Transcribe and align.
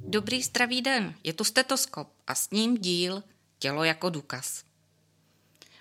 Dobrý 0.00 0.42
zdravý 0.42 0.82
den, 0.82 1.14
je 1.24 1.32
tu 1.32 1.44
stetoskop 1.44 2.08
a 2.26 2.34
s 2.34 2.50
ním 2.50 2.76
díl 2.76 3.22
Tělo 3.58 3.84
jako 3.84 4.10
důkaz. 4.10 4.64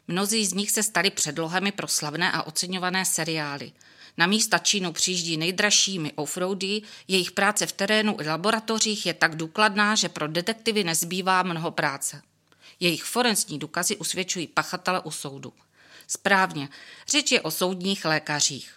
Mnozí 0.08 0.46
z 0.46 0.54
nich 0.54 0.72
se 0.72 0.84
stali 0.84 1.12
předlohami 1.12 1.72
pro 1.72 1.88
slavné 1.88 2.32
a 2.32 2.44
oceňované 2.44 3.06
seriály. 3.06 3.72
Na 4.18 4.28
místa 4.28 4.58
Čínu 4.58 4.94
přijíždí 4.94 5.38
nejdražšími 5.38 6.14
offroady, 6.14 6.82
jejich 7.08 7.32
práce 7.32 7.68
v 7.68 7.72
terénu 7.72 8.18
i 8.22 8.28
laboratořích 8.28 9.06
je 9.06 9.14
tak 9.14 9.36
důkladná, 9.36 9.96
že 9.96 10.10
pro 10.10 10.28
detektivy 10.28 10.84
nezbývá 10.84 11.44
mnoho 11.44 11.72
práce. 11.72 12.22
Jejich 12.80 13.04
forenzní 13.04 13.60
důkazy 13.60 13.98
usvědčují 13.98 14.48
pachatele 14.48 15.00
u 15.00 15.12
soudu. 15.12 15.54
Správně, 16.14 16.70
řeč 17.08 17.32
je 17.32 17.42
o 17.42 17.52
soudních 17.52 18.06
lékařích. 18.06 18.76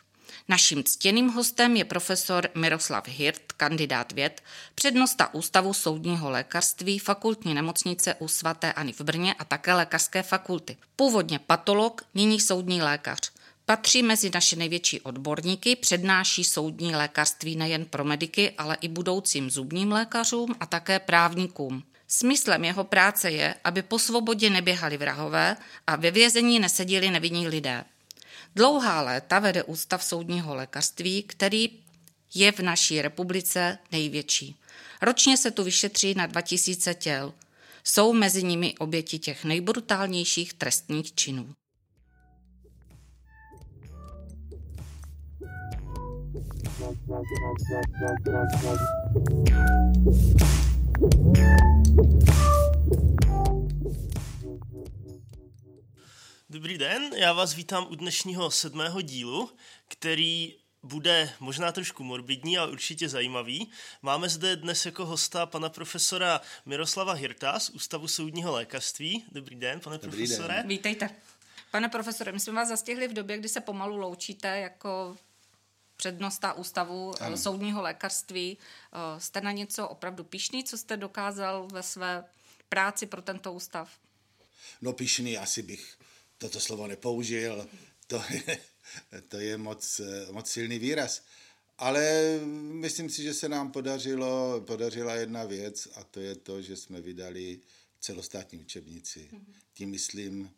Naším 0.48 0.84
ctěným 0.84 1.28
hostem 1.28 1.76
je 1.76 1.84
profesor 1.84 2.48
Miroslav 2.54 3.08
Hirt, 3.08 3.52
kandidát 3.52 4.12
věd, 4.12 4.42
přednosta 4.74 5.34
Ústavu 5.34 5.74
soudního 5.74 6.30
lékařství, 6.30 6.98
fakultní 6.98 7.54
nemocnice 7.54 8.14
u 8.14 8.28
svaté 8.28 8.72
Ani 8.72 8.92
v 8.92 9.00
Brně 9.00 9.34
a 9.34 9.44
také 9.44 9.74
lékařské 9.74 10.22
fakulty. 10.22 10.76
Původně 10.96 11.38
patolog, 11.38 12.02
nyní 12.14 12.40
soudní 12.40 12.82
lékař. 12.82 13.32
Patří 13.66 14.02
mezi 14.02 14.30
naše 14.34 14.56
největší 14.56 15.00
odborníky, 15.00 15.76
přednáší 15.76 16.44
soudní 16.44 16.96
lékařství 16.96 17.56
nejen 17.56 17.84
pro 17.84 18.04
mediky, 18.04 18.50
ale 18.58 18.76
i 18.80 18.88
budoucím 18.88 19.50
zubním 19.50 19.92
lékařům 19.92 20.54
a 20.60 20.66
také 20.66 20.98
právníkům. 20.98 21.82
Smyslem 22.08 22.64
jeho 22.64 22.84
práce 22.84 23.30
je, 23.30 23.54
aby 23.64 23.82
po 23.82 23.98
svobodě 23.98 24.50
neběhali 24.50 24.96
vrahové 24.96 25.56
a 25.86 25.96
ve 25.96 26.10
vězení 26.10 26.58
neseděli 26.58 27.10
nevinní 27.10 27.48
lidé. 27.48 27.84
Dlouhá 28.56 29.02
léta 29.02 29.38
vede 29.38 29.62
Ústav 29.62 30.04
soudního 30.04 30.54
lékařství, 30.54 31.22
který 31.22 31.70
je 32.34 32.52
v 32.52 32.60
naší 32.60 33.02
republice 33.02 33.78
největší. 33.92 34.56
Ročně 35.02 35.36
se 35.36 35.50
tu 35.50 35.64
vyšetří 35.64 36.14
na 36.14 36.26
2000 36.26 36.94
těl. 36.94 37.34
Jsou 37.84 38.12
mezi 38.12 38.42
nimi 38.42 38.74
oběti 38.78 39.18
těch 39.18 39.44
nejbrutálnějších 39.44 40.54
trestních 40.54 41.14
činů. 41.14 41.54
Dobrý 56.50 56.78
den, 56.78 57.10
já 57.16 57.32
vás 57.32 57.54
vítám 57.54 57.86
u 57.90 57.94
dnešního 57.94 58.50
sedmého 58.50 59.00
dílu, 59.00 59.50
který 59.88 60.54
bude 60.82 61.32
možná 61.40 61.72
trošku 61.72 62.04
morbidní, 62.04 62.58
ale 62.58 62.70
určitě 62.70 63.08
zajímavý. 63.08 63.70
Máme 64.02 64.28
zde 64.28 64.56
dnes 64.56 64.86
jako 64.86 65.06
hosta 65.06 65.46
pana 65.46 65.68
profesora 65.68 66.40
Miroslava 66.66 67.12
Hirta 67.12 67.58
z 67.58 67.70
Ústavu 67.70 68.08
soudního 68.08 68.52
lékařství. 68.52 69.24
Dobrý 69.32 69.56
den, 69.56 69.80
pane 69.80 69.98
Dobrý 69.98 70.26
profesore. 70.26 70.54
Den. 70.54 70.68
Vítejte. 70.68 71.10
Pane 71.70 71.88
profesore, 71.88 72.32
my 72.32 72.40
jsme 72.40 72.52
vás 72.52 72.68
zastihli 72.68 73.08
v 73.08 73.12
době, 73.12 73.38
kdy 73.38 73.48
se 73.48 73.60
pomalu 73.60 73.96
loučíte 73.96 74.48
jako 74.58 75.16
přednosta 76.04 76.52
Ústavu 76.52 77.14
eh, 77.20 77.24
ano. 77.24 77.36
soudního 77.36 77.82
lékařství. 77.82 78.58
Eh, 78.58 79.20
jste 79.20 79.40
na 79.40 79.52
něco 79.52 79.88
opravdu 79.88 80.24
pišný, 80.24 80.64
co 80.64 80.78
jste 80.78 80.96
dokázal 80.96 81.68
ve 81.72 81.82
své 81.82 82.24
práci 82.68 83.06
pro 83.06 83.22
tento 83.22 83.52
ústav? 83.52 83.90
No 84.82 84.92
pišný 84.92 85.38
asi 85.38 85.62
bych 85.62 85.98
toto 86.38 86.60
slovo 86.60 86.86
nepoužil, 86.86 87.68
to 88.06 88.22
je, 88.30 88.58
to 89.28 89.36
je 89.36 89.58
moc, 89.58 90.00
moc 90.30 90.50
silný 90.50 90.78
výraz. 90.78 91.22
Ale 91.78 92.38
myslím 92.84 93.10
si, 93.10 93.22
že 93.22 93.34
se 93.34 93.48
nám 93.48 93.72
podařilo, 93.72 94.60
podařila 94.60 95.14
jedna 95.14 95.44
věc 95.44 95.88
a 95.94 96.04
to 96.04 96.20
je 96.20 96.34
to, 96.34 96.62
že 96.62 96.76
jsme 96.76 97.00
vydali 97.00 97.60
celostátní 98.00 98.58
učebnici. 98.58 99.30
Tím 99.72 99.90
myslím 99.90 100.50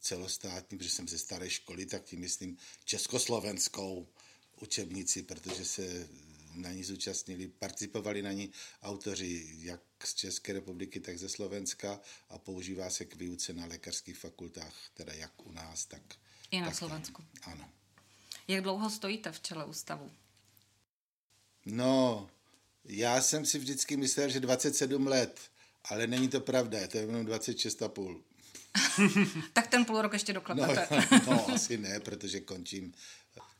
celostátní, 0.00 0.78
protože 0.78 0.90
jsem 0.90 1.08
ze 1.08 1.18
staré 1.18 1.50
školy, 1.50 1.86
tak 1.86 2.04
tím 2.04 2.20
myslím 2.20 2.56
československou 2.84 4.08
učebnici, 4.60 5.22
protože 5.22 5.64
se 5.64 6.08
na 6.54 6.72
ní 6.72 6.84
zúčastnili, 6.84 7.48
participovali 7.48 8.22
na 8.22 8.32
ní 8.32 8.52
autoři 8.82 9.46
jak 9.58 9.80
z 10.04 10.14
České 10.14 10.52
republiky, 10.52 11.00
tak 11.00 11.18
ze 11.18 11.28
Slovenska 11.28 12.00
a 12.28 12.38
používá 12.38 12.90
se 12.90 13.04
k 13.04 13.16
výuce 13.16 13.52
na 13.52 13.66
lékařských 13.66 14.18
fakultách, 14.18 14.74
teda 14.94 15.12
jak 15.12 15.46
u 15.46 15.52
nás, 15.52 15.84
tak 15.84 16.02
i 16.50 16.60
na 16.60 16.66
tak 16.66 16.76
Slovensku. 16.76 17.24
Tam. 17.44 17.52
Ano. 17.52 17.70
Jak 18.48 18.62
dlouho 18.62 18.90
stojíte 18.90 19.32
v 19.32 19.40
čele 19.40 19.64
ústavu? 19.64 20.10
No, 21.66 22.30
já 22.84 23.22
jsem 23.22 23.46
si 23.46 23.58
vždycky 23.58 23.96
myslel, 23.96 24.30
že 24.30 24.40
27 24.40 25.06
let, 25.06 25.40
ale 25.84 26.06
není 26.06 26.28
to 26.28 26.40
pravda, 26.40 26.78
je 26.78 26.88
to 26.88 26.98
jenom 26.98 27.26
26,5. 27.26 28.20
tak 29.52 29.66
ten 29.66 29.84
půl 29.84 30.02
rok 30.02 30.12
ještě 30.12 30.32
doklepete. 30.32 30.86
no, 30.90 31.20
no, 31.26 31.50
asi 31.50 31.78
ne, 31.78 32.00
protože 32.00 32.40
končím 32.40 32.94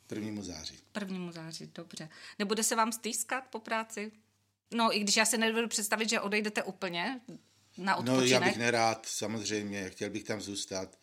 Prvnímu 0.06 0.42
září. 0.42 0.78
Prvnímu 0.92 1.32
září, 1.32 1.70
dobře. 1.74 2.08
Nebude 2.38 2.62
se 2.62 2.76
vám 2.76 2.92
stýskat 2.92 3.44
po 3.50 3.58
práci? 3.58 4.12
No, 4.74 4.96
i 4.96 5.00
když 5.00 5.16
já 5.16 5.24
si 5.24 5.38
nedovedu 5.38 5.68
představit, 5.68 6.08
že 6.08 6.20
odejdete 6.20 6.62
úplně 6.62 7.20
na 7.78 7.96
odpočinek. 7.96 8.30
No, 8.30 8.34
já 8.34 8.40
bych 8.40 8.56
nerád, 8.56 9.06
samozřejmě, 9.06 9.90
chtěl 9.90 10.10
bych 10.10 10.24
tam 10.24 10.40
zůstat, 10.40 10.98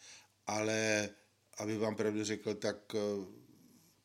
ale 0.47 1.09
aby 1.57 1.77
vám 1.77 1.95
pravdu 1.95 2.23
řekl, 2.23 2.53
tak 2.53 2.95
eh, 2.95 2.99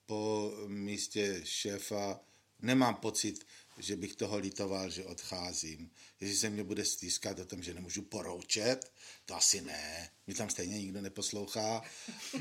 po 0.06 0.52
místě 0.66 1.40
šéfa 1.44 2.20
nemám 2.62 2.94
pocit, 2.94 3.46
že 3.78 3.96
bych 3.96 4.16
toho 4.16 4.38
litoval, 4.38 4.90
že 4.90 5.04
odcházím. 5.04 5.90
Jestli 6.20 6.36
se 6.36 6.50
mě 6.50 6.64
bude 6.64 6.84
stýskat 6.84 7.38
o 7.38 7.44
tom, 7.44 7.62
že 7.62 7.74
nemůžu 7.74 8.02
poroučet, 8.02 8.92
to 9.26 9.34
asi 9.34 9.60
ne. 9.60 10.10
Mě 10.26 10.36
tam 10.36 10.50
stejně 10.50 10.78
nikdo 10.78 11.00
neposlouchá, 11.00 11.82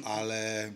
ale 0.04 0.74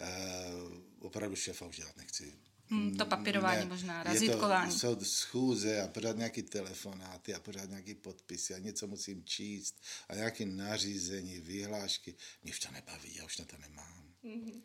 uh, 0.00 0.87
opravdu 1.00 1.36
šéfa 1.36 1.66
už 1.66 1.76
dělat 1.76 1.96
nechci. 1.96 2.38
Hmm, 2.70 2.96
to 2.96 3.06
papírování 3.06 3.60
ne, 3.60 3.64
možná, 3.64 4.02
razítkování. 4.02 4.72
To, 4.72 4.78
jsou 4.78 5.04
schůze 5.04 5.82
a 5.82 5.88
pořád 5.88 6.16
nějaký 6.16 6.42
telefonáty 6.42 7.34
a 7.34 7.40
pořád 7.40 7.70
nějaký 7.70 7.94
podpisy 7.94 8.54
a 8.54 8.58
něco 8.58 8.86
musím 8.86 9.24
číst 9.24 9.82
a 10.08 10.14
nějaké 10.14 10.46
nařízení, 10.46 11.40
vyhlášky. 11.40 12.14
Mě 12.42 12.52
už 12.52 12.60
to 12.60 12.70
nebaví, 12.70 13.16
já 13.16 13.24
už 13.24 13.38
na 13.38 13.44
to 13.44 13.56
nemám. 13.58 14.14
Mm-hmm. 14.24 14.60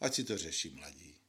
Ať 0.00 0.14
si 0.14 0.24
to 0.24 0.38
řeší 0.38 0.70
mladí. 0.70 1.22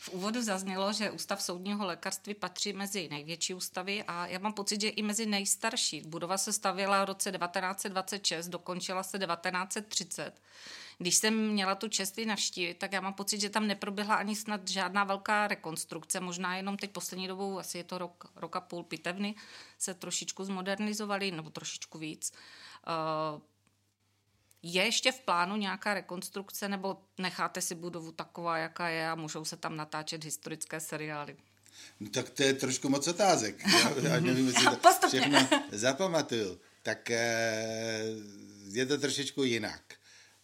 V 0.00 0.08
úvodu 0.08 0.42
zaznělo, 0.42 0.92
že 0.92 1.10
Ústav 1.10 1.42
soudního 1.42 1.86
lékařství 1.86 2.34
patří 2.34 2.72
mezi 2.72 3.08
největší 3.08 3.54
ústavy 3.54 4.02
a 4.02 4.26
já 4.26 4.38
mám 4.38 4.52
pocit, 4.52 4.80
že 4.80 4.88
i 4.88 5.02
mezi 5.02 5.26
nejstarší. 5.26 6.02
Budova 6.06 6.38
se 6.38 6.52
stavěla 6.52 7.04
v 7.04 7.06
roce 7.06 7.32
1926, 7.32 8.48
dokončila 8.48 9.02
se 9.02 9.18
1930. 9.18 10.40
Když 11.00 11.14
jsem 11.14 11.48
měla 11.48 11.74
tu 11.74 11.88
čest 11.88 12.18
navštívit, 12.26 12.74
tak 12.74 12.92
já 12.92 13.00
mám 13.00 13.14
pocit, 13.14 13.40
že 13.40 13.50
tam 13.50 13.66
neproběhla 13.66 14.14
ani 14.14 14.36
snad 14.36 14.68
žádná 14.68 15.04
velká 15.04 15.48
rekonstrukce, 15.48 16.20
možná 16.20 16.56
jenom 16.56 16.76
teď 16.76 16.90
poslední 16.90 17.28
dobou, 17.28 17.58
asi 17.58 17.78
je 17.78 17.84
to 17.84 17.98
rok, 17.98 18.32
rok 18.36 18.56
a 18.56 18.60
půl 18.60 18.82
pitevny, 18.82 19.34
se 19.78 19.94
trošičku 19.94 20.44
zmodernizovali, 20.44 21.30
nebo 21.30 21.50
trošičku 21.50 21.98
víc. 21.98 22.32
Uh, 23.34 23.40
je 24.62 24.84
ještě 24.84 25.12
v 25.12 25.20
plánu 25.20 25.56
nějaká 25.56 25.94
rekonstrukce, 25.94 26.68
nebo 26.68 26.96
necháte 27.18 27.60
si 27.60 27.74
budovu 27.74 28.12
taková, 28.12 28.58
jaká 28.58 28.88
je 28.88 29.10
a 29.10 29.14
můžou 29.14 29.44
se 29.44 29.56
tam 29.56 29.76
natáčet 29.76 30.24
historické 30.24 30.80
seriály? 30.80 31.36
No, 32.00 32.10
tak 32.10 32.30
to 32.30 32.42
je 32.42 32.54
trošku 32.54 32.88
moc 32.88 33.08
otázek. 33.08 33.66
Já, 33.66 33.90
já 34.02 34.20
nevím, 34.20 34.46
jestli 34.46 34.64
to 35.00 35.08
všechno 35.08 35.48
zapamatuju. 35.72 36.60
Tak 36.82 37.10
eh, 37.10 38.04
je 38.68 38.86
to 38.86 38.98
trošičku 38.98 39.42
jinak. 39.42 39.99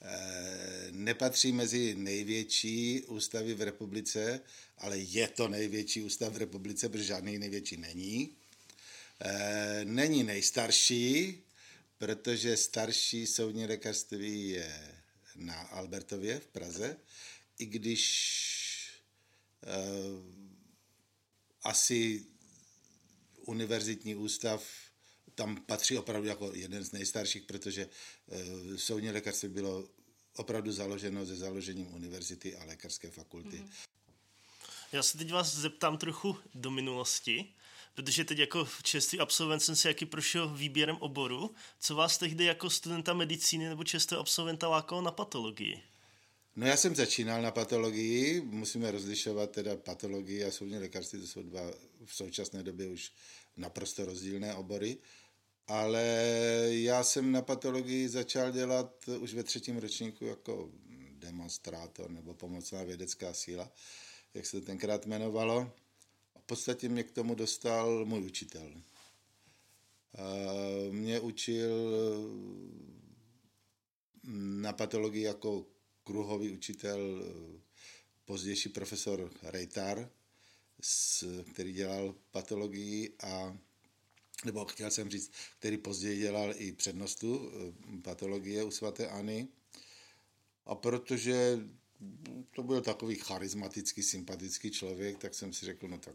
Eh, 0.09 0.89
nepatří 0.91 1.53
mezi 1.53 1.95
největší 1.95 3.03
ústavy 3.03 3.55
v 3.55 3.63
republice, 3.63 4.41
ale 4.79 4.99
je 4.99 5.29
to 5.29 5.49
největší 5.49 6.03
ústav 6.03 6.33
v 6.33 6.37
republice, 6.37 6.89
protože 6.89 7.05
žádný 7.05 7.39
největší 7.39 7.77
není. 7.77 8.37
Eh, 9.21 9.81
není 9.85 10.25
nejstarší, 10.25 11.43
protože 11.99 12.57
starší 12.57 13.27
soudní 13.27 13.67
lékařství 13.67 14.49
je 14.49 14.97
na 15.37 15.61
Albertově 15.61 16.41
v 16.41 16.47
Praze, 16.47 16.97
i 17.59 17.67
když 17.67 18.03
uh, 19.63 20.25
asi 21.63 22.25
univerzitní 23.37 24.15
ústav 24.15 24.65
tam 25.35 25.57
patří 25.57 25.99
opravdu 25.99 26.29
jako 26.29 26.53
jeden 26.55 26.85
z 26.85 26.93
nejstarších, 26.93 27.43
protože 27.43 27.89
uh, 28.27 28.77
soudní 28.77 29.11
lékařství 29.11 29.49
bylo 29.49 29.89
opravdu 30.37 30.73
založeno 30.73 31.27
se 31.27 31.37
založením 31.37 31.95
univerzity 31.95 32.57
a 32.57 32.65
lékařské 32.65 33.11
fakulty. 33.11 33.57
Mm-hmm. 33.57 33.87
Já 34.93 35.03
se 35.03 35.19
teď 35.19 35.33
vás 35.33 35.55
zeptám 35.55 35.99
trochu 35.99 36.37
do 36.55 36.71
minulosti, 36.71 37.55
protože 37.95 38.25
teď 38.25 38.39
jako 38.39 38.69
čerstvý 38.83 39.21
absolvent 39.21 39.63
jsem 39.63 39.77
si 39.77 39.89
jaký 39.89 40.07
prošel 40.07 40.49
výběrem 40.49 40.97
oboru. 40.97 41.55
Co 41.81 41.95
vás 41.95 42.19
tehdy 42.19 42.45
jako 42.45 42.71
studenta 42.71 43.15
medicíny 43.15 43.69
nebo 43.69 43.85
čerstvého 43.85 44.21
absolventa 44.21 44.69
lákalo 44.69 45.03
na 45.03 45.11
patologii? 45.11 45.83
No 46.57 46.67
já 46.67 46.77
jsem 46.77 46.95
začínal 46.95 47.43
na 47.43 47.51
patologii, 47.51 48.41
musíme 48.41 48.91
rozlišovat 48.91 49.51
teda 49.51 49.77
patologii 49.77 50.45
a 50.45 50.51
soudní 50.51 50.79
lékařství, 50.79 51.21
to 51.21 51.27
jsou 51.27 51.43
dva 51.43 51.61
v 52.05 52.15
současné 52.15 52.63
době 52.63 52.89
už 52.89 53.13
naprosto 53.57 54.05
rozdílné 54.05 54.55
obory, 54.55 54.99
ale 55.67 56.03
já 56.69 57.05
jsem 57.05 57.33
na 57.33 57.43
patologii 57.43 58.09
začal 58.09 58.53
dělat 58.53 59.09
už 59.21 59.35
ve 59.35 59.43
třetím 59.43 59.79
ročníku 59.79 60.25
jako 60.25 60.71
demonstrátor 61.19 62.11
nebo 62.11 62.35
pomocná 62.35 62.83
vědecká 62.83 63.35
síla, 63.35 63.73
jak 64.35 64.47
se 64.47 64.61
to 64.61 64.67
tenkrát 64.67 65.07
jmenovalo. 65.07 65.73
A 66.35 66.39
v 66.39 66.43
podstatě 66.43 66.89
mě 66.89 67.03
k 67.03 67.11
tomu 67.11 67.35
dostal 67.35 68.05
můj 68.05 68.25
učitel. 68.25 68.83
Mě 70.91 71.21
učil 71.21 71.71
na 74.63 74.73
patologii 74.73 75.23
jako 75.23 75.67
kruhový 76.05 76.51
učitel, 76.51 77.23
pozdější 78.25 78.69
profesor 78.69 79.31
Rejtar, 79.43 80.11
který 81.53 81.73
dělal 81.73 82.15
patologii 82.31 83.17
a 83.23 83.59
nebo 84.45 84.65
chtěl 84.65 84.91
jsem 84.91 85.11
říct, 85.11 85.33
který 85.59 85.79
později 85.79 86.19
dělal 86.19 86.55
i 86.57 86.73
přednostu 86.73 87.51
eh, 87.53 88.01
patologie 88.03 88.65
u 88.65 88.71
svaté 88.71 89.09
Ani. 89.09 89.49
A 90.67 90.75
protože 90.75 91.59
to 92.51 92.63
byl 92.63 92.81
takový 92.81 93.15
charismatický, 93.15 94.03
sympatický 94.03 94.71
člověk, 94.71 95.19
tak 95.19 95.35
jsem 95.35 95.53
si 95.53 95.67
řekl, 95.67 95.89
no 95.89 95.99
tak 95.99 96.15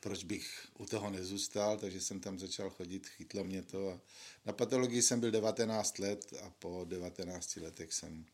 proč 0.00 0.24
bych 0.24 0.66
u 0.78 0.86
toho 0.86 1.10
nezůstal, 1.10 1.78
takže 1.78 2.00
jsem 2.00 2.20
tam 2.20 2.38
začal 2.38 2.70
chodit, 2.70 3.06
chytlo 3.06 3.44
mě 3.44 3.62
to. 3.62 3.90
A 3.90 4.00
na 4.44 4.52
patologii 4.52 5.02
jsem 5.02 5.20
byl 5.20 5.30
19 5.30 5.98
let 5.98 6.32
a 6.42 6.50
po 6.50 6.84
19 6.88 7.56
letech 7.56 7.92
jsem 7.92 8.26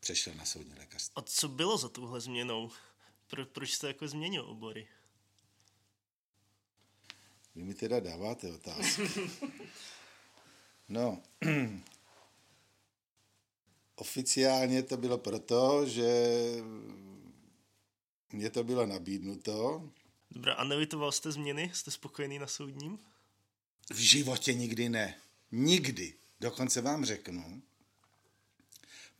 přešel 0.00 0.34
na 0.34 0.44
soudní 0.44 0.74
lékařství. 0.78 1.12
A 1.16 1.22
co 1.22 1.48
bylo 1.48 1.78
za 1.78 1.88
tuhle 1.88 2.20
změnou? 2.20 2.70
Pro, 3.26 3.46
proč 3.46 3.72
jste 3.72 3.86
jako 3.86 4.08
změnil 4.08 4.44
obory? 4.44 4.88
Vy 7.56 7.64
mi 7.64 7.74
teda 7.74 8.00
dáváte 8.00 8.52
otázky. 8.52 9.02
No, 10.88 11.22
oficiálně 13.96 14.82
to 14.82 14.96
bylo 14.96 15.18
proto, 15.18 15.86
že 15.86 16.32
mě 18.32 18.50
to 18.50 18.64
bylo 18.64 18.86
nabídnuto. 18.86 19.90
Dobrá, 20.30 20.54
a 20.54 20.64
nevytoval 20.64 21.12
jste 21.12 21.32
změny? 21.32 21.70
Jste 21.74 21.90
spokojený 21.90 22.38
na 22.38 22.46
soudním? 22.46 22.98
V 23.90 23.96
životě 23.96 24.54
nikdy 24.54 24.88
ne. 24.88 25.20
Nikdy. 25.52 26.14
Dokonce 26.40 26.80
vám 26.80 27.04
řeknu, 27.04 27.62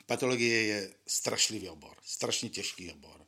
patologie 0.07 0.63
je 0.63 0.95
strašlivý 1.07 1.69
obor, 1.69 1.97
strašně 2.05 2.49
těžký 2.49 2.93
obor. 2.93 3.27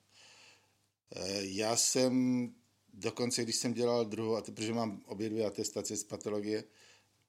Eh, 1.17 1.45
já 1.45 1.77
jsem 1.77 2.55
dokonce, 2.99 3.43
když 3.43 3.57
jsem 3.57 3.75
dělal 3.75 4.05
druhou, 4.05 4.43
protože 4.43 4.73
mám 4.73 5.03
obě 5.07 5.29
dvě 5.29 5.47
atestace 5.47 5.97
z 5.97 6.05
patologie 6.05 6.65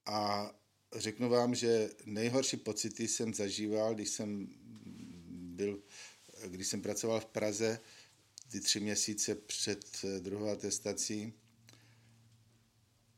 a 0.06 0.52
řeknu 0.96 1.30
vám, 1.30 1.56
že 1.56 1.90
nejhorší 2.06 2.58
pocity 2.58 3.08
jsem 3.08 3.34
zažíval, 3.34 3.96
když 3.96 4.10
jsem 4.10 4.48
byl, 5.56 5.84
když 6.48 6.68
jsem 6.68 6.82
pracoval 6.82 7.20
v 7.20 7.26
Praze 7.26 7.80
ty 8.52 8.60
tři 8.60 8.80
měsíce 8.80 9.36
před 9.36 10.06
druhou 10.20 10.50
atestací. 10.50 11.34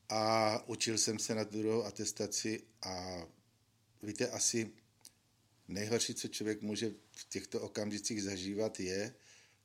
A 0.09 0.63
učil 0.67 0.97
jsem 0.97 1.19
se 1.19 1.35
na 1.35 1.43
druhou 1.43 1.83
atestaci 1.83 2.63
a 2.81 3.23
víte, 4.03 4.29
asi 4.29 4.71
nejhorší, 5.67 6.13
co 6.13 6.27
člověk 6.27 6.61
může 6.61 6.91
v 7.11 7.29
těchto 7.29 7.61
okamžicích 7.61 8.23
zažívat, 8.23 8.79
je, 8.79 9.15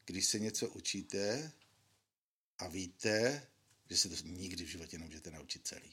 když 0.05 0.27
se 0.27 0.39
něco 0.39 0.69
učíte 0.69 1.53
a 2.59 2.69
víte, 2.69 3.43
že 3.91 3.97
se 3.97 4.09
to 4.09 4.15
nikdy 4.25 4.65
v 4.65 4.69
životě 4.69 4.99
nemůžete 4.99 5.31
naučit 5.31 5.67
celý. 5.67 5.91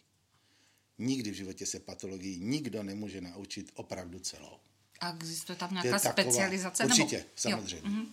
Nikdy 0.97 1.31
v 1.31 1.33
životě 1.33 1.65
se 1.65 1.79
patologii 1.79 2.39
nikdo 2.39 2.83
nemůže 2.83 3.21
naučit 3.21 3.71
opravdu 3.73 4.19
celou. 4.19 4.59
A 4.99 5.13
existuje 5.13 5.55
tam 5.55 5.71
nějaká 5.71 5.99
taková, 5.99 6.13
specializace? 6.13 6.85
Určitě, 6.85 7.17
nebo? 7.17 7.29
samozřejmě. 7.35 7.89
Jo. 7.89 7.95
Mhm. 7.95 8.05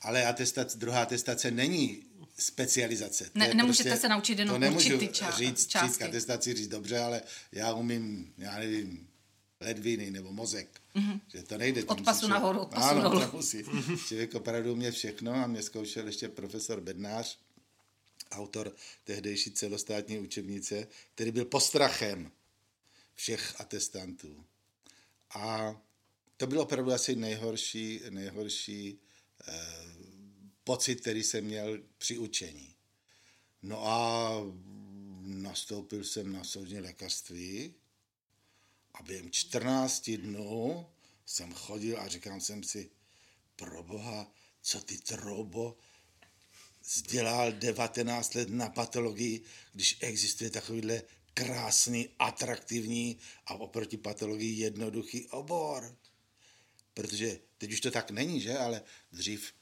Ale 0.00 0.26
atestace, 0.26 0.78
druhá 0.78 1.02
atestace 1.02 1.50
není 1.50 2.02
specializace. 2.38 3.30
Ne, 3.34 3.48
to 3.48 3.54
nemůžete 3.54 3.88
prostě, 3.88 4.00
se 4.00 4.08
naučit 4.08 4.38
jenom 4.38 4.54
to 4.54 4.58
nemůžu 4.58 4.96
ča- 4.96 5.36
říct, 5.36 5.66
části. 5.66 5.88
říct 5.88 6.02
atestaci 6.02 6.54
říct 6.54 6.68
dobře, 6.68 6.98
ale 6.98 7.22
já 7.52 7.72
umím, 7.72 8.34
já 8.38 8.58
nevím, 8.58 9.08
ledviny 9.60 10.10
nebo 10.10 10.32
mozek. 10.32 10.80
Mm-hmm. 10.96 11.20
Že 11.28 11.42
to 11.42 11.58
nejde. 11.58 11.84
Od 11.84 12.00
pasu 12.00 12.28
nahoru, 12.28 12.60
od 12.60 12.74
pasu 12.74 12.86
ano, 12.86 13.20
to 13.20 13.36
musí. 13.36 13.64
Člověk 14.06 14.34
opravdu 14.34 14.76
mě 14.76 14.92
všechno 14.92 15.34
a 15.34 15.46
mě 15.46 15.62
zkoušel 15.62 16.06
ještě 16.06 16.28
profesor 16.28 16.80
Bednář, 16.80 17.38
autor 18.36 18.74
tehdejší 19.04 19.50
celostátní 19.50 20.18
učebnice, 20.18 20.88
který 21.14 21.30
byl 21.30 21.44
postrachem 21.44 22.32
všech 23.14 23.60
atestantů. 23.60 24.44
A 25.30 25.76
to 26.36 26.46
byl 26.46 26.60
opravdu 26.60 26.92
asi 26.92 27.16
nejhorší, 27.16 28.00
nejhorší 28.10 28.98
eh, 29.48 29.54
pocit, 30.64 31.00
který 31.00 31.22
jsem 31.22 31.44
měl 31.44 31.82
při 31.98 32.18
učení. 32.18 32.74
No 33.62 33.86
a 33.86 34.30
nastoupil 35.22 36.04
jsem 36.04 36.32
na 36.32 36.44
soudní 36.44 36.80
lékařství 36.80 37.74
a 38.94 39.02
během 39.02 39.30
14 39.30 40.10
dnů 40.10 40.86
jsem 41.26 41.52
chodil 41.52 42.00
a 42.00 42.08
říkám 42.08 42.40
jsem 42.40 42.62
si, 42.62 42.90
pro 43.56 43.82
boha, 43.82 44.32
co 44.62 44.80
ty 44.80 44.98
trobo, 44.98 45.76
vzdělal 46.84 47.52
19 47.52 48.34
let 48.34 48.48
na 48.48 48.68
patologii, 48.68 49.42
když 49.72 49.96
existuje 50.00 50.50
takovýhle 50.50 51.02
krásný, 51.34 52.08
atraktivní 52.18 53.18
a 53.46 53.54
oproti 53.54 53.96
patologii 53.96 54.60
jednoduchý 54.60 55.26
obor. 55.26 55.96
Protože 56.94 57.40
teď 57.58 57.72
už 57.72 57.80
to 57.80 57.90
tak 57.90 58.10
není, 58.10 58.40
že? 58.40 58.58
Ale 58.58 58.82
dřív 59.12 59.52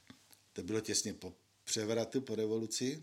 to 0.52 0.62
bylo 0.62 0.80
těsně 0.80 1.14
po 1.14 1.34
převratu, 1.64 2.20
po 2.20 2.34
revoluci, 2.34 3.02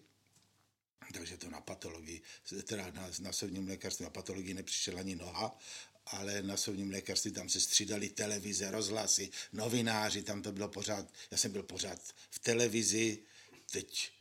takže 1.14 1.38
to 1.38 1.50
na 1.50 1.62
patologii, 1.62 2.22
teda 2.64 2.92
na, 2.92 3.10
na 3.20 3.34
soudním 3.34 3.68
lékařství 3.68 4.04
na 4.04 4.10
patologii 4.10 4.54
nepřišel 4.54 5.00
ani 5.00 5.16
noha, 5.16 5.58
ale 6.06 6.42
na 6.42 6.58
soudním 6.58 6.92
lékařství 6.92 7.32
tam 7.32 7.50
se 7.50 7.60
střídali 7.60 8.10
televize, 8.10 8.72
rozhlasy, 8.72 9.30
novináři, 9.54 10.24
tam 10.24 10.42
to 10.42 10.52
bylo 10.52 10.68
pořád, 10.68 11.14
já 11.32 11.38
jsem 11.38 11.52
byl 11.52 11.64
pořád 11.64 12.02
v 12.30 12.40
televizi, 12.40 13.24
teď 13.70 14.12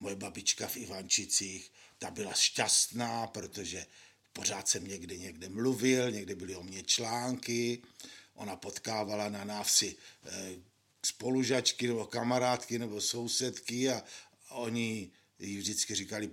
moje 0.00 0.16
babička 0.16 0.66
v 0.66 0.76
Ivančicích, 0.76 1.72
ta 1.98 2.10
byla 2.10 2.32
šťastná, 2.32 3.26
protože 3.26 3.86
pořád 4.32 4.68
jsem 4.68 4.86
někde 4.86 5.18
někde 5.18 5.48
mluvil, 5.48 6.10
někde 6.10 6.34
byly 6.34 6.56
o 6.56 6.62
mě 6.62 6.82
články, 6.82 7.82
ona 8.34 8.56
potkávala 8.56 9.28
na 9.28 9.44
návsi 9.44 9.96
eh, 10.24 10.52
spolužačky 11.06 11.88
nebo 11.88 12.06
kamarádky 12.06 12.78
nebo 12.78 13.00
sousedky 13.00 13.90
a 13.90 14.04
oni 14.50 15.10
jí 15.38 15.56
vždycky 15.56 15.94
říkali, 15.94 16.30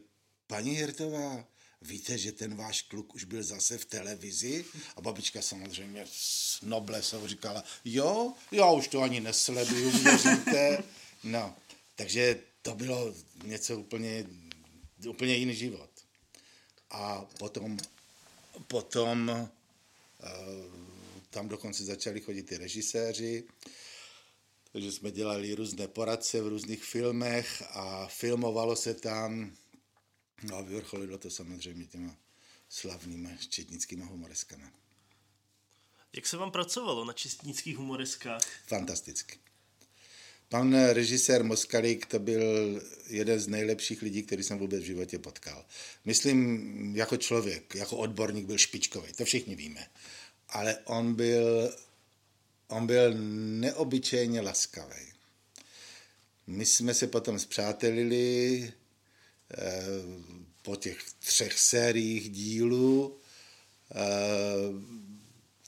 paní 0.48 0.72
Hirtová, 0.72 1.46
víte, 1.82 2.18
že 2.18 2.32
ten 2.32 2.56
váš 2.56 2.82
kluk 2.82 3.16
už 3.16 3.24
byl 3.24 3.44
zase 3.44 3.78
v 3.78 3.86
televizi? 3.86 4.66
A 4.96 5.01
babička 5.01 5.42
samozřejmě 5.42 6.06
s 6.12 6.62
noblesou 6.62 7.28
říkala, 7.28 7.63
jo, 7.86 8.34
já 8.51 8.72
už 8.72 8.88
to 8.88 9.01
ani 9.01 9.20
nesleduju, 9.20 9.92
věříte? 9.92 10.84
No, 11.24 11.56
takže 11.96 12.39
to 12.62 12.75
bylo 12.75 13.13
něco 13.44 13.80
úplně, 13.80 14.25
úplně 15.08 15.36
jiný 15.36 15.56
život. 15.56 15.89
A 16.89 17.25
potom, 17.39 17.78
potom 18.68 19.30
uh, 19.30 19.50
tam 21.30 21.48
dokonce 21.48 21.84
začali 21.84 22.22
chodit 22.22 22.51
i 22.51 22.58
režiséři, 22.58 23.48
takže 24.72 24.92
jsme 24.92 25.12
dělali 25.12 25.56
různé 25.56 25.88
poradce 25.88 26.42
v 26.42 26.48
různých 26.48 26.84
filmech 26.84 27.63
a 27.70 28.08
filmovalo 28.08 28.75
se 28.75 28.94
tam, 28.94 29.56
no 30.44 30.56
a 30.56 30.62
vyvrcholilo 30.62 31.18
to 31.18 31.30
samozřejmě 31.30 31.86
těma 31.86 32.18
slavnými 32.70 33.38
četnickými 33.50 34.04
humoreskami. 34.04 34.63
Jak 36.13 36.28
se 36.28 36.38
vám 36.38 36.51
pracovalo 36.51 37.06
na 37.06 37.13
četnických 37.13 37.78
humoreskách? 37.78 38.42
Fantasticky. 38.68 39.39
Pan 40.50 40.74
režisér 40.74 41.44
Moskalík 41.44 42.06
to 42.06 42.20
byl 42.20 42.82
jeden 43.08 43.39
z 43.39 43.48
nejlepších 43.48 44.01
lidí, 44.01 44.24
který 44.24 44.44
jsem 44.44 44.60
vůbec 44.60 44.82
v 44.84 44.86
životě 44.86 45.20
potkal. 45.20 45.65
Myslím, 46.06 46.96
jako 46.96 47.18
člověk, 47.18 47.75
jako 47.75 47.98
odborník 47.98 48.46
byl 48.46 48.58
špičkový, 48.58 49.13
to 49.13 49.25
všichni 49.25 49.56
víme. 49.56 49.88
Ale 50.50 50.77
on 50.86 51.13
byl, 51.13 51.74
on 52.68 52.88
byl 52.88 53.13
neobyčejně 53.60 54.41
laskavý. 54.41 55.13
My 56.48 56.65
jsme 56.65 56.94
se 56.94 57.08
potom 57.08 57.39
zpřátelili, 57.39 58.74
po 60.62 60.75
těch 60.75 61.03
třech 61.20 61.60
sériích 61.60 62.29
dílů, 62.29 63.18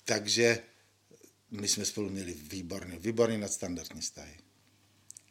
takže 0.05 0.59
my 1.51 1.67
jsme 1.67 1.85
spolu 1.85 2.09
měli 2.09 2.33
výborný, 2.33 2.97
výborný 2.97 3.37
nadstandardní 3.37 4.01
vztahy. 4.01 4.37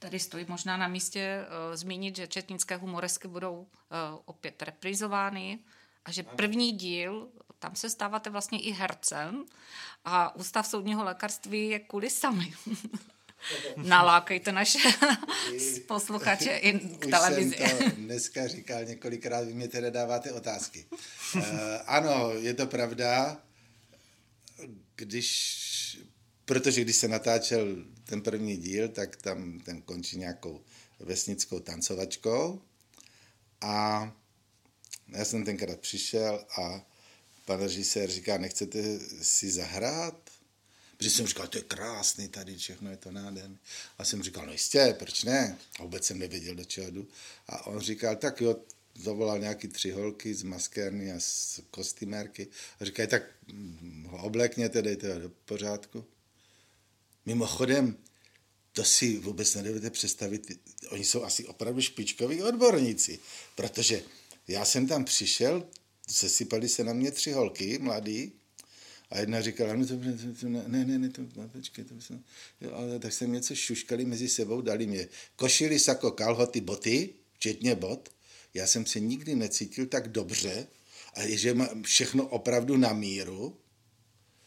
Tady 0.02 0.18
stojí 0.18 0.44
možná 0.48 0.76
na 0.76 0.88
místě 0.88 1.40
uh, 1.40 1.76
zmínit, 1.76 2.16
že 2.16 2.26
četnické 2.26 2.76
humoresky 2.76 3.28
budou 3.28 3.56
uh, 3.60 3.66
opět 4.24 4.62
reprizovány 4.62 5.58
a 6.04 6.12
že 6.12 6.22
první 6.22 6.72
díl, 6.72 7.28
tam 7.58 7.76
se 7.76 7.90
stáváte 7.90 8.30
vlastně 8.30 8.60
i 8.60 8.70
hercem 8.70 9.44
a 10.04 10.36
Ústav 10.36 10.66
soudního 10.66 11.04
lékařství 11.04 11.68
je 11.68 11.78
kulisami. 11.78 12.52
Nalákejte 13.76 14.52
naše 14.52 14.78
posluchače 15.88 16.50
i 16.56 16.78
k 16.78 17.06
televizi. 17.06 17.56
Už 17.56 17.70
jsem 17.70 17.90
to 17.90 17.96
dneska 17.96 18.48
říkal 18.48 18.84
několikrát, 18.84 19.44
vy 19.44 19.54
mě 19.54 19.68
teda 19.68 19.90
dáváte 19.90 20.32
otázky. 20.32 20.86
Uh, 21.34 21.42
ano, 21.86 22.30
je 22.30 22.54
to 22.54 22.66
pravda, 22.66 23.36
když 24.96 25.60
Protože 26.50 26.80
když 26.80 26.96
se 26.96 27.08
natáčel 27.08 27.66
ten 28.10 28.22
první 28.22 28.56
díl, 28.56 28.88
tak 28.88 29.16
tam 29.16 29.60
ten 29.60 29.82
končí 29.82 30.18
nějakou 30.18 30.60
vesnickou 31.00 31.60
tancovačkou 31.60 32.62
a 33.60 34.12
já 35.08 35.24
jsem 35.24 35.44
tenkrát 35.44 35.80
přišel 35.80 36.44
a 36.62 36.86
pan 37.44 37.60
režisér 37.60 38.10
říká, 38.10 38.38
nechcete 38.38 38.98
si 39.22 39.50
zahrát? 39.50 40.30
Protože 40.96 41.10
jsem 41.10 41.26
říkal, 41.26 41.46
to 41.46 41.58
je 41.58 41.64
krásný 41.64 42.28
tady, 42.28 42.56
všechno 42.56 42.90
je 42.90 42.96
to 42.96 43.10
nádherné. 43.10 43.56
A 43.98 44.04
jsem 44.04 44.22
říkal, 44.22 44.46
no 44.46 44.52
jistě, 44.52 44.96
proč 44.98 45.24
ne? 45.24 45.58
A 45.78 45.82
vůbec 45.82 46.04
jsem 46.04 46.18
nevěděl, 46.18 46.54
do 46.54 46.64
čeho 46.64 46.90
jdu. 46.90 47.08
A 47.48 47.66
on 47.66 47.80
říkal, 47.80 48.16
tak 48.16 48.40
jo, 48.40 48.56
zavolal 48.94 49.38
nějaký 49.38 49.68
tři 49.68 49.90
holky 49.90 50.34
z 50.34 50.42
maskérny 50.42 51.12
a 51.12 51.20
z 51.20 51.60
kostýmérky. 51.70 52.48
A 52.80 52.84
říkají, 52.84 53.08
tak 53.08 53.22
ho 54.06 54.22
oblekněte, 54.22 54.82
dejte 54.82 55.14
ho 55.14 55.20
do 55.20 55.30
pořádku. 55.44 56.04
Mimochodem, 57.26 57.96
to 58.72 58.84
si 58.84 59.18
vůbec 59.18 59.54
nedovedete 59.54 59.90
představit, 59.90 60.60
oni 60.88 61.04
jsou 61.04 61.24
asi 61.24 61.46
opravdu 61.46 61.80
špičkoví 61.80 62.42
odborníci, 62.42 63.18
protože 63.54 64.02
já 64.48 64.64
jsem 64.64 64.86
tam 64.86 65.04
přišel, 65.04 65.68
sesypali 66.08 66.68
se 66.68 66.84
na 66.84 66.92
mě 66.92 67.10
tři 67.10 67.32
holky, 67.32 67.78
mladý, 67.78 68.32
a 69.10 69.18
jedna 69.18 69.40
říkala, 69.40 69.74
no 69.74 69.86
to, 69.86 69.94
to, 70.40 70.48
ne, 70.48 70.64
ne, 70.66 70.98
ne, 70.98 71.08
to, 71.08 71.22
no, 71.36 71.48
počkej, 71.48 71.84
to 71.84 72.00
jsem, 72.00 72.24
jo, 72.60 72.72
ale 72.74 72.98
tak 72.98 73.12
jsem 73.12 73.32
něco 73.32 73.54
šuškali 73.54 74.04
mezi 74.04 74.28
sebou, 74.28 74.60
dali 74.60 74.86
mě 74.86 75.08
košily, 75.36 75.78
sako, 75.78 76.10
kalhoty, 76.10 76.60
boty, 76.60 77.14
včetně 77.32 77.74
bot. 77.74 78.08
Já 78.54 78.66
jsem 78.66 78.86
se 78.86 79.00
nikdy 79.00 79.34
necítil 79.34 79.86
tak 79.86 80.08
dobře, 80.08 80.66
a 81.14 81.22
je, 81.22 81.38
že 81.38 81.54
mám 81.54 81.82
všechno 81.82 82.26
opravdu 82.26 82.76
na 82.76 82.92
míru, 82.92 83.59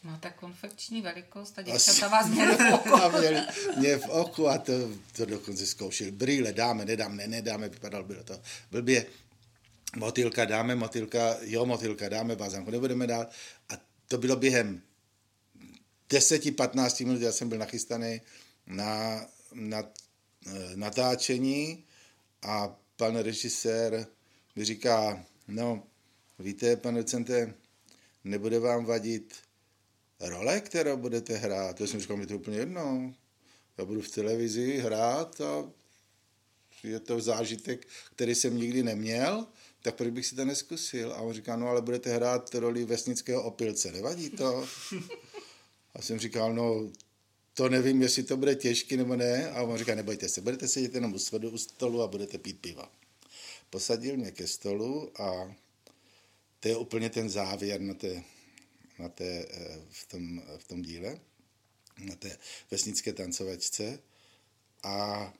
Máte 0.04 0.30
konfekční 0.30 1.02
velikost 1.02 1.58
a 1.58 1.62
děvčata 1.62 2.08
vás 2.08 2.28
měli 2.28 2.56
v 2.56 2.60
oku. 2.74 2.94
a 2.94 3.08
měli 3.08 3.40
mě 3.76 3.96
v 3.96 4.08
oku 4.08 4.48
a 4.48 4.58
to, 4.58 4.72
to 5.16 5.24
dokonce 5.24 5.66
zkoušeli. 5.66 6.10
Brýle 6.10 6.52
dáme, 6.52 6.84
nedám, 6.84 7.16
ne, 7.16 7.26
nedáme, 7.26 7.68
vypadal 7.68 8.04
bylo 8.04 8.24
to 8.24 8.40
blbě. 8.70 9.06
Motylka 9.96 10.44
dáme, 10.44 10.74
motylka, 10.74 11.36
jo, 11.40 11.66
motylka 11.66 12.08
dáme, 12.08 12.36
bazánku 12.36 12.70
nebudeme 12.70 13.06
dát. 13.06 13.32
A 13.68 13.72
to 14.08 14.18
bylo 14.18 14.36
během 14.36 14.82
10-15 16.10 17.06
minut, 17.06 17.22
já 17.22 17.32
jsem 17.32 17.48
byl 17.48 17.58
nachystaný 17.58 18.20
na, 18.66 19.26
na 19.52 19.82
eh, 20.46 20.76
natáčení 20.76 21.84
a 22.42 22.76
pan 22.96 23.16
režisér 23.16 24.06
mi 24.56 24.64
říká, 24.64 25.24
no, 25.48 25.82
víte, 26.38 26.76
pane 26.76 26.98
docente, 26.98 27.54
nebude 28.24 28.58
vám 28.58 28.84
vadit 28.84 29.43
role, 30.28 30.60
kterou 30.60 30.96
budete 30.96 31.36
hrát. 31.36 31.76
To 31.76 31.86
jsem 31.86 32.00
říkal, 32.00 32.16
mi 32.16 32.26
to 32.26 32.36
úplně 32.36 32.58
jedno. 32.58 33.14
Já 33.78 33.84
budu 33.84 34.00
v 34.02 34.08
televizi 34.08 34.78
hrát 34.78 35.40
a 35.40 35.70
je 36.82 37.00
to 37.00 37.20
zážitek, 37.20 37.88
který 38.14 38.34
jsem 38.34 38.56
nikdy 38.56 38.82
neměl, 38.82 39.46
tak 39.82 39.94
proč 39.94 40.10
bych 40.10 40.26
si 40.26 40.34
to 40.34 40.44
neskusil? 40.44 41.12
A 41.12 41.16
on 41.16 41.32
říká, 41.32 41.56
no 41.56 41.68
ale 41.68 41.82
budete 41.82 42.14
hrát 42.14 42.54
roli 42.54 42.84
vesnického 42.84 43.42
opilce, 43.42 43.92
nevadí 43.92 44.30
to? 44.30 44.68
A 45.94 46.02
jsem 46.02 46.18
říkal, 46.18 46.54
no 46.54 46.90
to 47.54 47.68
nevím, 47.68 48.02
jestli 48.02 48.22
to 48.22 48.36
bude 48.36 48.54
těžký 48.54 48.96
nebo 48.96 49.16
ne. 49.16 49.50
A 49.50 49.62
on 49.62 49.78
říká, 49.78 49.94
nebojte 49.94 50.28
se, 50.28 50.40
budete 50.40 50.68
sedět 50.68 50.94
jenom 50.94 51.14
u, 51.14 51.18
svodu, 51.18 51.50
u 51.50 51.58
stolu 51.58 52.02
a 52.02 52.06
budete 52.06 52.38
pít 52.38 52.60
piva. 52.60 52.92
Posadil 53.70 54.16
mě 54.16 54.30
ke 54.30 54.46
stolu 54.46 55.20
a 55.22 55.54
to 56.60 56.68
je 56.68 56.76
úplně 56.76 57.10
ten 57.10 57.30
závěr 57.30 57.80
na 57.80 57.94
té 57.94 58.22
na 58.98 59.08
té, 59.08 59.46
eh, 59.50 59.78
v, 59.90 60.06
tom, 60.06 60.42
v 60.58 60.68
tom 60.68 60.82
díle, 60.82 61.20
na 61.98 62.14
té 62.14 62.38
vesnické 62.70 63.12
tancovačce 63.12 63.98
a 64.82 65.32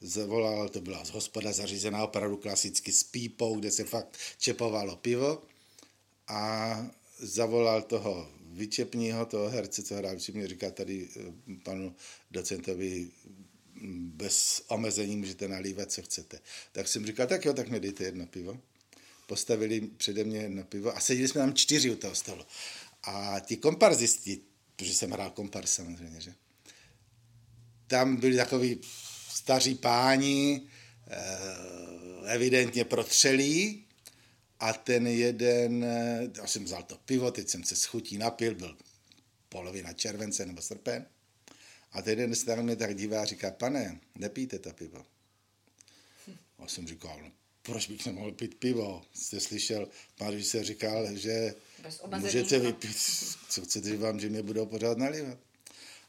zavolal, 0.00 0.68
to 0.68 0.80
byla 0.80 1.04
z 1.04 1.10
hospoda 1.10 1.52
zařízená 1.52 2.04
opravdu 2.04 2.36
klasicky 2.36 2.92
s 2.92 3.02
pípou, 3.02 3.56
kde 3.56 3.70
se 3.70 3.84
fakt 3.84 4.16
čepovalo 4.38 4.96
pivo 4.96 5.42
a 6.28 6.86
zavolal 7.18 7.82
toho 7.82 8.30
vyčepního, 8.52 9.26
toho 9.26 9.48
herce, 9.48 9.82
co 9.82 9.94
hrál 9.94 10.16
mě 10.32 10.48
říká 10.48 10.70
tady 10.70 11.08
eh, 11.16 11.20
panu 11.62 11.94
docentovi 12.30 13.10
bez 13.96 14.62
omezení 14.68 15.16
můžete 15.16 15.48
nalívat, 15.48 15.92
co 15.92 16.02
chcete. 16.02 16.40
Tak 16.72 16.88
jsem 16.88 17.06
říkal, 17.06 17.26
tak 17.26 17.44
jo, 17.44 17.52
tak 17.52 17.68
mi 17.68 17.80
dejte 17.80 18.04
jedno 18.04 18.26
pivo. 18.26 18.60
Postavili 19.26 19.80
přede 19.80 20.24
mě 20.24 20.38
jedno 20.38 20.64
pivo 20.64 20.96
a 20.96 21.00
seděli 21.00 21.28
jsme 21.28 21.40
tam 21.40 21.54
čtyři 21.54 21.90
u 21.90 21.96
toho 21.96 22.14
stolu. 22.14 22.44
A 23.02 23.40
ti 23.40 23.56
komparzisti, 23.56 24.40
protože 24.76 24.94
jsem 24.94 25.10
hrál 25.10 25.30
kompars 25.30 25.74
samozřejmě, 25.74 26.20
že? 26.20 26.34
Tam 27.86 28.16
byli 28.16 28.36
takový 28.36 28.80
staří 29.28 29.74
páni, 29.74 30.62
eh, 31.06 32.34
evidentně 32.34 32.84
protřelí 32.84 33.84
a 34.60 34.72
ten 34.72 35.06
jeden, 35.06 35.84
eh, 35.84 36.30
já 36.36 36.46
jsem 36.46 36.64
vzal 36.64 36.82
to 36.82 36.98
pivo, 37.04 37.30
teď 37.30 37.48
jsem 37.48 37.64
se 37.64 37.76
schutí 37.76 38.18
napil, 38.18 38.54
byl 38.54 38.76
polovina 39.48 39.92
července 39.92 40.46
nebo 40.46 40.62
srpen. 40.62 41.06
A 41.92 42.02
ten 42.02 42.18
jeden 42.18 42.34
se 42.34 42.62
mě 42.62 42.76
tak 42.76 42.96
dívá 42.96 43.22
a 43.22 43.24
říká, 43.24 43.50
pane, 43.50 44.00
nepijte 44.14 44.58
to 44.58 44.72
pivo. 44.72 45.06
A 46.58 46.68
jsem 46.68 46.88
říkal, 46.88 47.20
no, 47.22 47.32
proč 47.62 47.88
bych 47.88 48.06
nemohl 48.06 48.32
pít 48.32 48.54
pivo? 48.54 49.02
Jste 49.14 49.40
slyšel, 49.40 49.88
pan 50.16 50.42
se 50.42 50.64
říkal, 50.64 51.16
že 51.16 51.54
můžete 52.18 52.58
vypít, 52.58 52.96
co 53.48 53.62
chcete, 53.62 53.88
že 53.88 53.96
vám, 53.96 54.20
že 54.20 54.28
mě 54.28 54.42
budou 54.42 54.66
pořád 54.66 54.98
nalivat. 54.98 55.38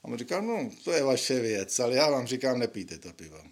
A 0.04 0.08
on 0.08 0.18
říkal, 0.18 0.42
no, 0.42 0.72
to 0.84 0.92
je 0.92 1.04
vaše 1.04 1.40
věc, 1.40 1.80
ale 1.80 1.96
já 1.96 2.10
vám 2.10 2.28
říkám, 2.28 2.60
nepijte 2.60 2.98
to 2.98 3.14
pivo. 3.14 3.44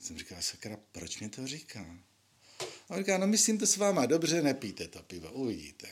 Jsem 0.00 0.18
říkal, 0.18 0.38
sakra, 0.40 0.76
proč 0.92 1.18
mě 1.18 1.28
to 1.28 1.46
říká? 1.46 1.98
A 2.88 2.94
on 2.94 2.98
říká, 2.98 3.18
no 3.18 3.26
myslím 3.26 3.58
to 3.58 3.66
s 3.66 3.76
váma 3.76 4.06
dobře, 4.06 4.42
nepijte 4.42 4.88
to 4.88 5.02
pivo, 5.02 5.32
uvidíte. 5.32 5.88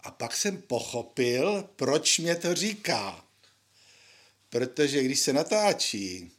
A 0.00 0.10
pak 0.10 0.36
jsem 0.36 0.62
pochopil, 0.62 1.68
proč 1.76 2.18
mě 2.18 2.36
to 2.36 2.54
říká. 2.54 3.26
Protože 4.48 5.02
když 5.02 5.20
se 5.20 5.32
natáčí, 5.32 6.30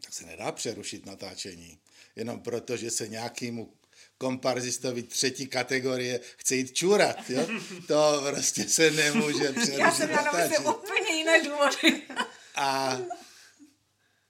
tak 0.00 0.12
se 0.12 0.26
nedá 0.26 0.52
přerušit 0.52 1.06
natáčení 1.06 1.78
jenom 2.16 2.40
proto, 2.40 2.76
že 2.76 2.90
se 2.90 3.08
nějakému 3.08 3.72
komparzistovi 4.20 5.02
třetí 5.02 5.46
kategorie 5.46 6.20
chce 6.36 6.56
jít 6.56 6.74
čurat, 6.74 7.30
jo? 7.30 7.46
To 7.88 8.22
prostě 8.30 8.68
se 8.68 8.90
nemůže 8.90 9.52
přerušit. 9.52 9.78
Já 9.78 9.94
jsem 9.94 10.08
měla 10.08 10.76
úplně 10.76 11.16
jiné 11.16 11.42
důvody. 11.42 12.02
A 12.54 12.98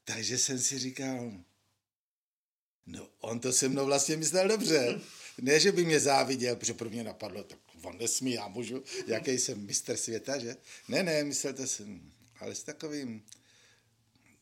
takže 0.04 0.38
jsem 0.38 0.58
si 0.58 0.78
říkal, 0.78 1.32
no 2.86 3.08
on 3.20 3.40
to 3.40 3.52
se 3.52 3.68
mnou 3.68 3.86
vlastně 3.86 4.16
myslel 4.16 4.48
dobře. 4.48 5.00
Ne, 5.40 5.60
že 5.60 5.72
by 5.72 5.84
mě 5.84 6.00
záviděl, 6.00 6.56
protože 6.56 6.74
pro 6.74 6.90
mě 6.90 7.04
napadlo, 7.04 7.42
tak 7.42 7.58
on 7.82 7.98
nesmí, 7.98 8.32
já 8.32 8.48
můžu, 8.48 8.84
jaký 9.06 9.30
jsem 9.30 9.66
mistr 9.66 9.96
světa, 9.96 10.38
že? 10.38 10.56
Ne, 10.88 11.02
ne, 11.02 11.24
myslel 11.24 11.52
to 11.52 11.66
jsem, 11.66 12.12
ale 12.40 12.54
s 12.54 12.62
takovým 12.62 13.24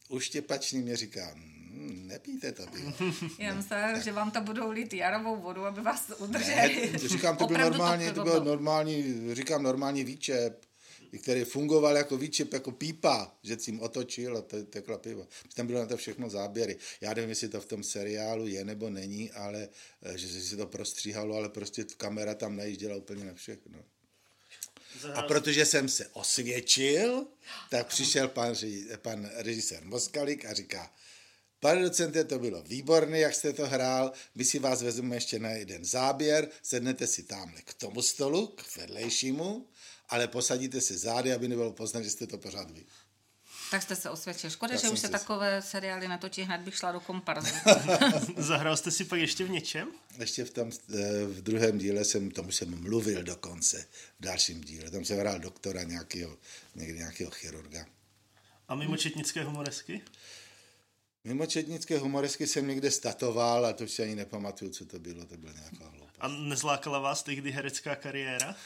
uštěpačným 0.08 0.82
mě 0.82 0.96
říkám, 0.96 1.57
nepijte 1.78 2.52
to 2.52 2.66
pivo. 2.66 2.92
Já 3.38 3.54
myslím, 3.54 4.02
že 4.04 4.12
vám 4.12 4.30
to 4.30 4.40
budou 4.40 4.70
lít 4.70 4.94
jarovou 4.94 5.36
vodu, 5.36 5.66
aby 5.66 5.80
vás 5.80 6.12
udrželi. 6.18 6.90
Ne, 6.92 6.98
říkám, 6.98 7.36
to 7.36 7.46
byl 7.46 7.58
normální, 7.58 8.06
to, 8.06 8.14
to 8.14 8.24
byl 8.24 8.44
normální, 8.44 9.34
říkám 9.34 9.62
normální 9.62 10.04
výčep, 10.04 10.68
který 11.22 11.44
fungoval 11.44 11.96
jako 11.96 12.16
výčep, 12.16 12.52
jako 12.52 12.72
pípa, 12.72 13.34
že 13.42 13.56
tím 13.56 13.80
otočil 13.80 14.36
a 14.36 14.42
to 14.42 14.62
tekla 14.62 14.98
pivo. 14.98 15.28
Tam 15.54 15.66
bylo 15.66 15.80
na 15.80 15.86
to 15.86 15.96
všechno 15.96 16.30
záběry. 16.30 16.76
Já 17.00 17.14
nevím, 17.14 17.30
jestli 17.30 17.48
to 17.48 17.60
v 17.60 17.66
tom 17.66 17.82
seriálu 17.82 18.46
je 18.46 18.64
nebo 18.64 18.90
není, 18.90 19.30
ale 19.32 19.68
eh, 20.02 20.18
že 20.18 20.42
se 20.42 20.56
to 20.56 20.66
prostříhalo, 20.66 21.36
ale 21.36 21.48
prostě 21.48 21.84
kamera 21.96 22.34
tam 22.34 22.56
najížděla 22.56 22.96
úplně 22.96 23.24
na 23.24 23.34
všechno. 23.34 23.78
A 25.14 25.22
protože 25.22 25.66
jsem 25.66 25.88
se 25.88 26.06
osvědčil, 26.06 27.26
tak 27.70 27.86
přišel 27.86 28.28
pan, 28.28 28.54
pan 29.02 29.30
režisér 29.34 29.84
Moskalik 29.84 30.44
a 30.44 30.52
říká, 30.52 30.90
Pane 31.60 31.82
docente, 31.82 32.24
to 32.24 32.38
bylo 32.38 32.62
výborné, 32.62 33.18
jak 33.18 33.34
jste 33.34 33.52
to 33.52 33.66
hrál. 33.66 34.12
My 34.34 34.44
si 34.44 34.58
vás 34.58 34.82
vezmeme 34.82 35.16
ještě 35.16 35.38
na 35.38 35.50
jeden 35.50 35.84
záběr, 35.84 36.48
sednete 36.62 37.06
si 37.06 37.22
tamhle 37.22 37.62
k 37.62 37.74
tomu 37.74 38.02
stolu, 38.02 38.46
k 38.46 38.76
vedlejšímu, 38.76 39.66
ale 40.08 40.28
posadíte 40.28 40.80
si 40.80 40.98
zády, 40.98 41.32
aby 41.32 41.48
nebylo 41.48 41.72
poznat, 41.72 42.02
že 42.02 42.10
jste 42.10 42.26
to 42.26 42.38
pořád 42.38 42.70
vy. 42.70 42.84
Tak 43.70 43.82
jste 43.82 43.96
se 43.96 44.10
osvědčil. 44.10 44.50
Škoda, 44.50 44.74
Já 44.74 44.80
že 44.80 44.88
už 44.88 44.98
se 44.98 45.08
takové 45.08 45.62
seriály 45.62 46.08
natočí, 46.08 46.42
hned 46.42 46.60
bych 46.60 46.76
šla 46.76 46.92
do 46.92 47.00
komparzu. 47.00 47.54
Zahrál 48.36 48.76
jste 48.76 48.90
si 48.90 49.04
pak 49.04 49.20
ještě 49.20 49.44
v 49.44 49.50
něčem? 49.50 49.88
Ještě 50.18 50.44
v 50.44 50.50
tom 50.50 50.70
eh, 50.70 51.24
v 51.24 51.42
druhém 51.42 51.78
díle 51.78 52.04
jsem, 52.04 52.30
tomu 52.30 52.52
jsem 52.52 52.82
mluvil 52.82 53.22
dokonce, 53.22 53.86
v 54.20 54.22
dalším 54.22 54.60
díle. 54.60 54.90
Tam 54.90 55.04
jsem 55.04 55.18
hrál 55.18 55.38
doktora 55.38 55.82
nějakého, 55.82 56.36
někdy 56.74 56.98
nějakého 56.98 57.30
chirurga. 57.30 57.86
A 58.68 58.74
mimo 58.74 58.96
četnické 58.96 59.44
humoresky? 59.44 60.02
Mimo 61.24 61.46
četnické 61.46 61.98
humoresky 61.98 62.46
jsem 62.46 62.68
někde 62.68 62.90
statoval 62.90 63.66
a 63.66 63.72
to 63.72 63.88
si 63.88 64.02
ani 64.02 64.14
nepamatuju, 64.14 64.70
co 64.70 64.86
to 64.86 64.98
bylo, 64.98 65.24
to 65.24 65.36
byla 65.36 65.52
nějaká 65.52 65.88
hloupost. 65.88 66.16
A 66.20 66.28
nezlákala 66.28 66.98
vás 66.98 67.22
tehdy 67.22 67.50
herecká 67.50 67.96
kariéra? 67.96 68.56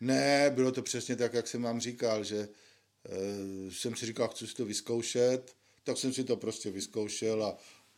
Ne, 0.00 0.50
bylo 0.50 0.72
to 0.72 0.82
přesně 0.82 1.16
tak, 1.16 1.34
jak 1.34 1.46
jsem 1.46 1.62
vám 1.62 1.80
říkal, 1.80 2.24
že 2.24 2.38
uh, 2.38 3.72
jsem 3.72 3.96
si 3.96 4.06
říkal, 4.06 4.28
chci 4.28 4.46
si 4.46 4.54
to 4.54 4.64
vyzkoušet, 4.64 5.56
tak 5.84 5.98
jsem 5.98 6.12
si 6.12 6.24
to 6.24 6.36
prostě 6.36 6.70
vyzkoušel, 6.70 7.44
a, 7.44 7.56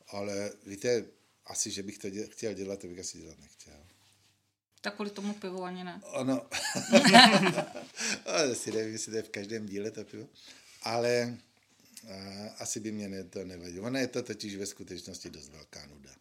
ale 0.08 0.52
víte, 0.66 1.04
asi, 1.46 1.70
že 1.70 1.82
bych 1.82 1.98
to 1.98 2.10
dě, 2.10 2.26
chtěl 2.26 2.54
dělat, 2.54 2.78
to 2.78 2.86
bych 2.86 2.98
asi 2.98 3.18
dělat 3.18 3.38
nechtěl. 3.38 3.86
Tak 4.80 4.94
kvůli 4.94 5.10
tomu 5.10 5.34
pivu 5.34 5.62
ani 5.62 5.84
ne. 5.84 6.00
Ano. 6.12 6.46
asi 8.52 8.72
nevím, 8.72 8.92
jestli 8.92 9.10
to 9.12 9.16
je 9.16 9.22
v 9.22 9.28
každém 9.28 9.66
díle 9.66 9.90
to 9.90 10.04
pivo. 10.04 10.26
Ale 10.82 11.38
a, 12.08 12.48
asi 12.48 12.80
by 12.80 12.92
mě 12.92 13.08
ne, 13.08 13.24
to 13.24 13.44
nevadilo. 13.44 13.86
Ona 13.86 13.98
je 13.98 14.08
to 14.08 14.22
totiž 14.22 14.56
ve 14.56 14.66
skutečnosti 14.66 15.30
dost 15.30 15.48
velká 15.48 15.86
nuda. 15.86 16.16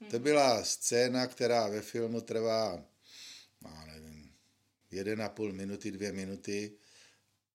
Hmm. 0.00 0.10
To 0.10 0.18
byla 0.18 0.64
scéna, 0.64 1.26
která 1.26 1.68
ve 1.68 1.82
filmu 1.82 2.20
trvá, 2.20 2.84
má 3.60 3.86
nevím, 3.86 4.32
jeden 4.90 5.22
a 5.22 5.28
půl 5.28 5.52
minuty, 5.52 5.90
dvě 5.90 6.12
minuty 6.12 6.72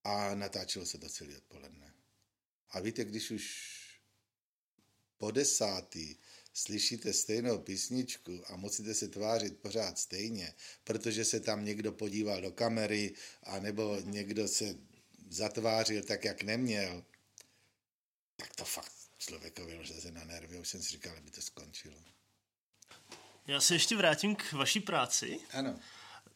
a 0.04 0.36
natáčelo 0.36 0.86
se 0.86 0.98
to 0.98 1.10
celý 1.10 1.36
odpoledne. 1.36 1.94
A 2.70 2.80
víte, 2.80 3.06
když 3.06 3.32
už 3.32 3.78
po 5.18 5.32
desátý 5.32 6.16
slyšíte 6.54 7.14
stejnou 7.14 7.60
písničku 7.60 8.44
a 8.46 8.56
musíte 8.56 8.94
se 8.94 9.08
tvářit 9.08 9.58
pořád 9.58 10.00
stejně, 10.00 10.54
protože 10.84 11.26
se 11.26 11.40
tam 11.40 11.66
někdo 11.66 11.92
podíval 11.92 12.42
do 12.42 12.52
kamery 12.52 13.14
a 13.44 13.60
nebo 13.60 13.98
někdo 14.04 14.48
se 14.48 14.76
zatvářil 15.30 16.04
tak, 16.04 16.26
jak 16.26 16.44
neměl, 16.44 17.06
tak 18.38 18.56
to 18.56 18.66
fakt 18.66 18.92
člověkovi 19.18 19.78
lže 19.78 20.12
na 20.12 20.24
nervy. 20.24 20.60
Už 20.60 20.68
jsem 20.68 20.84
si 20.84 20.90
říkal, 20.90 21.18
aby 21.18 21.32
to 21.32 21.42
skončilo. 21.42 21.98
Já 23.48 23.62
se 23.62 23.76
ještě 23.76 23.96
vrátím 23.96 24.36
k 24.36 24.54
vaší 24.54 24.80
práci. 24.80 25.40
Ano. 25.54 25.80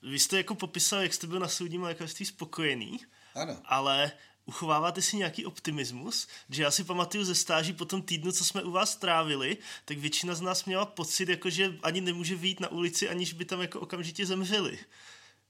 Vy 0.02 0.20
jste 0.20 0.38
jako 0.38 0.56
popisal, 0.56 1.02
jak 1.02 1.14
jste 1.14 1.28
byl 1.28 1.40
na 1.40 1.48
soudním 1.48 1.84
lékařství 1.84 2.26
spokojený. 2.26 3.00
Ano. 3.36 3.62
Ale 3.66 4.12
uchováváte 4.46 5.02
si 5.02 5.18
nějaký 5.18 5.46
optimismus? 5.46 6.28
Že 6.50 6.64
já 6.64 6.72
si 6.72 6.84
pamatuju 6.84 7.24
ze 7.24 7.36
stáží 7.36 7.74
po 7.74 7.86
tom 7.86 8.02
týdnu, 8.02 8.32
co 8.32 8.46
jsme 8.46 8.64
u 8.64 8.72
vás 8.72 8.96
trávili, 8.96 9.58
tak 9.86 9.98
většina 9.98 10.36
z 10.36 10.42
nás 10.42 10.66
měla 10.66 10.86
pocit, 10.86 11.30
jako 11.30 11.50
že 11.50 11.78
ani 11.84 12.02
nemůže 12.02 12.36
vyjít 12.36 12.60
na 12.60 12.72
ulici, 12.72 13.10
aniž 13.10 13.34
by 13.34 13.46
tam 13.46 13.62
jako 13.62 13.80
okamžitě 13.80 14.26
zemřeli. 14.26 14.80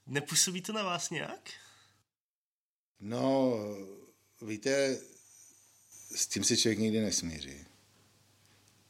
Nepůsobí 0.05 0.61
to 0.61 0.73
na 0.73 0.83
vás 0.83 1.09
nějak? 1.09 1.51
No, 2.99 3.53
víte, 4.41 4.99
s 6.15 6.27
tím 6.27 6.43
se 6.43 6.57
člověk 6.57 6.79
nikdy 6.79 7.01
nesmíří, 7.01 7.65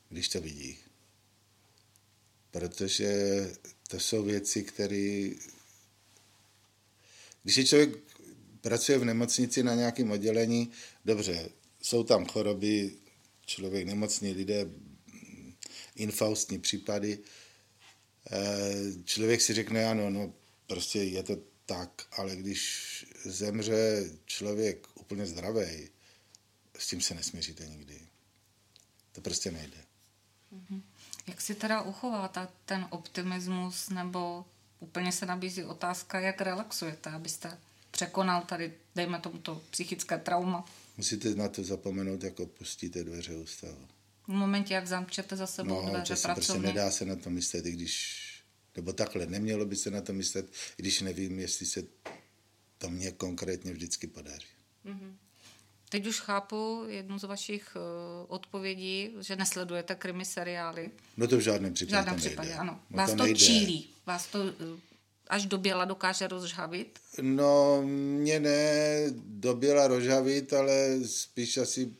když 0.10 0.30
to 0.30 0.42
vidí. 0.42 0.78
Protože 2.52 3.12
to 3.88 4.00
jsou 4.00 4.24
věci, 4.24 4.64
které... 4.64 5.30
Když 7.44 7.56
je 7.56 7.66
člověk 7.66 7.90
pracuje 8.62 8.98
v 8.98 9.06
nemocnici 9.06 9.64
na 9.64 9.76
nějakém 9.76 10.12
oddělení, 10.12 10.72
dobře, 11.06 11.50
jsou 11.82 12.04
tam 12.04 12.26
choroby, 12.26 12.92
člověk 13.46 13.86
nemocný 13.86 14.32
lidé, 14.32 14.70
infaustní 15.96 16.60
případy, 16.60 17.20
eh, 18.32 19.04
člověk 19.06 19.42
si 19.42 19.54
řekne, 19.54 19.86
ano, 19.86 20.10
no, 20.10 20.34
prostě 20.68 21.04
je 21.04 21.24
to 21.24 21.38
tak, 21.66 22.08
ale 22.12 22.36
když 22.36 23.06
zemře 23.26 24.10
člověk 24.26 24.88
úplně 24.96 25.26
zdravý, 25.26 25.90
s 26.82 26.88
tím 26.88 27.02
se 27.02 27.14
nesmíříte 27.14 27.68
nikdy. 27.68 28.02
To 29.12 29.22
prostě 29.22 29.52
nejde. 29.52 29.78
Mhm. 30.52 30.84
Jak 31.28 31.42
si 31.42 31.56
teda 31.56 31.82
uchováte 31.82 32.48
ten 32.66 32.88
optimismus, 32.90 33.90
nebo 33.90 34.46
úplně 34.80 35.12
se 35.12 35.26
nabízí 35.26 35.64
otázka, 35.64 36.20
jak 36.20 36.42
relaxujete, 36.42 37.10
abyste 37.10 37.58
překonal 37.92 38.42
tady, 38.42 38.74
dejme 38.96 39.20
tomu 39.20 39.38
to 39.38 39.62
psychické 39.70 40.18
trauma? 40.18 40.66
Musíte 40.98 41.36
na 41.36 41.50
to 41.50 41.64
zapomenout, 41.64 42.24
jako 42.24 42.46
pustíte 42.46 43.04
dveře 43.04 43.36
ústavu. 43.36 43.88
V 44.28 44.34
momentě, 44.34 44.74
jak 44.74 44.88
zamčete 44.88 45.36
za 45.36 45.48
sebou 45.48 45.82
no, 45.82 45.90
dveře 45.90 46.14
prostě 46.14 46.28
pracovně. 46.28 46.62
prostě 46.62 46.74
nedá 46.74 46.92
se 46.92 47.06
na 47.06 47.16
to 47.16 47.30
myslet, 47.30 47.66
i 47.66 47.72
když, 47.72 48.26
nebo 48.76 48.94
takhle, 48.94 49.26
nemělo 49.26 49.66
by 49.66 49.76
se 49.76 49.92
na 49.92 50.02
to 50.02 50.14
myslet, 50.14 50.52
i 50.78 50.82
když 50.82 51.02
nevím, 51.02 51.40
jestli 51.40 51.66
se 51.66 51.84
to 52.78 52.90
mně 52.90 53.12
konkrétně 53.12 53.74
vždycky 53.74 54.08
podaří. 54.08 54.48
Mm-hmm. 54.86 55.16
Teď 55.92 56.08
už 56.08 56.20
chápu 56.20 56.84
jednu 56.88 57.20
z 57.20 57.24
vašich 57.24 57.76
uh, 57.76 57.82
odpovědí, 58.28 59.10
že 59.20 59.36
nesledujete 59.36 59.96
krimi 59.96 60.26
seriály. 60.26 60.92
No 61.18 61.28
to 61.28 61.38
v 61.38 61.40
žádném 61.40 61.74
případě. 61.74 61.96
V 61.96 61.98
žádném 61.98 62.16
případě, 62.16 62.50
nejde. 62.50 62.60
ano. 62.60 62.80
No 62.90 62.98
Vás 62.98 63.12
to, 63.12 63.18
to 63.18 63.34
čílí. 63.34 63.90
Vás 64.06 64.28
to 64.28 64.40
uh, 64.44 64.50
až 65.28 65.46
do 65.46 65.58
běla 65.58 65.86
dokáže 65.86 66.28
rozžhavit? 66.28 67.00
No, 67.22 67.82
mě 67.86 68.40
ne 68.40 69.06
do 69.16 69.56
běla 69.56 69.88
rozžhavit, 69.88 70.54
ale 70.54 71.00
spíš 71.06 71.58
asi 71.58 71.86
uh, 71.86 71.94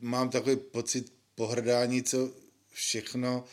mám 0.00 0.30
takový 0.30 0.56
pocit 0.56 1.12
pohrdání, 1.34 2.02
co 2.02 2.30
všechno 2.72 3.44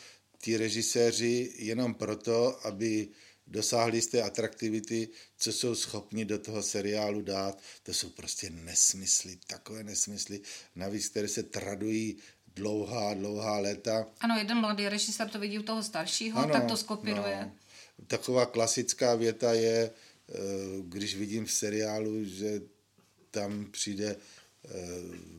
ty 0.44 0.56
režiséři 0.56 1.52
jenom 1.58 1.94
proto, 1.94 2.66
aby 2.66 3.08
dosáhli 3.48 4.00
z 4.00 4.06
té 4.06 4.22
atraktivity, 4.22 5.08
co 5.38 5.52
jsou 5.52 5.74
schopni 5.74 6.24
do 6.24 6.38
toho 6.38 6.62
seriálu 6.62 7.22
dát, 7.22 7.58
to 7.82 7.94
jsou 7.94 8.10
prostě 8.10 8.50
nesmysly, 8.50 9.38
takové 9.46 9.84
nesmysly, 9.84 10.40
navíc, 10.76 11.08
které 11.08 11.28
se 11.28 11.42
tradují 11.42 12.16
dlouhá, 12.54 13.14
dlouhá 13.14 13.58
léta. 13.58 14.06
Ano, 14.20 14.34
jeden 14.38 14.58
mladý 14.58 14.88
režisér 14.88 15.28
to 15.28 15.38
vidí 15.38 15.58
u 15.58 15.62
toho 15.62 15.82
staršího, 15.82 16.38
ano, 16.38 16.52
tak 16.52 16.68
to 16.68 16.76
skopiruje. 16.76 17.38
No. 17.42 17.52
Taková 18.06 18.46
klasická 18.46 19.14
věta 19.14 19.52
je, 19.52 19.90
eh, 19.90 20.34
když 20.82 21.16
vidím 21.16 21.46
v 21.46 21.52
seriálu, 21.52 22.24
že 22.24 22.62
tam 23.30 23.66
přijde 23.70 24.16
eh, 24.16 24.70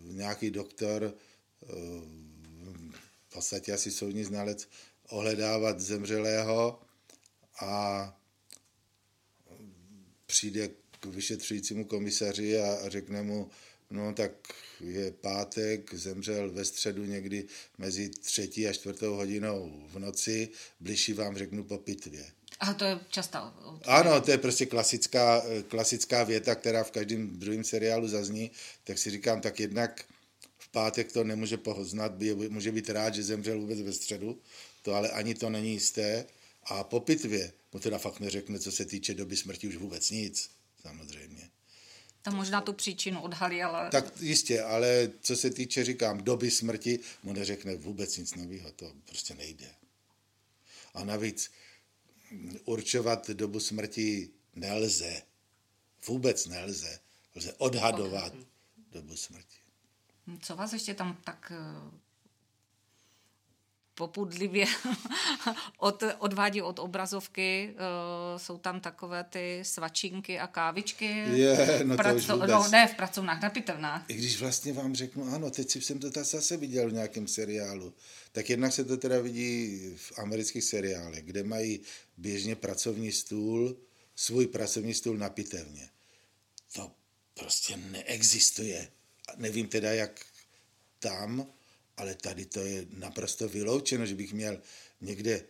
nějaký 0.06 0.50
doktor, 0.50 1.14
eh, 1.64 1.68
v 3.30 3.34
podstatě 3.34 3.74
asi 3.74 3.92
soudní 3.92 4.24
znalec, 4.24 4.68
ohledávat 5.10 5.80
zemřelého 5.80 6.80
a 7.62 8.16
přijde 10.26 10.70
k 11.00 11.06
vyšetřujícímu 11.06 11.86
komisaři 11.86 12.60
a 12.60 12.90
řekne 12.90 13.24
mu, 13.24 13.50
no 13.92 14.14
tak 14.14 14.32
je 14.80 15.12
pátek, 15.12 15.94
zemřel 15.94 16.52
ve 16.52 16.66
středu 16.66 17.06
někdy 17.06 17.46
mezi 17.78 18.10
třetí 18.10 18.68
a 18.68 18.74
čtvrtou 18.74 19.16
hodinou 19.16 19.84
v 19.88 20.00
noci, 20.00 20.50
bližší 20.80 21.14
vám 21.14 21.38
řeknu 21.38 21.64
po 21.64 21.78
pitvě. 21.78 22.26
A 22.60 22.74
to 22.74 22.86
je 22.86 23.00
často. 23.10 23.38
Ano, 23.86 24.22
to 24.22 24.32
je 24.32 24.38
prostě 24.38 24.66
klasická, 24.66 25.44
klasická 25.68 26.24
věta, 26.24 26.56
která 26.56 26.84
v 26.84 26.92
každém 26.92 27.40
druhém 27.40 27.64
seriálu 27.64 28.08
zazní, 28.08 28.52
tak 28.84 28.98
si 28.98 29.12
říkám, 29.12 29.42
tak 29.42 29.60
jednak 29.60 30.06
v 30.58 30.70
pátek 30.72 31.12
to 31.12 31.24
nemůže 31.24 31.58
poznat, 31.58 32.12
může 32.50 32.72
být 32.72 32.90
rád, 32.90 33.16
že 33.16 33.24
zemřel 33.24 33.60
vůbec 33.60 33.82
ve 33.82 33.94
středu, 33.94 34.40
to 34.82 34.94
ale 34.94 35.10
ani 35.10 35.36
to 35.36 35.50
není 35.50 35.72
jisté. 35.72 36.26
A 36.70 36.84
po 36.84 37.00
pitvě 37.00 37.54
mu 37.74 37.80
teda 37.80 37.98
fakt 37.98 38.20
neřekne, 38.20 38.60
co 38.60 38.72
se 38.72 38.86
týče 38.86 39.14
doby 39.14 39.38
smrti, 39.38 39.68
už 39.68 39.76
vůbec 39.76 40.12
nic, 40.12 40.52
samozřejmě. 40.82 41.50
Tam 42.22 42.36
možná 42.36 42.62
tu 42.62 42.74
příčinu 42.74 43.22
odhalí, 43.22 43.64
ale... 43.64 43.90
Tak 43.90 44.22
jistě, 44.22 44.62
ale 44.62 45.12
co 45.22 45.36
se 45.36 45.50
týče, 45.50 45.84
říkám, 45.84 46.24
doby 46.24 46.52
smrti, 46.52 47.00
mu 47.24 47.34
neřekne 47.34 47.76
vůbec 47.76 48.18
nic 48.18 48.36
nového, 48.36 48.72
to 48.72 48.94
prostě 49.06 49.34
nejde. 49.36 49.72
A 50.94 51.04
navíc 51.04 51.52
určovat 52.66 53.30
dobu 53.30 53.60
smrti 53.60 54.30
nelze. 54.56 55.22
Vůbec 56.08 56.46
nelze. 56.46 57.00
Lze 57.36 57.54
odhadovat 57.54 58.34
okay. 58.34 58.46
dobu 58.92 59.16
smrti. 59.16 59.58
Co 60.42 60.56
vás 60.56 60.74
ještě 60.74 60.94
tam 60.94 61.18
tak 61.24 61.52
popudlivě 64.00 64.66
od, 65.78 66.04
odvádí 66.20 66.62
od 66.62 66.80
obrazovky. 66.80 67.76
Uh, 67.76 68.40
jsou 68.40 68.58
tam 68.58 68.80
takové 68.80 69.24
ty 69.24 69.60
svačinky 69.64 70.40
a 70.40 70.48
kávičky. 70.48 71.06
Je, 71.34 71.82
no 71.84 71.98
to 71.98 72.04
Praco- 72.04 72.16
už 72.16 72.30
vůbec. 72.30 72.50
No, 72.50 72.68
ne, 72.72 72.88
v 72.88 72.96
pracovnách, 72.96 73.42
na 73.42 73.50
pitevnách. 73.50 74.06
I 74.08 74.14
když 74.14 74.40
vlastně 74.40 74.74
vám 74.74 74.96
řeknu, 74.96 75.36
ano, 75.36 75.52
teď 75.52 75.84
jsem 75.84 76.00
to 76.00 76.10
zase 76.24 76.58
viděl 76.58 76.90
v 76.90 76.94
nějakém 76.94 77.28
seriálu, 77.28 77.94
tak 78.32 78.50
jednak 78.50 78.74
se 78.74 78.84
to 78.84 78.98
teda 78.98 79.20
vidí 79.20 79.80
v 79.96 80.20
amerických 80.20 80.64
seriálech, 80.64 81.24
kde 81.24 81.44
mají 81.44 81.80
běžně 82.18 82.56
pracovní 82.56 83.12
stůl, 83.12 83.78
svůj 84.16 84.48
pracovní 84.48 84.94
stůl 84.94 85.18
na 85.18 85.30
pitevně. 85.30 85.90
To 86.74 86.92
prostě 87.34 87.78
neexistuje. 87.78 88.88
Nevím 89.38 89.68
teda, 89.68 89.92
jak 89.94 90.26
tam, 91.00 91.48
ale 92.00 92.16
tady 92.16 92.46
to 92.46 92.60
je 92.60 92.86
naprosto 92.90 93.50
vyloučeno, 93.50 94.06
že 94.06 94.16
bych 94.16 94.34
měl 94.34 94.62
někde 95.02 95.44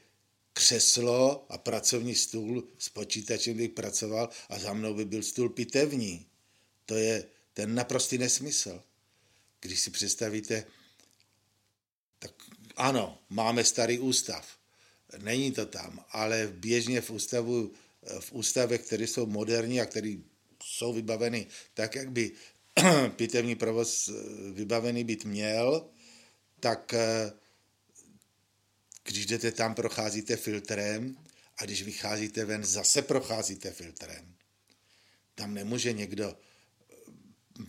křeslo 0.54 1.46
a 1.50 1.58
pracovní 1.58 2.16
stůl 2.16 2.68
s 2.78 2.90
počítačem 2.90 3.58
bych 3.58 3.70
pracoval 3.70 4.30
a 4.50 4.60
za 4.60 4.74
mnou 4.74 4.94
by 4.94 5.06
byl 5.06 5.24
stůl 5.24 5.50
pitevní. 5.50 6.26
To 6.86 6.96
je 6.96 7.26
ten 7.54 7.76
naprostý 7.76 8.18
nesmysl. 8.18 8.84
Když 9.62 9.80
si 9.80 9.92
představíte, 9.92 10.66
tak 12.20 12.32
ano, 12.76 13.20
máme 13.30 13.64
starý 13.64 14.00
ústav. 14.00 14.58
Není 15.18 15.52
to 15.52 15.66
tam, 15.66 16.06
ale 16.10 16.48
běžně 16.54 17.02
v 17.02 17.10
ústavu, 17.10 17.72
v 18.20 18.32
ústavech, 18.34 18.82
které 18.82 19.08
jsou 19.08 19.26
moderní 19.26 19.82
a 19.82 19.86
které 19.86 20.16
jsou 20.64 20.94
vybaveny 20.94 21.48
tak, 21.74 21.96
jak 21.96 22.12
by 22.12 22.32
pitevní 23.16 23.56
provoz 23.56 24.10
vybavený 24.54 25.04
být 25.04 25.26
měl, 25.26 25.90
tak 26.60 26.94
eh, 26.94 27.32
když 29.04 29.26
jdete 29.26 29.52
tam, 29.52 29.76
procházíte 29.76 30.36
filtrem 30.36 31.18
a 31.58 31.66
když 31.66 31.84
vycházíte 31.84 32.46
ven, 32.46 32.64
zase 32.64 33.02
procházíte 33.02 33.72
filtrem. 33.72 34.36
Tam 35.36 35.54
nemůže 35.54 35.94
někdo 35.94 36.36
eh, 36.36 36.96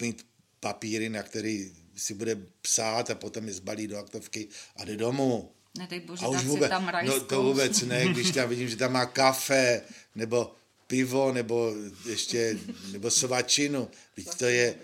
mít 0.00 0.26
papíry, 0.60 1.08
na 1.08 1.22
který 1.22 1.72
si 1.96 2.14
bude 2.14 2.36
psát 2.62 3.10
a 3.10 3.14
potom 3.14 3.48
je 3.48 3.54
zbalí 3.54 3.86
do 3.86 3.98
aktovky 3.98 4.48
a 4.76 4.84
jde 4.84 4.96
domů. 4.96 5.52
Nedej 5.78 6.00
bože, 6.00 6.24
a 6.24 6.28
už 6.28 6.44
vůbec, 6.44 6.70
tam 6.70 6.88
rajskou. 6.88 7.18
No 7.18 7.24
to 7.24 7.42
vůbec 7.42 7.82
ne, 7.82 8.08
když 8.08 8.30
tam 8.30 8.48
vidím, 8.48 8.68
že 8.68 8.76
tam 8.76 8.92
má 8.92 9.06
kafe, 9.06 9.82
nebo 10.14 10.54
pivo, 10.86 11.32
nebo 11.32 11.74
ještě, 12.06 12.58
nebo 12.92 13.10
svačinu. 13.10 13.90
Víte, 14.16 14.30
to 14.36 14.44
je, 14.44 14.74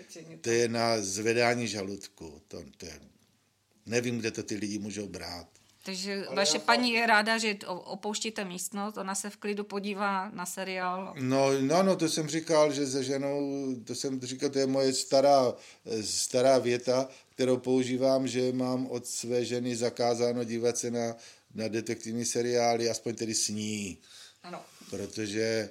to 0.41 0.49
je 0.49 0.67
na 0.67 1.01
zvedání 1.01 1.67
žaludku. 1.67 2.41
To, 2.47 2.63
to 2.77 2.85
je 2.85 2.99
nevím, 3.87 4.19
kde 4.19 4.31
to 4.31 4.43
ty 4.43 4.55
lidi 4.55 4.79
můžou 4.79 5.07
brát. 5.07 5.47
Takže 5.87 6.25
Ale 6.27 6.35
vaše 6.35 6.59
paní 6.59 6.91
je 6.91 7.07
ráda, 7.07 7.37
že 7.37 7.57
opouštíte 7.67 8.45
místnost, 8.45 8.97
ona 8.97 9.15
se 9.15 9.29
v 9.29 9.37
klidu 9.37 9.63
podívá 9.63 10.29
na 10.29 10.45
seriál. 10.45 11.13
No, 11.19 11.61
no, 11.61 11.83
no, 11.83 11.95
to 11.95 12.09
jsem 12.09 12.27
říkal, 12.27 12.73
že 12.73 12.87
se 12.87 13.03
ženou, 13.03 13.75
to 13.85 13.95
jsem 13.95 14.21
říkal, 14.21 14.49
to 14.49 14.59
je 14.59 14.67
moje 14.67 14.93
stará, 14.93 15.53
stará 16.01 16.57
věta, 16.57 17.09
kterou 17.29 17.57
používám, 17.57 18.27
že 18.27 18.51
mám 18.51 18.87
od 18.87 19.07
své 19.07 19.45
ženy 19.45 19.75
zakázáno 19.75 20.43
dívat 20.43 20.77
se 20.77 20.91
na, 20.91 21.15
na 21.55 21.67
detektivní 21.67 22.25
seriály, 22.25 22.89
aspoň 22.89 23.15
tedy 23.15 23.33
s 23.33 23.47
ní. 23.47 23.97
Ano. 24.43 24.61
Protože 24.89 25.69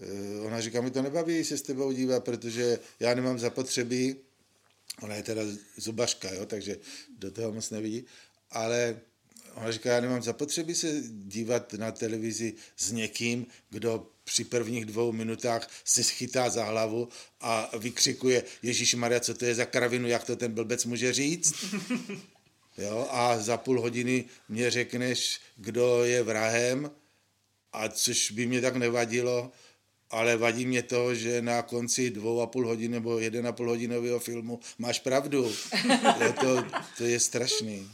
eh, 0.00 0.40
ona 0.46 0.60
říká, 0.60 0.80
mi 0.80 0.90
to 0.90 1.02
nebaví 1.02 1.44
se 1.44 1.58
s 1.58 1.62
tebou 1.62 1.92
dívat, 1.92 2.24
protože 2.24 2.78
já 3.00 3.14
nemám 3.14 3.38
zapotřebí 3.38 4.16
Ona 5.02 5.14
je 5.14 5.22
teda 5.22 5.42
zubařka, 5.76 6.30
jo, 6.34 6.46
takže 6.46 6.76
do 7.18 7.30
toho 7.30 7.52
moc 7.52 7.70
nevidí, 7.70 8.04
ale 8.50 9.00
ona 9.54 9.72
říká, 9.72 9.92
já 9.92 10.00
nemám 10.00 10.22
zapotřebí 10.22 10.74
se 10.74 11.02
dívat 11.08 11.72
na 11.72 11.92
televizi 11.92 12.54
s 12.76 12.92
někým, 12.92 13.46
kdo 13.70 14.10
při 14.24 14.44
prvních 14.44 14.84
dvou 14.84 15.12
minutách 15.12 15.70
se 15.84 16.04
schytá 16.04 16.50
za 16.50 16.64
hlavu 16.64 17.08
a 17.40 17.76
vykřikuje, 17.78 18.44
Ježíš 18.62 18.94
Maria, 18.94 19.20
co 19.20 19.34
to 19.34 19.44
je 19.44 19.54
za 19.54 19.64
kravinu, 19.64 20.08
jak 20.08 20.24
to 20.24 20.36
ten 20.36 20.52
blbec 20.52 20.84
může 20.84 21.12
říct? 21.12 21.54
Jo, 22.78 23.08
a 23.10 23.38
za 23.38 23.56
půl 23.56 23.80
hodiny 23.80 24.24
mě 24.48 24.70
řekneš, 24.70 25.40
kdo 25.56 26.04
je 26.04 26.22
vrahem, 26.22 26.90
a 27.72 27.88
což 27.88 28.30
by 28.30 28.46
mě 28.46 28.60
tak 28.60 28.76
nevadilo, 28.76 29.52
ale 30.14 30.36
vadí 30.36 30.66
mě 30.66 30.82
to, 30.82 31.14
že 31.14 31.42
na 31.42 31.62
konci 31.62 32.10
dvou 32.10 32.40
a 32.40 32.46
půl 32.46 32.66
hodiny 32.66 32.94
nebo 32.94 33.18
jeden 33.18 33.46
a 33.46 33.52
půl 33.52 33.68
hodinového 33.68 34.18
filmu 34.18 34.60
máš 34.78 34.98
pravdu. 35.00 35.54
Je 36.24 36.32
to, 36.32 36.64
to 36.96 37.04
je 37.04 37.20
strašný. 37.20 37.90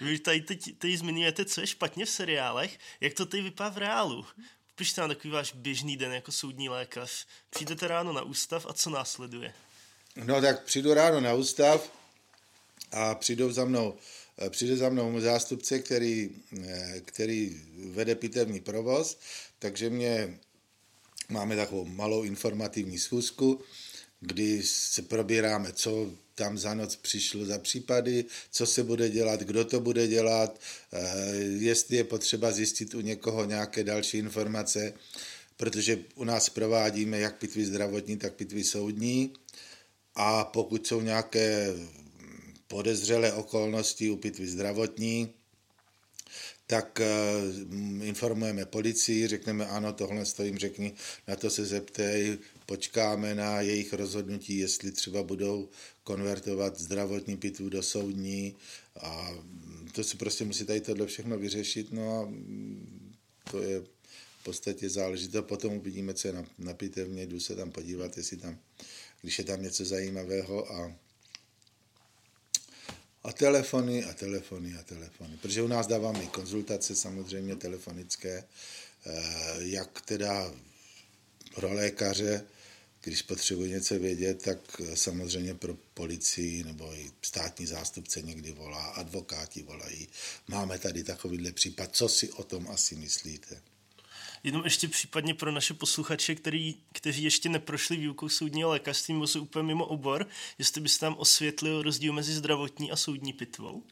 Vy 0.00 0.18
tady 0.18 0.40
teď, 0.40 0.78
teď 0.78 0.94
zmiňujete, 0.94 1.44
co 1.44 1.60
je 1.60 1.66
špatně 1.66 2.04
v 2.04 2.10
seriálech. 2.10 2.78
Jak 3.00 3.14
to 3.14 3.26
teď 3.26 3.42
vypadá 3.42 3.70
v 3.70 3.78
reálu? 3.78 4.26
Pište 4.76 5.00
nám 5.00 5.10
takový 5.10 5.30
váš 5.30 5.52
běžný 5.52 5.96
den 5.96 6.12
jako 6.12 6.32
soudní 6.32 6.68
lékař. 6.68 7.26
Přijdete 7.50 7.88
ráno 7.88 8.12
na 8.12 8.22
ústav 8.22 8.66
a 8.68 8.72
co 8.72 8.90
následuje? 8.90 9.54
No 10.16 10.40
tak 10.40 10.64
přijdu 10.64 10.94
ráno 10.94 11.20
na 11.20 11.34
ústav 11.34 11.92
a 12.92 13.14
přijdou 13.14 13.52
za 13.52 13.64
mnou 13.64 13.98
přijde 14.48 14.76
za 14.76 14.88
mnou 14.88 15.20
zástupce, 15.20 15.78
který, 15.78 16.30
který 17.04 17.62
vede 17.92 18.14
pitevní 18.14 18.60
provoz 18.60 19.18
takže 19.58 19.90
mě 19.90 20.38
máme 21.28 21.56
takovou 21.56 21.84
malou 21.84 22.22
informativní 22.22 22.98
schůzku, 22.98 23.60
kdy 24.20 24.62
se 24.62 25.02
probíráme, 25.02 25.72
co 25.72 26.10
tam 26.34 26.58
za 26.58 26.74
noc 26.74 26.96
přišlo 26.96 27.44
za 27.44 27.58
případy, 27.58 28.24
co 28.50 28.66
se 28.66 28.84
bude 28.84 29.10
dělat, 29.10 29.40
kdo 29.40 29.64
to 29.64 29.80
bude 29.80 30.06
dělat, 30.06 30.60
eh, 30.92 31.34
jestli 31.58 31.96
je 31.96 32.04
potřeba 32.04 32.52
zjistit 32.52 32.94
u 32.94 33.00
někoho 33.00 33.44
nějaké 33.44 33.84
další 33.84 34.18
informace, 34.18 34.92
protože 35.56 35.98
u 36.14 36.24
nás 36.24 36.48
provádíme 36.48 37.18
jak 37.18 37.38
pitvy 37.38 37.66
zdravotní, 37.66 38.16
tak 38.16 38.34
pitvy 38.34 38.64
soudní. 38.64 39.32
A 40.14 40.44
pokud 40.44 40.86
jsou 40.86 41.00
nějaké 41.00 41.74
podezřelé 42.68 43.32
okolnosti 43.32 44.10
u 44.10 44.16
pitvy 44.16 44.46
zdravotní, 44.46 45.34
tak 46.68 47.00
eh, 47.00 47.08
informujeme 48.04 48.64
policii, 48.64 49.26
řekneme 49.26 49.66
ano, 49.66 49.92
tohle 49.92 50.24
jim 50.42 50.58
řekni, 50.58 50.92
na 51.28 51.36
to 51.36 51.50
se 51.50 51.64
zeptej, 51.64 52.38
počkáme 52.66 53.34
na 53.34 53.60
jejich 53.60 53.92
rozhodnutí, 53.92 54.58
jestli 54.58 54.92
třeba 54.92 55.22
budou 55.22 55.68
konvertovat 56.04 56.80
zdravotní 56.80 57.36
pitvu 57.36 57.68
do 57.68 57.82
soudní 57.82 58.56
a 59.00 59.30
to 59.92 60.04
si 60.04 60.16
prostě 60.16 60.44
musí 60.44 60.64
tady 60.64 60.80
tohle 60.80 61.06
všechno 61.06 61.38
vyřešit, 61.38 61.92
no 61.92 62.20
a 62.20 62.32
to 63.50 63.62
je 63.62 63.80
v 63.80 64.44
podstatě 64.44 64.88
záležité. 64.88 65.42
Potom 65.42 65.72
uvidíme, 65.72 66.14
co 66.14 66.28
je 66.28 66.34
na, 66.34 66.44
na 66.58 66.74
pitevně, 66.74 67.26
jdu 67.26 67.40
se 67.40 67.56
tam 67.56 67.70
podívat, 67.70 68.16
jestli 68.16 68.36
tam, 68.36 68.58
když 69.22 69.38
je 69.38 69.44
tam 69.44 69.62
něco 69.62 69.84
zajímavého 69.84 70.72
a 70.72 70.92
a 73.28 73.32
telefony 73.32 74.04
a 74.04 74.14
telefony 74.14 74.74
a 74.80 74.82
telefony. 74.82 75.36
Protože 75.42 75.62
u 75.62 75.68
nás 75.68 75.86
dáváme 75.86 76.22
i 76.22 76.26
konzultace 76.26 76.96
samozřejmě 76.96 77.56
telefonické, 77.56 78.44
eh, 79.06 79.22
jak 79.58 80.00
teda 80.00 80.54
pro 81.54 81.72
lékaře, 81.72 82.44
když 83.02 83.22
potřebuje 83.22 83.68
něco 83.68 83.98
vědět, 83.98 84.42
tak 84.42 84.80
samozřejmě 84.94 85.54
pro 85.54 85.74
policii 85.94 86.64
nebo 86.64 86.94
i 86.94 87.10
státní 87.22 87.66
zástupce 87.66 88.22
někdy 88.22 88.52
volá, 88.52 88.84
advokáti 88.86 89.62
volají. 89.62 90.08
Máme 90.48 90.78
tady 90.78 91.04
takovýhle 91.04 91.52
případ, 91.52 91.96
co 91.96 92.08
si 92.08 92.32
o 92.32 92.42
tom 92.42 92.68
asi 92.68 92.96
myslíte? 92.96 93.60
Jenom 94.44 94.64
ještě 94.64 94.88
případně 94.88 95.34
pro 95.34 95.52
naše 95.52 95.74
posluchače, 95.74 96.34
který, 96.34 96.76
kteří 96.92 97.22
ještě 97.22 97.48
neprošli 97.48 97.96
výukou 97.96 98.28
soudního 98.28 98.70
lékařství, 98.70 99.14
nebo 99.14 99.26
jsou 99.26 99.42
úplně 99.42 99.62
mimo 99.62 99.86
obor, 99.86 100.26
jestli 100.58 100.80
byste 100.80 101.00
tam 101.00 101.14
osvětlil 101.18 101.82
rozdíl 101.82 102.12
mezi 102.12 102.32
zdravotní 102.32 102.90
a 102.90 102.96
soudní 102.96 103.32
pitvou? 103.32 103.82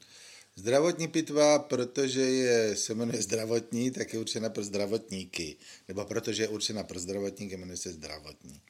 Zdravotní 0.58 1.08
pitva, 1.08 1.58
protože 1.58 2.20
je, 2.20 2.76
se 2.76 2.94
jmenuje 2.94 3.22
zdravotní, 3.22 3.90
tak 3.90 4.12
je 4.12 4.20
určena 4.20 4.50
pro 4.50 4.64
zdravotníky. 4.64 5.56
Nebo 5.88 6.04
protože 6.04 6.42
je 6.42 6.48
určena 6.48 6.82
pro 6.82 6.98
zdravotníky, 6.98 7.56
jmenuje 7.56 7.76
se 7.76 7.92
zdravotní. 7.92 8.60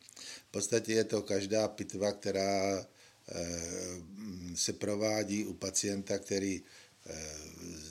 V 0.48 0.50
podstatě 0.50 0.92
je 0.92 1.04
to 1.04 1.22
každá 1.22 1.68
pitva, 1.68 2.12
která 2.12 2.78
e, 2.78 2.86
se 4.54 4.72
provádí 4.72 5.44
u 5.44 5.54
pacienta, 5.54 6.18
který 6.18 6.54
e, 6.56 6.62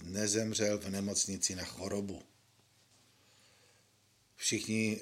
nezemřel 0.04 0.78
v 0.78 0.90
nemocnici 0.90 1.56
na 1.56 1.64
chorobu 1.64 2.22
všichni 4.36 5.02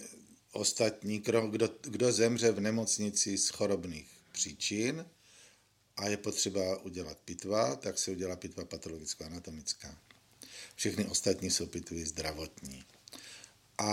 ostatní, 0.51 1.19
kdo, 1.19 1.69
kdo 1.81 2.11
zemře 2.11 2.51
v 2.51 2.59
nemocnici 2.59 3.37
z 3.37 3.49
chorobných 3.49 4.07
příčin 4.31 5.05
a 5.97 6.07
je 6.07 6.17
potřeba 6.17 6.77
udělat 6.77 7.17
pitva, 7.25 7.75
tak 7.75 7.97
se 7.97 8.11
udělá 8.11 8.35
pitva 8.35 8.65
patologicko-anatomická. 8.65 9.97
Všechny 10.75 11.05
ostatní 11.05 11.51
jsou 11.51 11.65
pitvy 11.65 12.05
zdravotní. 12.05 12.83
A 13.77 13.91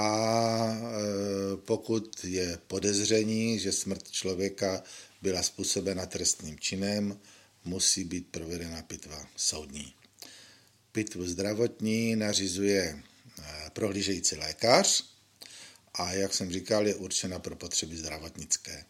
e, 0.69 1.57
pokud 1.57 2.25
je 2.25 2.59
podezření, 2.67 3.59
že 3.59 3.73
smrt 3.73 4.11
člověka 4.11 4.83
byla 5.23 5.43
způsobena 5.43 6.07
trestným 6.07 6.59
činem, 6.59 7.21
musí 7.65 8.05
být 8.05 8.29
provedena 8.31 8.83
pitva 8.83 9.27
soudní. 9.37 9.95
Pitvu 10.93 11.27
zdravotní 11.27 12.17
nařizuje 12.17 13.03
prohlížející 13.73 14.37
lékař 14.37 15.10
a 15.95 16.13
jak 16.13 16.35
jsem 16.35 16.53
říkal, 16.53 16.87
je 16.87 16.95
určena 16.95 17.39
pro 17.39 17.57
potřeby 17.57 17.97
zdravotnické. 17.97 18.85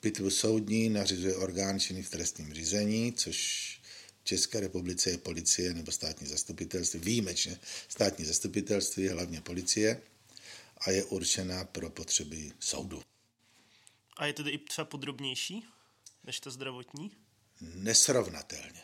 Pitvu 0.00 0.30
soudní 0.30 0.88
nařizuje 0.88 1.36
orgán 1.36 1.80
činný 1.80 2.02
v 2.02 2.10
trestním 2.10 2.54
řízení, 2.54 3.12
což 3.12 3.80
v 4.22 4.24
České 4.24 4.60
republice 4.60 5.10
je 5.10 5.18
policie 5.18 5.74
nebo 5.74 5.92
státní 5.92 6.26
zastupitelství, 6.26 7.00
výjimečně 7.00 7.60
státní 7.88 8.24
zastupitelství, 8.24 9.08
hlavně 9.08 9.40
policie, 9.40 10.02
a 10.80 10.90
je 10.90 11.04
určena 11.04 11.64
pro 11.64 11.90
potřeby 11.90 12.52
soudu. 12.60 13.02
A 14.16 14.26
je 14.26 14.32
tedy 14.32 14.50
i 14.50 14.58
třeba 14.58 14.84
podrobnější 14.84 15.66
než 16.24 16.40
ta 16.40 16.50
zdravotní? 16.50 17.12
Nesrovnatelně. 17.60 18.82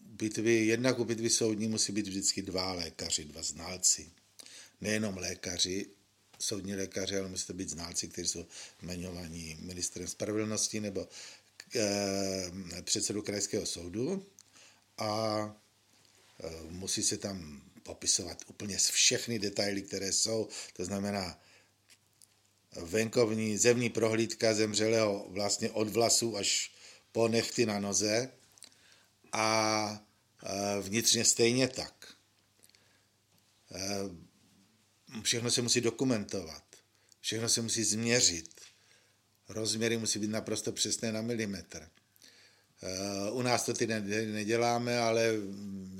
Bitvy, 0.00 0.52
jednak 0.52 0.98
u 0.98 1.04
bitvy 1.04 1.30
soudní 1.30 1.68
musí 1.68 1.92
být 1.92 2.06
vždycky 2.06 2.42
dva 2.42 2.72
lékaři, 2.72 3.24
dva 3.24 3.42
znalci. 3.42 4.10
Nejenom 4.82 5.16
lékaři, 5.16 5.86
soudní 6.38 6.74
lékaři, 6.74 7.16
ale 7.16 7.28
musí 7.28 7.46
to 7.46 7.52
být 7.52 7.68
znalci, 7.70 8.08
kteří 8.08 8.28
jsou 8.28 8.46
jmenovaní 8.82 9.56
ministrem 9.60 10.08
spravedlnosti 10.08 10.80
nebo 10.80 11.08
e, 11.76 12.82
předsedu 12.82 13.22
krajského 13.22 13.66
soudu. 13.66 14.26
A 14.98 15.40
e, 16.40 16.50
musí 16.70 17.02
se 17.02 17.16
tam 17.16 17.62
popisovat 17.82 18.38
úplně 18.46 18.76
všechny 18.76 19.38
detaily, 19.38 19.82
které 19.82 20.12
jsou, 20.12 20.48
to 20.72 20.84
znamená 20.84 21.40
venkovní 22.76 23.58
zemní 23.58 23.90
prohlídka 23.90 24.54
zemřelého 24.54 25.26
vlastně 25.28 25.70
od 25.70 25.88
vlasů 25.88 26.36
až 26.36 26.72
po 27.12 27.28
nechty 27.28 27.66
na 27.66 27.80
noze. 27.80 28.30
A 29.32 30.06
vnitřně 30.80 31.24
stejně 31.24 31.68
tak. 31.68 32.14
Všechno 35.22 35.50
se 35.50 35.62
musí 35.62 35.80
dokumentovat, 35.80 36.64
všechno 37.20 37.48
se 37.48 37.62
musí 37.62 37.84
změřit, 37.84 38.50
rozměry 39.48 39.96
musí 39.96 40.18
být 40.18 40.30
naprosto 40.30 40.72
přesné 40.72 41.12
na 41.12 41.22
milimetr. 41.22 41.88
U 43.32 43.42
nás 43.42 43.64
to 43.64 43.74
ty 43.74 43.86
neděláme, 43.86 44.98
ale 44.98 45.32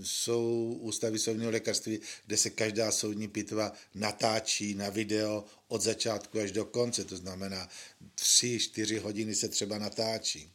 jsou 0.03 0.79
ústavy 0.81 1.19
soudního 1.19 1.51
lékařství, 1.51 2.01
kde 2.27 2.37
se 2.37 2.51
každá 2.51 2.93
soudní 2.93 3.29
pitva 3.29 3.73
natáčí 3.95 4.75
na 4.75 4.91
video 4.91 5.45
od 5.69 5.83
začátku 5.83 6.41
až 6.41 6.53
do 6.53 6.65
konce, 6.65 7.05
to 7.05 7.17
znamená 7.17 7.69
tři, 8.15 8.59
čtyři 8.59 8.99
hodiny 8.99 9.35
se 9.35 9.49
třeba 9.49 9.79
natáčí. 9.79 10.53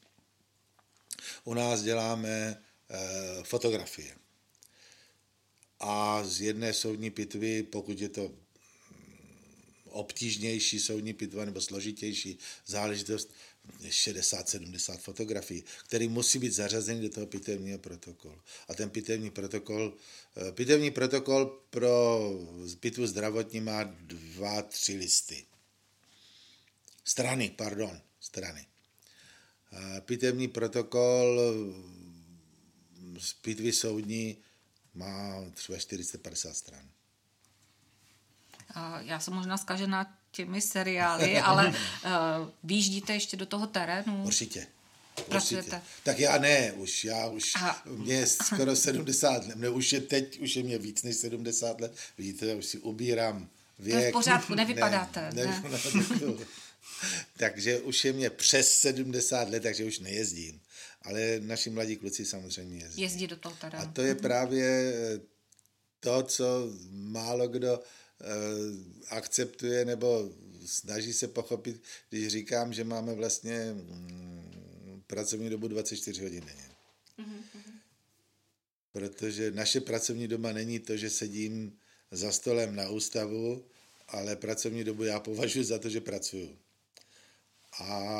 U 1.43 1.53
nás 1.53 1.81
děláme 1.81 2.57
Eh, 2.89 3.43
fotografie. 3.43 4.15
A 5.79 6.23
z 6.23 6.41
jedné 6.41 6.73
soudní 6.73 7.09
pitvy, 7.09 7.63
pokud 7.63 7.99
je 7.99 8.09
to 8.09 8.31
obtížnější 9.97 10.79
soudní 10.79 11.13
pitva 11.13 11.45
nebo 11.45 11.61
složitější 11.61 12.37
záležitost, 12.65 13.33
60-70 13.83 14.97
fotografií, 14.97 15.63
které 15.87 16.07
musí 16.07 16.39
být 16.39 16.53
zařazeny 16.53 17.01
do 17.01 17.09
toho 17.09 17.27
pitevního 17.27 17.79
protokolu. 17.79 18.41
A 18.67 18.73
ten 18.73 18.89
pitevní 18.89 19.29
protokol, 19.29 19.93
eh, 20.37 20.51
pitevní 20.51 20.91
protokol 20.91 21.45
pro 21.69 22.19
pitvu 22.79 23.07
zdravotní 23.07 23.61
má 23.61 23.83
dva, 23.83 24.61
tři 24.61 24.95
listy. 24.97 25.45
Strany, 27.03 27.49
pardon, 27.49 28.01
strany. 28.19 28.65
Pitevní 30.05 30.47
protokol 30.47 31.41
z 33.19 33.33
pitvy 33.33 33.73
soudní 33.73 34.37
má 34.93 35.45
třeba 35.53 35.77
450 35.77 36.53
stran. 36.53 36.89
Já 38.99 39.19
jsem 39.19 39.33
možná 39.33 39.57
zkažená 39.57 40.13
těmi 40.31 40.61
seriály, 40.61 41.39
ale 41.39 41.67
uh, 41.67 41.73
výjíždíte 42.63 43.13
ještě 43.13 43.37
do 43.37 43.45
toho 43.45 43.67
terénu? 43.67 44.23
Určitě. 44.23 44.67
Pracujete? 45.29 45.81
Tak 46.03 46.19
já 46.19 46.37
ne, 46.37 46.71
už 46.71 47.05
já 47.05 47.27
už, 47.27 47.51
Aha. 47.55 47.81
mě 47.85 48.13
je 48.15 48.27
skoro 48.27 48.75
70 48.75 49.47
let, 49.47 49.55
ne, 49.55 49.69
už 49.69 49.93
je 49.93 50.01
teď, 50.01 50.39
už 50.39 50.55
je 50.55 50.63
mě 50.63 50.77
víc 50.77 51.03
než 51.03 51.15
70 51.15 51.81
let, 51.81 51.95
vidíte, 52.17 52.45
já 52.45 52.55
už 52.55 52.65
si 52.65 52.77
ubírám 52.79 53.49
věk. 53.79 53.97
To 53.97 54.03
je 54.03 54.09
v 54.09 54.13
pořádku, 54.13 54.55
nevypadáte. 54.55 55.29
Ne, 55.33 55.45
ne. 55.45 55.61
ne. 55.63 55.79
takže 57.37 57.79
už 57.79 58.05
je 58.05 58.13
mě 58.13 58.29
přes 58.29 58.79
70 58.79 59.49
let, 59.49 59.63
takže 59.63 59.85
už 59.85 59.99
nejezdím 59.99 60.61
ale 61.07 61.39
naši 61.39 61.69
mladí 61.69 61.95
kluci 61.95 62.25
samozřejmě 62.25 62.77
jezdí. 62.77 63.01
Jezdí 63.01 63.27
do 63.27 63.37
toho 63.37 63.55
teda. 63.61 63.79
A 63.79 63.85
to 63.85 64.01
je 64.01 64.15
právě 64.15 64.93
eh, 64.95 65.19
to, 65.99 66.23
co 66.23 66.69
málo 66.91 67.47
kdo 67.47 67.79
uh, 67.79 67.85
akceptuje 69.09 69.85
nebo 69.85 70.29
snaží 70.65 71.13
se 71.13 71.27
pochopit, 71.27 71.81
když 72.09 72.27
říkám, 72.27 72.73
že 72.73 72.83
máme 72.83 73.13
vlastně 73.13 73.73
mm, 73.73 75.03
pracovní 75.07 75.49
dobu 75.49 75.67
24 75.67 76.23
hodin 76.23 76.45
denně. 76.45 76.69
Mm-hmm. 77.19 77.61
Protože 78.91 79.51
naše 79.51 79.81
pracovní 79.81 80.27
doba 80.27 80.51
není 80.51 80.79
to, 80.79 80.97
že 80.97 81.09
sedím 81.09 81.77
za 82.11 82.31
stolem 82.31 82.75
na 82.75 82.89
ústavu, 82.89 83.65
ale 84.07 84.35
pracovní 84.35 84.83
dobu 84.83 85.03
já 85.03 85.19
považuji 85.19 85.63
za 85.63 85.79
to, 85.79 85.89
že 85.89 86.01
pracuju. 86.01 86.57
A 87.79 88.11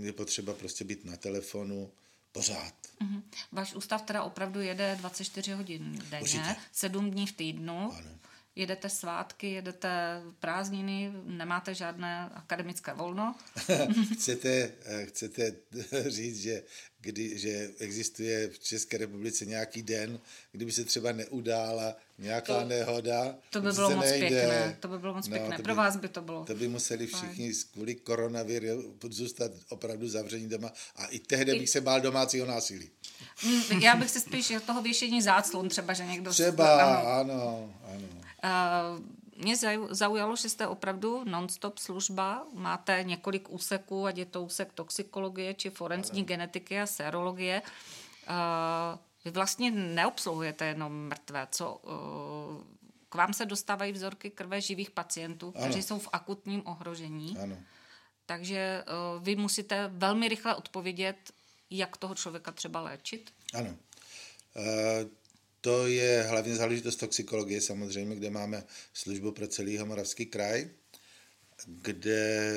je 0.00 0.12
potřeba 0.12 0.54
prostě 0.54 0.84
být 0.84 1.04
na 1.04 1.16
telefonu 1.16 1.90
pořád. 2.32 2.74
Mm-hmm. 3.00 3.22
Váš 3.52 3.74
ústav 3.74 4.02
teda 4.02 4.22
opravdu 4.22 4.60
jede 4.60 4.96
24 4.98 5.52
hodin 5.52 5.98
denně, 6.10 6.22
Určitě. 6.22 6.56
7 6.72 7.10
dní 7.10 7.26
v 7.26 7.32
týdnu. 7.32 7.92
Ano. 7.92 8.18
Jedete 8.56 8.88
svátky, 8.88 9.50
jedete 9.50 10.22
prázdniny, 10.40 11.12
nemáte 11.24 11.74
žádné 11.74 12.30
akademické 12.34 12.92
volno. 12.94 13.34
chcete, 14.14 14.72
eh, 14.84 15.06
chcete 15.06 15.52
říct, 16.06 16.40
že 16.40 16.62
kdy, 17.00 17.38
že 17.38 17.70
existuje 17.78 18.48
v 18.48 18.58
České 18.58 18.98
republice 18.98 19.46
nějaký 19.46 19.82
den, 19.82 20.20
kdyby 20.52 20.72
se 20.72 20.84
třeba 20.84 21.12
neudála 21.12 21.96
nějaká 22.18 22.60
to, 22.60 22.68
nehoda. 22.68 23.34
To 23.50 23.60
by 23.60 23.72
bylo 23.72 23.90
moc 23.90 24.04
nejde. 24.04 24.28
pěkné, 24.28 24.76
to 24.80 24.88
by 24.88 24.98
bylo 24.98 25.14
moc 25.14 25.28
no, 25.28 25.36
pěkné. 25.36 25.56
By, 25.56 25.62
Pro 25.62 25.74
vás 25.74 25.96
by 25.96 26.08
to 26.08 26.22
bylo. 26.22 26.44
To 26.44 26.54
by 26.54 26.68
museli 26.68 27.06
všichni 27.06 27.52
kvůli 27.72 27.94
koronaviru 27.94 28.96
zůstat 29.08 29.52
opravdu 29.68 30.08
zavření 30.08 30.48
doma 30.48 30.72
a 30.96 31.06
i 31.06 31.18
tehdy 31.18 31.52
I, 31.52 31.58
bych 31.58 31.70
se 31.70 31.80
bál 31.80 32.00
domácího 32.00 32.46
násilí. 32.46 32.90
Mm, 33.44 33.80
já 33.80 33.96
bych 33.96 34.10
se 34.10 34.20
spíš 34.20 34.52
toho 34.66 34.82
věšení 34.82 35.22
záclon 35.22 35.68
třeba, 35.68 35.92
že 35.92 36.06
někdo... 36.06 36.30
Třeba, 36.30 36.96
ano, 36.96 37.08
ano. 37.08 37.74
ano. 37.84 38.25
Uh, 38.46 39.00
mě 39.44 39.56
zaujalo, 39.90 40.36
že 40.36 40.48
jste 40.48 40.66
opravdu 40.66 41.24
non-stop 41.24 41.78
služba, 41.78 42.46
máte 42.52 43.02
několik 43.02 43.50
úseků, 43.50 44.06
ať 44.06 44.16
je 44.18 44.24
to 44.24 44.42
úsek 44.42 44.72
toxikologie 44.72 45.54
či 45.54 45.70
forenzní 45.70 46.20
ano. 46.20 46.26
genetiky 46.26 46.80
a 46.80 46.86
serologie. 46.86 47.62
Uh, 47.62 48.98
vy 49.24 49.30
vlastně 49.30 49.70
neobsluhujete 49.70 50.64
jenom 50.66 50.92
mrtvé, 51.08 51.48
co 51.50 51.74
uh, 51.74 52.64
k 53.08 53.14
vám 53.14 53.32
se 53.32 53.46
dostávají 53.46 53.92
vzorky 53.92 54.30
krve 54.30 54.60
živých 54.60 54.90
pacientů, 54.90 55.52
ano. 55.56 55.64
kteří 55.64 55.82
jsou 55.82 55.98
v 55.98 56.08
akutním 56.12 56.62
ohrožení. 56.66 57.38
Ano. 57.42 57.56
Takže 58.26 58.84
vy 59.20 59.36
musíte 59.36 59.90
velmi 59.92 60.28
rychle 60.28 60.54
odpovědět, 60.54 61.32
jak 61.70 61.96
toho 61.96 62.14
člověka 62.14 62.52
třeba 62.52 62.80
léčit. 62.80 63.32
Ano. 63.54 63.76
To 65.66 65.86
je 65.86 66.22
hlavně 66.22 66.56
záležitost 66.56 66.96
toxikologie 66.96 67.60
samozřejmě, 67.60 68.16
kde 68.16 68.30
máme 68.30 68.64
službu 68.92 69.32
pro 69.32 69.48
celý 69.48 69.78
Moravský 69.78 70.26
kraj, 70.26 70.70
kde 71.66 72.52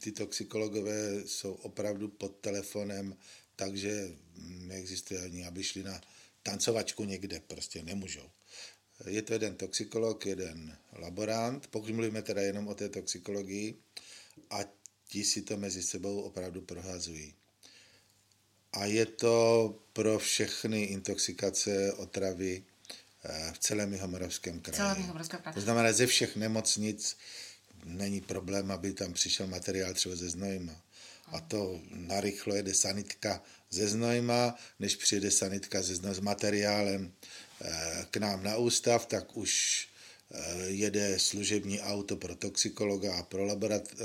ty 0.00 0.12
toxikologové 0.12 1.26
jsou 1.26 1.52
opravdu 1.52 2.08
pod 2.08 2.36
telefonem, 2.40 3.16
takže 3.56 4.10
neexistuje 4.46 5.20
ani, 5.20 5.46
aby 5.46 5.64
šli 5.64 5.82
na 5.82 6.00
tancovačku 6.42 7.04
někde, 7.04 7.40
prostě 7.40 7.82
nemůžou. 7.82 8.30
Je 9.06 9.22
to 9.22 9.32
jeden 9.32 9.56
toxikolog, 9.56 10.26
jeden 10.26 10.78
laborant, 10.92 11.66
pokud 11.66 11.90
mluvíme 11.90 12.22
teda 12.22 12.42
jenom 12.42 12.68
o 12.68 12.74
té 12.74 12.88
toxikologii, 12.88 13.74
a 14.50 14.58
ti 15.08 15.24
si 15.24 15.42
to 15.42 15.56
mezi 15.56 15.82
sebou 15.82 16.20
opravdu 16.20 16.60
prohazují 16.60 17.34
a 18.74 18.84
je 18.84 19.06
to 19.06 19.74
pro 19.92 20.18
všechny 20.18 20.82
intoxikace, 20.82 21.92
otravy 21.92 22.64
eh, 23.24 23.50
v 23.54 23.58
celém 23.58 23.92
Jihomoravském 23.92 24.60
kraji. 24.60 24.76
Celém 24.76 24.96
Jihomoravském 24.96 25.40
kraji. 25.40 25.54
To 25.54 25.60
znamená, 25.60 25.92
ze 25.92 26.06
všech 26.06 26.36
nemocnic 26.36 27.16
není 27.84 28.20
problém, 28.20 28.70
aby 28.70 28.92
tam 28.92 29.12
přišel 29.12 29.46
materiál 29.46 29.94
třeba 29.94 30.16
ze 30.16 30.30
Znojma. 30.30 30.82
A 31.26 31.40
to 31.40 31.80
narychlo 31.90 32.54
jede 32.54 32.74
sanitka 32.74 33.42
ze 33.70 33.88
Znojma, 33.88 34.54
než 34.78 34.96
přijede 34.96 35.30
sanitka 35.30 35.82
ze 35.82 35.94
Znojma 35.94 36.14
s 36.14 36.20
materiálem 36.20 37.12
eh, 37.60 38.06
k 38.10 38.16
nám 38.16 38.42
na 38.42 38.56
ústav, 38.56 39.06
tak 39.06 39.36
už 39.36 39.88
jede 40.64 41.18
služební 41.18 41.80
auto 41.80 42.16
pro 42.16 42.34
toxikologa 42.34 43.16
a 43.16 43.22
pro 43.22 43.44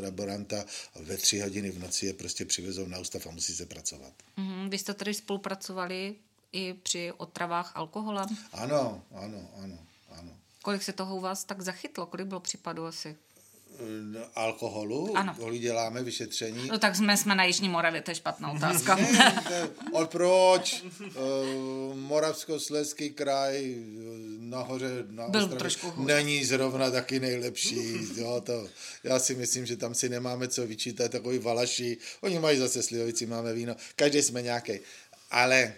laboranta 0.02 0.66
a 0.96 1.00
ve 1.00 1.18
tři 1.18 1.40
hodiny 1.40 1.70
v 1.70 1.80
noci 1.80 2.06
je 2.06 2.14
prostě 2.14 2.46
přivezou 2.46 2.88
na 2.88 3.00
ústav 3.00 3.28
a 3.28 3.32
musí 3.32 3.54
se 3.54 3.66
pracovat. 3.66 4.14
Mm-hmm. 4.38 4.70
Vy 4.70 4.78
jste 4.78 4.94
tady 4.94 5.14
spolupracovali 5.14 6.16
i 6.52 6.74
při 6.74 7.12
otravách 7.18 7.72
alkoholem? 7.76 8.28
Ano, 8.52 9.04
ano, 9.16 9.50
ano, 9.64 9.80
ano. 10.10 10.32
Kolik 10.62 10.84
se 10.84 10.94
toho 10.94 11.16
u 11.16 11.20
vás 11.20 11.44
tak 11.44 11.62
zachytlo? 11.62 12.06
Kolik 12.06 12.28
bylo 12.28 12.40
případů 12.40 12.86
asi? 12.86 13.16
No, 14.02 14.20
alkoholu, 14.36 15.18
ano. 15.18 15.36
kolik 15.40 15.62
děláme 15.62 16.04
vyšetření. 16.04 16.68
No 16.68 16.80
tak 16.80 16.96
jsme, 16.96 17.18
jsme 17.18 17.36
na 17.36 17.44
Jižní 17.44 17.70
Moravě, 17.70 18.02
to 18.02 18.12
je 18.12 18.16
špatná 18.16 18.52
otázka. 18.56 18.96
ne, 18.96 19.44
ne, 19.52 20.06
proč? 20.06 20.84
Uh, 21.00 21.96
Moravskoslezský 21.96 23.10
kraj 23.10 23.76
nahoře 24.40 25.06
na 25.10 25.30
Byl 25.30 25.42
Ostravě, 25.42 25.60
trošku 25.60 25.92
hůř. 25.92 26.08
není 26.08 26.46
zrovna 26.46 26.92
taky 26.92 27.20
nejlepší. 27.20 27.98
Jo, 28.16 28.42
to, 28.46 28.70
já 29.04 29.20
si 29.20 29.36
myslím, 29.36 29.66
že 29.66 29.78
tam 29.78 29.96
si 29.96 30.10
nemáme 30.10 30.48
co 30.48 30.68
vyčítat, 30.68 31.12
takový 31.12 31.40
valaši. 31.40 31.98
Oni 32.22 32.40
mají 32.40 32.60
zase 32.60 32.84
slivovici, 32.84 33.26
máme 33.26 33.54
víno. 33.54 33.76
Každý 33.96 34.22
jsme 34.22 34.42
nějaký. 34.42 34.80
Ale 35.32 35.74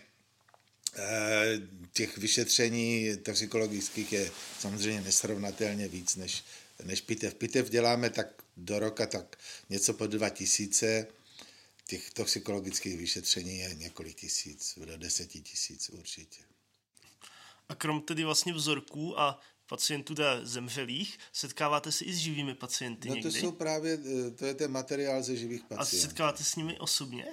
eh, 0.98 1.60
těch 1.94 2.18
vyšetření 2.18 3.18
toxikologických 3.24 4.14
je 4.14 4.32
samozřejmě 4.60 5.02
nesrovnatelně 5.02 5.88
víc 5.88 6.16
než 6.16 6.44
než 6.84 7.02
pitev. 7.02 7.36
Pitev 7.36 7.70
děláme 7.70 8.10
tak 8.10 8.28
do 8.58 8.80
roka 8.80 9.08
tak 9.08 9.38
něco 9.70 9.94
po 9.94 10.08
dva 10.08 10.30
tisíce, 10.30 11.08
těch 11.88 12.10
toxikologických 12.10 12.98
vyšetření 12.98 13.58
je 13.58 13.74
několik 13.74 14.15
tisíc, 14.15 14.80
do 14.86 14.98
deseti 14.98 15.41
tisíc 15.41 15.89
určitě. 15.89 16.41
A 17.70 17.76
krom 17.76 18.02
tedy 18.02 18.24
vlastně 18.24 18.54
vzorků 18.54 19.20
a 19.20 19.39
pacientů 19.67 20.15
teda 20.15 20.46
zemřelých, 20.46 21.17
setkáváte 21.34 21.91
se 21.91 22.06
i 22.06 22.13
s 22.13 22.17
živými 22.17 22.56
pacienty 22.56 23.10
No 23.10 23.15
to 23.15 23.22
někdy? 23.22 23.39
jsou 23.39 23.52
právě, 23.52 24.00
eh, 24.28 24.32
to 24.32 24.46
je 24.46 24.54
ten 24.54 24.72
materiál 24.72 25.24
ze 25.24 25.36
živých 25.36 25.62
pacientů. 25.62 25.98
A 25.98 26.08
setkáváte 26.08 26.44
s 26.44 26.56
nimi 26.56 26.80
osobně? 26.80 27.26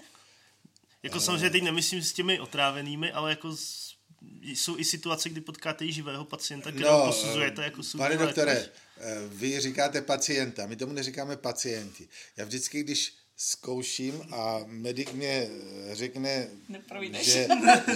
Jako 1.02 1.20
samozřejmě 1.20 1.50
teď 1.50 1.62
nemyslím 1.62 2.02
s 2.02 2.12
těmi 2.12 2.40
otrávenými, 2.40 3.12
ale 3.12 3.30
jako 3.30 3.56
jsou 4.42 4.78
i 4.78 4.84
situace, 4.84 5.28
kdy 5.28 5.40
potkáte 5.40 5.84
i 5.84 5.92
živého 5.92 6.24
pacienta, 6.24 6.72
kterého 6.72 6.98
no, 6.98 7.06
posuzujete 7.06 7.62
jako 7.62 7.82
soudní 7.82 8.06
Pane 8.06 8.16
doktore, 8.16 8.52
lékař? 8.52 8.70
Eh, 9.00 9.28
vy 9.28 9.60
říkáte 9.60 10.02
pacienta, 10.02 10.66
my 10.66 10.76
tomu 10.76 10.92
neříkáme 10.92 11.36
pacienti. 11.36 12.08
Já 12.36 12.44
vždycky, 12.44 12.82
když 12.82 13.14
zkouším 13.36 14.22
a 14.30 14.60
medic 14.66 15.12
mě 15.12 15.48
řekne, 15.92 16.48
že, 17.20 17.48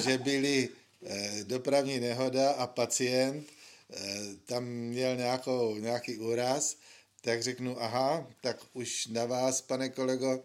že 0.04 0.18
byly 0.18 0.68
eh, 1.06 1.44
dopravní 1.44 2.00
nehoda 2.00 2.50
a 2.50 2.66
pacient 2.66 3.46
eh, 3.90 3.96
tam 4.46 4.64
měl 4.64 5.16
nějakou, 5.16 5.76
nějaký 5.76 6.18
úraz, 6.18 6.76
tak 7.20 7.42
řeknu, 7.42 7.82
aha, 7.82 8.30
tak 8.40 8.56
už 8.72 9.06
na 9.06 9.24
vás, 9.24 9.60
pane 9.60 9.88
kolego, 9.88 10.44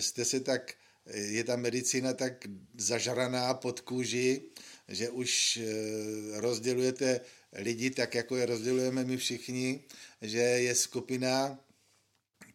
jste 0.00 0.24
se 0.24 0.40
tak, 0.40 0.74
je 1.14 1.44
ta 1.44 1.56
medicína 1.56 2.12
tak 2.12 2.32
zažraná 2.74 3.54
pod 3.54 3.80
kůži, 3.80 4.42
že 4.88 5.10
už 5.10 5.60
rozdělujete 6.32 7.20
lidi 7.56 7.90
tak, 7.90 8.14
jako 8.14 8.36
je 8.36 8.46
rozdělujeme 8.46 9.04
my 9.04 9.16
všichni, 9.16 9.80
že 10.22 10.38
je 10.38 10.74
skupina, 10.74 11.58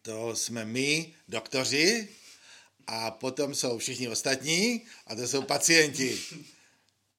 to 0.02 0.36
jsme 0.36 0.64
my, 0.64 1.14
doktoři, 1.28 2.08
a 2.86 3.10
potom 3.10 3.54
jsou 3.54 3.78
všichni 3.78 4.08
ostatní, 4.08 4.82
a 5.06 5.14
to 5.14 5.28
jsou 5.28 5.42
pacienti. 5.42 6.18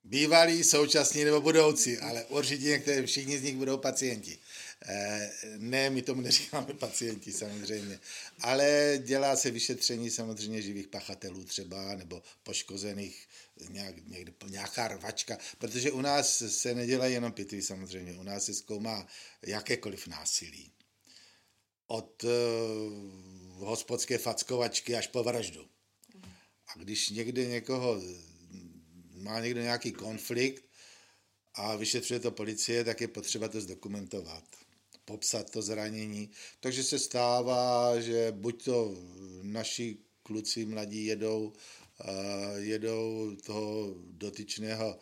Bývalí, 0.04 0.64
současní 0.64 1.24
nebo 1.24 1.42
budoucí, 1.42 1.98
ale 1.98 2.26
určitě 2.26 2.66
některé, 2.66 3.06
všichni 3.06 3.38
z 3.38 3.44
nich 3.44 3.56
budou 3.56 3.78
pacienti. 3.78 4.38
Eh, 4.86 5.32
ne, 5.58 5.90
my 5.90 6.02
tomu 6.02 6.22
neříkáme 6.22 6.74
pacienti 6.74 7.32
samozřejmě, 7.32 8.00
ale 8.40 9.00
dělá 9.04 9.36
se 9.36 9.52
vyšetření 9.52 10.10
samozřejmě 10.10 10.62
živých 10.62 10.88
pachatelů 10.88 11.44
třeba, 11.44 11.96
nebo 11.96 12.24
poškozených 12.44 13.28
nějak, 13.70 14.08
někde, 14.08 14.34
nějaká 14.48 14.88
rvačka, 14.88 15.38
protože 15.58 15.92
u 15.92 16.02
nás 16.02 16.44
se 16.48 16.76
nedělají 16.76 17.14
jenom 17.14 17.32
pitvy 17.32 17.62
samozřejmě, 17.62 18.14
u 18.14 18.24
nás 18.24 18.46
se 18.46 18.54
zkoumá 18.54 19.08
jakékoliv 19.42 20.08
násilí. 20.08 20.72
Od 21.88 22.24
uh, 22.24 22.30
hospodské 23.68 24.18
fackovačky 24.18 24.96
až 24.96 25.08
po 25.08 25.24
vraždu. 25.24 25.70
A 26.68 26.80
když 26.80 27.10
někde 27.10 27.46
někoho, 27.46 28.02
má 29.14 29.40
někdo 29.40 29.62
nějaký 29.62 29.92
konflikt 29.92 30.64
a 31.54 31.76
vyšetřuje 31.76 32.20
to 32.20 32.32
policie, 32.32 32.84
tak 32.84 33.02
je 33.02 33.08
potřeba 33.08 33.48
to 33.48 33.62
zdokumentovat 33.62 34.44
popsat 35.06 35.50
to 35.50 35.62
zranění. 35.62 36.32
Takže 36.60 36.84
se 36.84 37.00
stává, 37.00 38.00
že 38.00 38.32
buď 38.32 38.64
to 38.64 38.96
naši 39.42 39.98
kluci 40.24 40.66
mladí 40.66 41.06
jedou 41.06 41.54
jedou 42.56 43.36
toho 43.46 43.96
dotyčného 43.98 45.00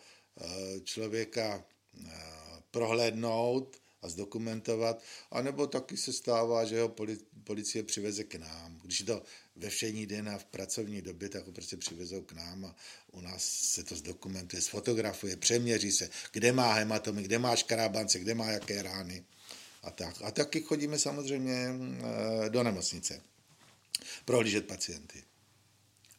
člověka 0.83 1.65
prohlédnout 2.71 3.77
a 4.01 4.09
zdokumentovat, 4.09 5.03
anebo 5.31 5.67
taky 5.67 5.97
se 5.97 6.13
stává, 6.13 6.65
že 6.65 6.81
ho 6.81 6.95
policie 7.43 7.83
přiveze 7.83 8.23
k 8.23 8.35
nám. 8.35 8.79
Když 8.83 8.99
je 8.99 9.05
to 9.05 9.23
ve 9.55 9.69
všední 9.69 10.05
den 10.05 10.29
a 10.29 10.37
v 10.37 10.45
pracovní 10.45 11.01
době, 11.01 11.29
tak 11.29 11.45
ho 11.45 11.51
prostě 11.51 11.77
přivezou 11.77 12.21
k 12.21 12.31
nám 12.31 12.65
a 12.65 12.75
u 13.11 13.21
nás 13.21 13.43
se 13.43 13.83
to 13.83 13.95
zdokumentuje, 13.95 14.61
sfotografuje, 14.61 15.37
přeměří 15.37 15.91
se, 15.91 16.09
kde 16.31 16.51
má 16.51 16.73
hematomy, 16.73 17.23
kde 17.23 17.39
má 17.39 17.55
škrábance, 17.55 18.19
kde 18.19 18.33
má 18.35 18.51
jaké 18.51 18.81
rány 18.81 19.25
a 19.83 19.91
tak. 19.91 20.21
A 20.21 20.31
taky 20.31 20.61
chodíme 20.61 20.99
samozřejmě 20.99 21.69
do 22.49 22.63
nemocnice 22.63 23.21
prohlížet 24.25 24.67
pacienty. 24.67 25.23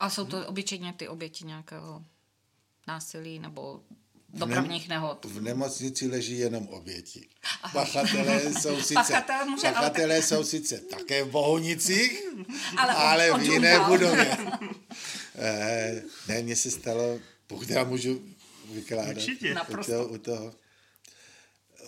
A 0.03 0.11
jsou 0.11 0.27
to 0.27 0.47
obyčejně 0.47 0.93
ty 0.93 1.09
oběti 1.09 1.45
nějakého 1.45 2.05
násilí 2.89 3.39
nebo 3.39 3.83
dopravních 4.29 4.89
nehod. 4.89 5.25
V 5.25 5.41
nemocnici 5.41 6.09
leží 6.09 6.39
jenom 6.39 6.69
oběti. 6.69 7.29
Pachatelé 7.73 8.55
jsou 8.55 8.77
sice, 8.81 8.95
Pachatel 8.95 9.47
může, 9.47 9.63
pachatelé 9.63 10.15
ale... 10.15 10.23
jsou 10.23 10.45
sice 10.45 10.79
také 10.79 11.25
v 11.25 11.31
Bohunicích, 11.31 12.23
ale, 12.77 12.95
ale 12.95 13.39
v 13.39 13.43
jiné 13.43 13.81
budově. 13.81 14.37
eh, 15.35 16.03
ne, 16.29 16.43
mně 16.43 16.57
se 16.57 16.71
stalo, 16.71 17.21
pokud 17.47 17.71
já 17.71 17.85
můžu 17.85 18.23
vykládat, 18.73 19.17
Určitě. 19.17 19.55
U 19.69 19.85
toho, 19.85 20.09
u 20.09 20.19
toho, 20.19 20.55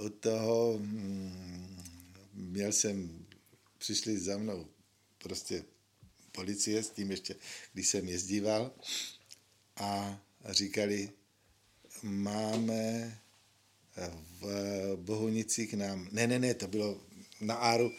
u 0.01 0.09
toho 0.09 0.79
hm, 0.81 1.83
měl 2.33 2.73
jsem, 2.73 3.27
přišli 3.79 4.19
za 4.19 4.39
mnou 4.39 4.67
prostě 5.19 5.65
policie 6.35 6.83
s 6.83 6.91
tím 6.91 7.11
ještě, 7.11 7.37
když 7.73 7.89
jsem 7.89 8.09
jezdíval 8.09 8.73
a 9.77 10.21
říkali, 10.45 11.11
máme 12.03 13.19
v 14.41 14.45
Bohunicích 14.97 15.75
nám, 15.75 16.09
ne, 16.13 16.27
ne, 16.27 16.39
ne, 16.39 16.55
to 16.55 16.69
bylo 16.69 17.01
na 17.41 17.55
Áru, 17.55 17.93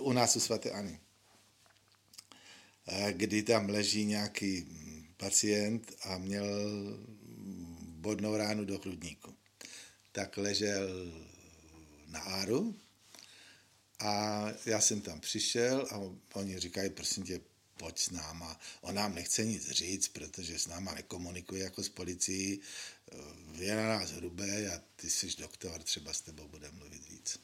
u 0.00 0.12
nás 0.12 0.36
u 0.36 0.40
svaté 0.40 0.70
Ani, 0.70 0.98
kdy 3.10 3.42
tam 3.42 3.68
leží 3.68 4.04
nějaký 4.04 4.66
pacient 5.16 5.96
a 6.02 6.18
měl 6.18 6.46
bodnou 7.82 8.36
ránu 8.36 8.64
do 8.64 8.78
hrudníku. 8.78 9.34
Tak 10.12 10.36
ležel 10.36 11.12
na 12.06 12.20
Áru 12.20 12.74
a 13.98 14.46
já 14.66 14.80
jsem 14.80 15.00
tam 15.00 15.20
přišel 15.20 15.86
a 15.90 16.00
oni 16.38 16.58
říkají, 16.58 16.90
prosím 16.90 17.24
tě, 17.24 17.40
pojď 17.76 17.98
s 17.98 18.10
náma. 18.10 18.60
On 18.80 18.94
nám 18.94 19.14
nechce 19.14 19.44
nic 19.44 19.70
říct, 19.70 20.08
protože 20.08 20.58
s 20.58 20.66
náma 20.66 20.94
nekomunikuje 20.94 21.62
jako 21.62 21.82
s 21.82 21.88
policií. 21.88 22.60
Je 23.52 23.76
na 23.76 23.88
nás 23.88 24.10
hrubé 24.10 24.74
a 24.74 24.80
ty 24.96 25.10
jsi 25.10 25.28
doktor, 25.38 25.82
třeba 25.82 26.12
s 26.12 26.20
tebou 26.20 26.48
bude 26.48 26.70
mluvit 26.70 27.08
víc. 27.10 27.38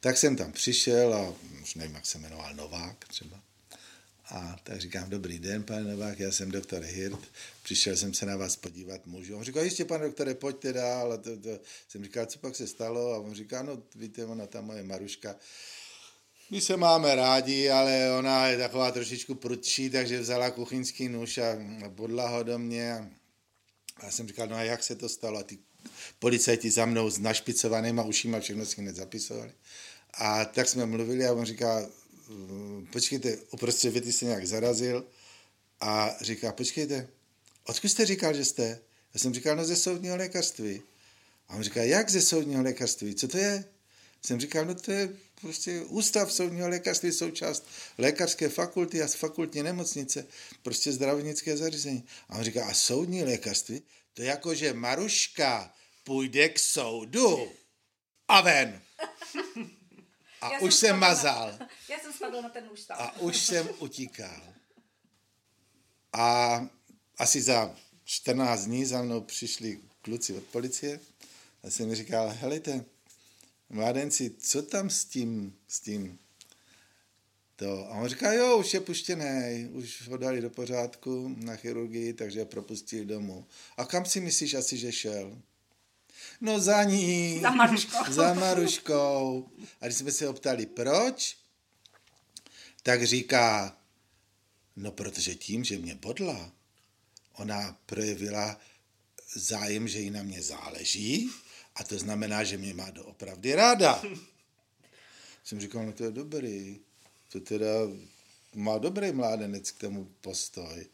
Tak 0.00 0.18
jsem 0.18 0.36
tam 0.36 0.52
přišel 0.52 1.14
a 1.14 1.34
už 1.62 1.74
nevím, 1.74 1.94
jak 1.94 2.06
se 2.06 2.18
jmenoval, 2.18 2.54
Novák 2.54 3.08
třeba. 3.08 3.42
A 4.24 4.56
tak 4.62 4.80
říkám, 4.80 5.10
dobrý 5.10 5.38
den, 5.38 5.62
pane 5.62 5.84
Novák, 5.84 6.18
já 6.18 6.32
jsem 6.32 6.50
doktor 6.50 6.82
Hirt, 6.82 7.20
přišel 7.62 7.96
jsem 7.96 8.14
se 8.14 8.26
na 8.26 8.36
vás 8.36 8.56
podívat, 8.56 9.06
můžu. 9.06 9.36
On 9.36 9.44
říkal, 9.44 9.64
jistě, 9.64 9.84
pane 9.84 10.04
doktore, 10.04 10.34
pojďte 10.34 10.72
dál. 10.72 11.12
A 11.12 11.16
to, 11.16 11.36
to, 11.36 11.60
jsem 11.88 12.04
říkal, 12.04 12.26
co 12.26 12.38
pak 12.38 12.56
se 12.56 12.66
stalo? 12.66 13.12
A 13.12 13.18
on 13.18 13.34
říká, 13.34 13.62
no 13.62 13.82
víte, 13.94 14.24
ona 14.24 14.46
ta 14.46 14.60
moje 14.60 14.82
Maruška, 14.82 15.36
my 16.50 16.60
se 16.60 16.76
máme 16.76 17.14
rádi, 17.14 17.70
ale 17.70 18.18
ona 18.18 18.46
je 18.46 18.58
taková 18.58 18.90
trošičku 18.90 19.34
prudší, 19.34 19.90
takže 19.90 20.20
vzala 20.20 20.50
kuchyňský 20.50 21.08
nůž 21.08 21.38
a 21.38 21.56
bodla 21.88 22.28
ho 22.28 22.42
do 22.42 22.58
mě. 22.58 23.10
A 23.96 24.04
já 24.04 24.10
jsem 24.10 24.28
říkal, 24.28 24.46
no 24.46 24.56
a 24.56 24.62
jak 24.62 24.82
se 24.82 24.96
to 24.96 25.08
stalo? 25.08 25.38
A 25.38 25.42
ty 25.42 25.58
policajti 26.18 26.70
za 26.70 26.86
mnou 26.86 27.10
s 27.10 27.18
našpicovanýma 27.18 28.02
ušima 28.02 28.40
všechno 28.40 28.66
si 28.66 28.80
hned 28.80 28.96
zapisovali. 28.96 29.52
A 30.14 30.44
tak 30.44 30.68
jsme 30.68 30.86
mluvili 30.86 31.26
a 31.26 31.32
on 31.32 31.44
říká, 31.44 31.86
počkejte, 32.92 33.36
uprostřed 33.50 33.90
věty 33.90 34.12
se 34.12 34.24
nějak 34.24 34.46
zarazil 34.46 35.06
a 35.80 36.16
říká, 36.20 36.52
počkejte, 36.52 37.08
odkud 37.64 37.88
jste 37.88 38.06
říkal, 38.06 38.34
že 38.34 38.44
jste? 38.44 38.78
Já 39.14 39.20
jsem 39.20 39.34
říkal, 39.34 39.56
no 39.56 39.64
ze 39.64 39.76
soudního 39.76 40.16
lékařství. 40.16 40.82
A 41.48 41.56
on 41.56 41.62
říká, 41.62 41.82
jak 41.82 42.10
ze 42.10 42.22
soudního 42.22 42.62
lékařství? 42.62 43.14
Co 43.14 43.28
to 43.28 43.38
je? 43.38 43.64
Jsem 44.26 44.40
říkal, 44.40 44.64
no 44.64 44.74
to 44.74 44.92
je 44.92 45.16
prostě 45.40 45.80
ústav 45.80 46.32
soudního 46.32 46.68
lékařství, 46.68 47.12
součást 47.12 47.66
lékařské 47.98 48.48
fakulty 48.48 49.02
a 49.02 49.06
fakultní 49.06 49.62
nemocnice, 49.62 50.26
prostě 50.62 50.92
zdravotnické 50.92 51.56
zařízení. 51.56 52.04
A 52.28 52.38
on 52.38 52.44
říká, 52.44 52.66
a 52.66 52.74
soudní 52.74 53.24
lékařství? 53.24 53.82
To 54.14 54.22
jako, 54.22 54.54
že 54.54 54.72
Maruška 54.72 55.74
půjde 56.04 56.48
k 56.48 56.58
soudu 56.58 57.52
a 58.28 58.40
ven. 58.40 58.82
A 60.40 60.52
já 60.52 60.58
už 60.58 60.74
jsem, 60.74 60.88
jsem 60.88 60.98
mazal. 60.98 61.56
Na, 61.60 61.68
já 61.88 61.98
jsem 61.98 62.12
spadl 62.12 62.42
na 62.42 62.48
ten 62.48 62.68
ústav. 62.72 63.00
A 63.00 63.20
už 63.20 63.36
jsem 63.36 63.68
utíkal. 63.78 64.42
A 66.12 66.66
asi 67.18 67.42
za 67.42 67.76
14 68.04 68.64
dní 68.64 68.84
za 68.84 69.02
mnou 69.02 69.20
přišli 69.20 69.80
kluci 70.02 70.34
od 70.34 70.44
policie 70.44 71.00
a 71.62 71.70
jsem 71.70 71.88
mi 71.88 71.94
říkal, 71.94 72.28
helejte, 72.28 72.84
mládenci, 73.72 74.30
co 74.38 74.62
tam 74.62 74.90
s 74.90 75.04
tím, 75.04 75.56
s 75.68 75.80
tím 75.80 76.18
to? 77.56 77.86
A 77.86 77.90
on 77.90 78.08
říká, 78.08 78.32
jo, 78.32 78.58
už 78.58 78.74
je 78.74 78.80
puštěný, 78.80 79.68
už 79.72 80.08
ho 80.08 80.16
dali 80.16 80.40
do 80.40 80.50
pořádku 80.50 81.34
na 81.38 81.56
chirurgii, 81.56 82.12
takže 82.12 82.38
je 82.38 82.44
propustili 82.44 83.04
domů. 83.04 83.46
A 83.76 83.84
kam 83.84 84.04
si 84.04 84.20
myslíš 84.20 84.54
asi, 84.54 84.78
že 84.78 84.92
šel? 84.92 85.38
No 86.40 86.60
za 86.60 86.84
ní. 86.84 87.40
Za 87.40 87.50
Maruškou. 87.50 87.98
Za 88.12 88.34
Maruškou. 88.34 89.48
A 89.80 89.86
když 89.86 89.96
jsme 89.96 90.12
se 90.12 90.28
optali, 90.28 90.66
proč, 90.66 91.36
tak 92.82 93.06
říká, 93.06 93.76
no 94.76 94.92
protože 94.92 95.34
tím, 95.34 95.64
že 95.64 95.78
mě 95.78 95.94
bodla, 95.94 96.52
ona 97.32 97.78
projevila 97.86 98.60
zájem, 99.34 99.88
že 99.88 100.00
jí 100.00 100.10
na 100.10 100.22
mě 100.22 100.42
záleží 100.42 101.30
a 101.74 101.84
to 101.84 101.98
znamená, 101.98 102.44
že 102.44 102.56
mě 102.56 102.74
má 102.74 102.90
doopravdy 102.90 103.54
ráda. 103.54 104.02
Jsem 105.44 105.60
říkal, 105.60 105.86
no 105.86 105.92
to 105.92 106.04
je 106.04 106.10
dobrý. 106.10 106.80
To 107.32 107.40
teda 107.40 107.66
má 108.54 108.78
dobrý 108.78 109.12
mládenec 109.12 109.70
k 109.70 109.80
tomu 109.80 110.08
postoj. 110.20 110.86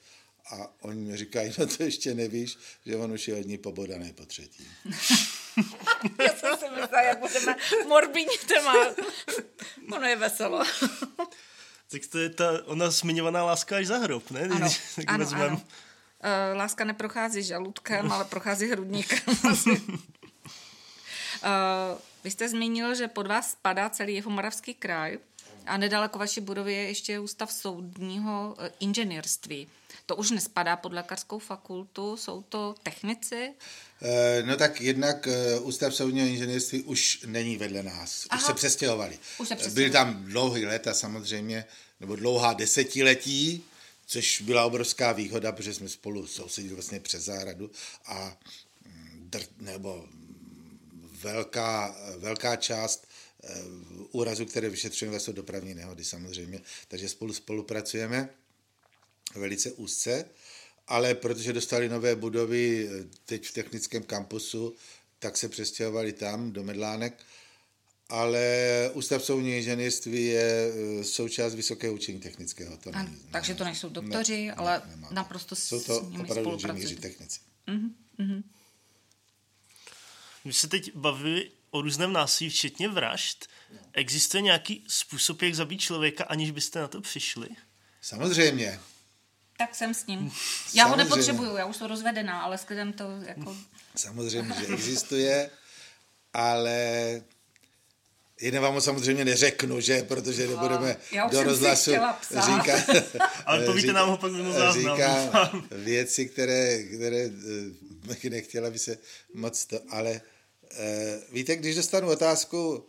A 0.51 0.69
oni 0.81 1.01
mi 1.01 1.17
říkají, 1.17 1.53
no 1.59 1.67
to 1.67 1.83
ještě 1.83 2.15
nevíš, 2.15 2.59
že 2.87 2.97
on 2.97 3.13
už 3.13 3.29
je 3.29 3.35
od 3.35 3.47
ní 3.47 3.59
pobodaný 3.59 4.13
po 4.13 4.27
třetí. 4.27 4.69
Já 6.25 6.33
jsem 6.37 6.57
si 6.57 6.65
myslela, 6.71 7.03
jak 7.03 7.19
budeme 7.19 7.57
morbidní 7.89 8.39
téma. 8.49 8.75
Ono 9.93 10.07
je 10.07 10.17
veselo. 10.17 10.65
tak 11.91 12.07
to 12.13 12.19
je 12.19 12.29
ta 12.29 12.67
ona 12.67 12.91
zmiňovaná 12.91 13.45
láska 13.45 13.77
až 13.77 13.87
za 13.87 13.99
hrob, 13.99 14.31
ne? 14.31 14.41
Ano, 14.41 14.69
ano, 15.07 15.27
ano. 15.35 15.57
Uh, 15.57 16.57
láska 16.57 16.85
neprochází 16.85 17.43
žaludkem, 17.43 18.13
ale 18.13 18.25
prochází 18.25 18.67
hrudníkem. 18.67 19.19
Uh, 21.43 21.99
vy 22.25 22.31
jste 22.31 22.49
zmínil, 22.49 22.95
že 22.95 23.09
pod 23.09 23.27
vás 23.27 23.51
spadá 23.51 23.91
celý 23.91 24.15
Jihomoravský 24.15 24.75
kraj 24.75 25.19
a 25.67 25.77
nedaleko 25.77 26.19
vaší 26.19 26.41
budovy 26.41 26.73
je 26.73 26.83
ještě 26.83 27.19
ústav 27.19 27.53
soudního 27.53 28.57
uh, 28.59 28.67
inženýrství. 28.81 29.69
To 30.07 30.17
už 30.17 30.31
nespadá 30.31 30.77
pod 30.77 30.93
lékařskou 30.93 31.39
fakultu, 31.39 32.17
jsou 32.17 32.43
to 32.43 32.75
technici? 32.83 33.51
Uh, 34.01 34.47
no 34.47 34.57
tak 34.57 34.81
jednak 34.81 35.29
ústav 35.63 35.95
soudního 35.95 36.27
inženýrství 36.27 36.83
už 36.83 37.21
není 37.27 37.57
vedle 37.57 37.83
nás, 37.83 38.27
Aha. 38.31 38.41
už 38.41 38.47
se 38.47 38.55
přestěhovali. 38.55 39.19
Už 39.39 39.49
se 39.49 39.57
přestěhovali. 39.57 39.75
Byli 39.75 39.91
tam 39.91 40.25
dlouhý 40.25 40.67
léta 40.67 40.95
samozřejmě, 40.95 41.65
nebo 42.01 42.17
dlouhá 42.17 42.53
desetiletí, 42.53 43.65
což 44.07 44.41
byla 44.41 44.65
obrovská 44.65 45.13
výhoda, 45.13 45.53
protože 45.53 45.75
jsme 45.75 45.89
spolu 45.89 46.27
sousedili 46.27 46.75
vlastně 46.75 47.01
přes 47.01 47.25
zahradu 47.25 47.71
a 48.07 48.37
mm, 48.87 49.29
dr, 49.31 49.43
nebo 49.61 50.05
velká, 51.23 51.97
velká 52.19 52.57
část 52.57 53.07
eh, 53.45 53.63
úrazu, 54.11 54.47
které 54.47 54.69
vyšetřujeme, 54.69 55.21
jsou 55.21 55.33
dopravní 55.33 55.75
nehody 55.75 56.05
samozřejmě, 56.05 56.61
takže 56.89 57.09
spolu 57.09 57.35
spolupracujeme 57.35 58.29
velice 59.35 59.73
úzce, 59.73 60.25
ale 60.87 61.15
protože 61.15 61.53
dostali 61.53 61.89
nové 61.89 62.17
budovy 62.17 62.89
eh, 62.89 63.05
teď 63.25 63.47
v 63.47 63.53
technickém 63.53 64.03
kampusu, 64.03 64.75
tak 65.19 65.37
se 65.37 65.49
přestěhovali 65.49 66.13
tam 66.13 66.53
do 66.53 66.65
Medlánek, 66.65 67.25
ale 68.09 68.91
Ústav 68.95 69.25
soudní 69.25 69.57
inženýrství 69.57 70.27
je 70.27 70.73
eh, 71.01 71.05
součást 71.05 71.55
Vysokého 71.55 71.95
učení 71.95 72.21
technického. 72.21 72.77
To 72.77 72.91
není, 72.91 73.19
takže 73.31 73.55
to 73.55 73.65
nejsou 73.65 73.89
doktoři, 73.89 74.47
ne, 74.47 74.55
ale 74.55 74.83
ne, 74.97 75.07
naprosto 75.11 75.57
Jsou 75.57 75.81
to 75.81 76.13
opravdu 76.21 76.53
inženýři 76.53 76.97
technici. 76.97 77.41
Uh-huh, 77.69 77.91
uh-huh. 78.19 78.43
My 80.49 80.55
se 80.55 80.69
teď 80.69 80.95
bavili 80.95 81.51
o 81.71 81.83
různém 81.83 82.13
násilí, 82.13 82.51
včetně 82.51 82.89
vražd. 82.89 83.47
Existuje 83.93 84.43
nějaký 84.43 84.85
způsob, 84.89 85.43
jak 85.43 85.55
zabít 85.55 85.81
člověka, 85.81 86.25
aniž 86.25 86.51
byste 86.51 86.81
na 86.81 86.89
to 86.89 87.01
přišli? 87.01 87.49
Samozřejmě. 88.01 88.81
Tak 89.59 89.75
jsem 89.75 89.95
s 89.95 90.07
ním. 90.07 90.19
Já 90.25 90.33
Samozřejmě. 90.33 90.91
ho 90.91 90.97
nepotřebuju, 90.97 91.57
já 91.57 91.67
už 91.67 91.77
jsem 91.77 91.87
rozvedená, 91.87 92.43
ale 92.43 92.59
s 92.59 92.65
klidem 92.65 92.93
to 92.93 93.05
jako... 93.27 93.57
Samozřejmě, 93.97 94.55
že 94.61 94.67
existuje, 94.75 95.51
ale 96.35 97.23
Jiné 98.41 98.61
vám 98.61 98.81
samozřejmě 98.81 99.25
neřeknu, 99.25 99.81
že, 99.81 100.03
protože 100.03 100.47
nebudeme 100.47 100.97
do 101.31 101.43
rozhlasu 101.43 101.91
říkat. 102.31 102.83
Ale 103.47 103.67
povíte 103.67 103.93
nám 103.93 104.09
ho 104.09 104.17
pak 104.17 104.33
Říká 104.73 105.51
věci, 105.71 106.27
které, 106.27 106.83
které 106.83 107.29
bych 108.07 108.25
eh, 108.25 108.31
nechtěla 108.31 108.71
by 108.71 108.79
se 108.79 108.99
moc 109.35 109.67
to, 109.67 109.81
ale 109.89 110.11
Eh, 110.11 110.21
víte, 111.33 111.57
když 111.57 111.77
dostanu 111.77 112.09
otázku, 112.09 112.85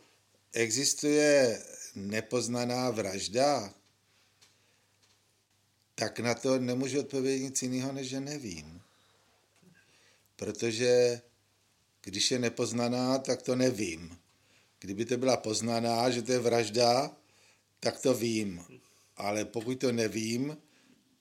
existuje 0.53 1.63
nepoznaná 1.95 2.89
vražda, 2.89 3.73
tak 5.95 6.19
na 6.19 6.35
to 6.35 6.59
nemůžu 6.59 6.99
odpovědět 6.99 7.43
nic 7.43 7.61
jiného, 7.63 7.91
než 7.91 8.09
že 8.09 8.19
nevím. 8.19 8.81
Protože 10.35 11.21
když 12.01 12.31
je 12.31 12.39
nepoznaná, 12.39 13.17
tak 13.17 13.41
to 13.41 13.55
nevím. 13.55 14.17
Kdyby 14.79 15.05
to 15.05 15.17
byla 15.17 15.37
poznaná, 15.37 16.09
že 16.09 16.21
to 16.21 16.31
je 16.31 16.39
vražda, 16.39 17.17
tak 17.79 18.01
to 18.01 18.13
vím. 18.13 18.65
Ale 19.17 19.45
pokud 19.45 19.75
to 19.75 19.91
nevím, 19.91 20.57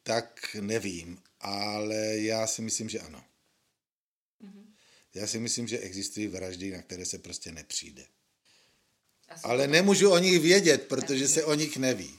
tak 0.03 0.57
nevím. 0.61 1.23
Ale 1.41 2.19
já 2.19 2.47
si 2.47 2.63
myslím, 2.63 2.89
že 2.89 3.01
ano. 3.01 3.25
Já 5.15 5.27
si 5.27 5.39
myslím, 5.39 5.69
že 5.69 5.79
existují 5.79 6.27
vraždy, 6.27 6.71
na 6.71 6.83
které 6.83 7.07
se 7.07 7.19
prostě 7.19 7.53
nepřijde. 7.53 8.07
Ale 9.43 9.67
nemůžu 9.67 10.11
o 10.11 10.19
nich 10.19 10.41
vědět, 10.41 10.89
protože 10.89 11.29
se 11.29 11.45
o 11.45 11.55
nich 11.55 11.77
neví. 11.77 12.19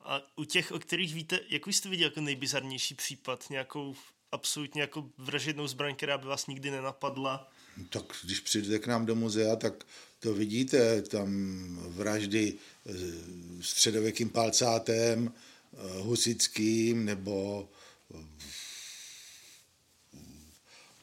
A 0.00 0.20
u 0.36 0.44
těch, 0.44 0.72
o 0.72 0.78
kterých 0.78 1.14
víte, 1.14 1.40
jak 1.48 1.66
jste 1.66 1.88
viděl 1.88 2.08
jako 2.08 2.20
nejbizarnější 2.20 2.94
případ? 2.94 3.50
Nějakou 3.50 3.96
absolutně 4.32 4.80
jako 4.80 5.10
vražednou 5.18 5.66
zbraň, 5.66 5.94
která 5.94 6.18
by 6.18 6.26
vás 6.26 6.46
nikdy 6.46 6.70
nenapadla? 6.70 7.52
Tak 7.90 8.04
když 8.24 8.40
přijdete 8.40 8.78
k 8.78 8.86
nám 8.86 9.06
do 9.06 9.14
muzea, 9.14 9.56
tak 9.56 9.86
to 10.18 10.34
vidíte, 10.34 11.02
tam 11.02 11.30
vraždy 11.88 12.54
středověkým 13.60 14.30
palcátem, 14.30 15.34
husickým 16.00 17.04
nebo 17.04 17.68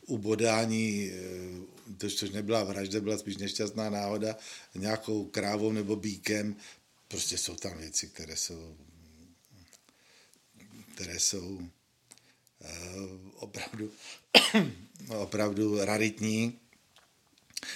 ubodání, 0.05 1.11
eh, 1.11 1.71
to, 1.97 2.09
což 2.09 2.29
nebyla 2.29 2.63
vražda, 2.63 3.01
byla 3.01 3.17
spíš 3.17 3.37
nešťastná 3.37 3.89
náhoda, 3.89 4.35
nějakou 4.75 5.25
krávou 5.25 5.71
nebo 5.71 5.95
bíkem. 5.95 6.55
Prostě 7.07 7.37
jsou 7.37 7.55
tam 7.55 7.77
věci, 7.77 8.07
které 8.07 8.37
jsou, 8.37 8.77
které 10.95 11.19
jsou 11.19 11.47
uh, 11.49 11.67
opravdu, 13.33 13.91
opravdu 15.07 15.85
raritní. 15.85 16.59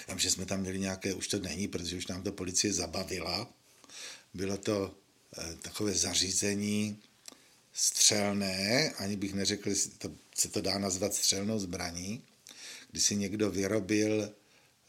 Vím, 0.07 0.19
že 0.19 0.31
jsme 0.31 0.45
tam 0.45 0.61
měli 0.61 0.79
nějaké, 0.79 1.13
už 1.13 1.27
to 1.27 1.39
není, 1.39 1.67
protože 1.67 1.97
už 1.97 2.07
nám 2.07 2.23
to 2.23 2.31
policie 2.31 2.73
zabavila. 2.73 3.53
Bylo 4.33 4.57
to 4.57 4.95
uh, 5.37 5.55
takové 5.55 5.93
zařízení 5.93 7.01
střelné, 7.73 8.91
ani 8.97 9.15
bych 9.15 9.33
neřekl, 9.33 9.71
to 9.97 10.11
se 10.35 10.49
to 10.49 10.61
dá 10.61 10.77
nazvat 10.77 11.13
střelnou 11.13 11.59
zbraní, 11.59 12.21
kdy 12.91 13.01
si 13.01 13.15
někdo 13.15 13.51
vyrobil, 13.51 14.31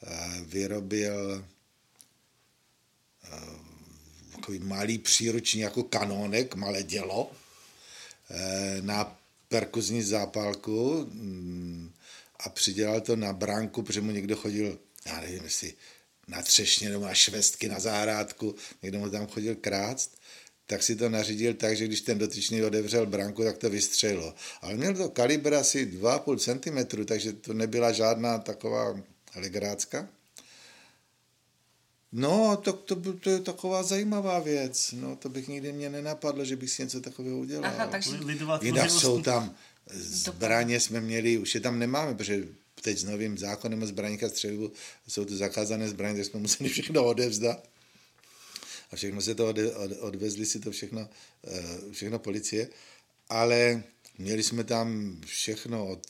eh, 0.03 0.41
vyrobil 0.45 1.45
eh, 3.25 3.41
takový 4.33 4.59
malý 4.59 4.99
příruční 4.99 5.61
jako 5.61 5.83
kanónek, 5.83 6.55
malé 6.55 6.83
dělo 6.83 7.33
eh, 8.31 8.79
na 8.81 9.19
perkuzní 9.49 10.03
zápalku 10.03 11.07
mm, 11.11 11.93
a 12.39 12.49
přidělal 12.49 13.01
to 13.01 13.17
na 13.17 13.33
bránku, 13.33 13.83
protože 13.83 14.01
mu 14.01 14.11
někdo 14.11 14.37
chodil, 14.37 14.79
já 15.07 15.21
nevím, 15.21 15.45
jestli 15.45 15.75
na 16.29 16.43
třešně 16.43 16.91
nebo 16.91 17.05
na 17.05 17.15
švestky 17.15 17.69
na 17.69 17.81
zahrádku, 17.81 18.55
někdo 18.83 18.99
mu 18.99 19.11
tam 19.11 19.27
chodil 19.27 19.55
krást 19.55 20.19
tak 20.67 20.83
si 20.83 20.97
to 20.97 21.09
nařídil 21.09 21.55
tak, 21.55 21.77
že 21.77 21.87
když 21.87 22.01
ten 22.01 22.19
dotyčný 22.19 22.63
odevřel 22.63 23.07
branku, 23.07 23.45
tak 23.45 23.59
to 23.59 23.71
vystřelilo. 23.71 24.35
Ale 24.61 24.75
měl 24.75 24.95
to 24.95 25.09
kalibr 25.09 25.55
asi 25.55 25.87
2,5 25.87 26.39
cm, 26.39 27.05
takže 27.05 27.33
to 27.33 27.55
nebyla 27.55 27.93
žádná 27.93 28.39
taková 28.39 29.01
legrácka. 29.37 30.09
No, 32.13 32.57
to, 32.57 32.73
to, 32.73 33.13
to 33.13 33.31
je 33.31 33.41
taková 33.41 33.83
zajímavá 33.83 34.39
věc. 34.39 34.95
No, 34.97 35.17
to 35.17 35.29
bych 35.29 35.49
nikdy 35.49 35.73
mě 35.73 35.91
nenapadlo, 35.91 36.45
že 36.45 36.57
bych 36.57 36.71
si 36.71 36.83
něco 36.83 37.01
takového 37.01 37.39
udělal. 37.39 37.65
Aha, 37.65 37.87
takže... 37.87 38.11
Jinak 38.63 38.91
jsou 38.91 39.23
tam 39.23 39.55
zbraně, 39.95 40.81
jsme 40.81 41.01
měli, 41.01 41.39
už 41.39 41.55
je 41.55 41.61
tam 41.61 41.79
nemáme, 41.79 42.15
protože 42.15 42.45
teď 42.83 42.99
s 42.99 43.05
novým 43.05 43.39
zákonem 43.39 43.83
o 43.83 43.87
zbraních 43.87 44.25
a 44.25 44.29
střelivu 44.29 44.73
jsou 45.09 45.25
to 45.25 45.37
zakázané 45.37 45.89
zbraně, 45.89 46.17
tak 46.17 46.25
jsme 46.25 46.41
museli 46.41 46.71
všechno 46.71 47.05
odevzdat. 47.05 47.69
A 48.91 48.97
všechno 48.97 49.23
se 49.23 49.35
to 49.35 49.49
ode, 49.49 49.75
od, 49.77 49.91
odvezli 50.01 50.47
si 50.47 50.61
to 50.61 50.71
všechno, 50.71 51.09
eh, 51.45 51.93
všechno 51.93 52.19
policie. 52.19 52.69
Ale 53.29 53.83
měli 54.19 54.43
jsme 54.43 54.65
tam 54.65 55.21
všechno 55.27 55.87
od 55.87 56.07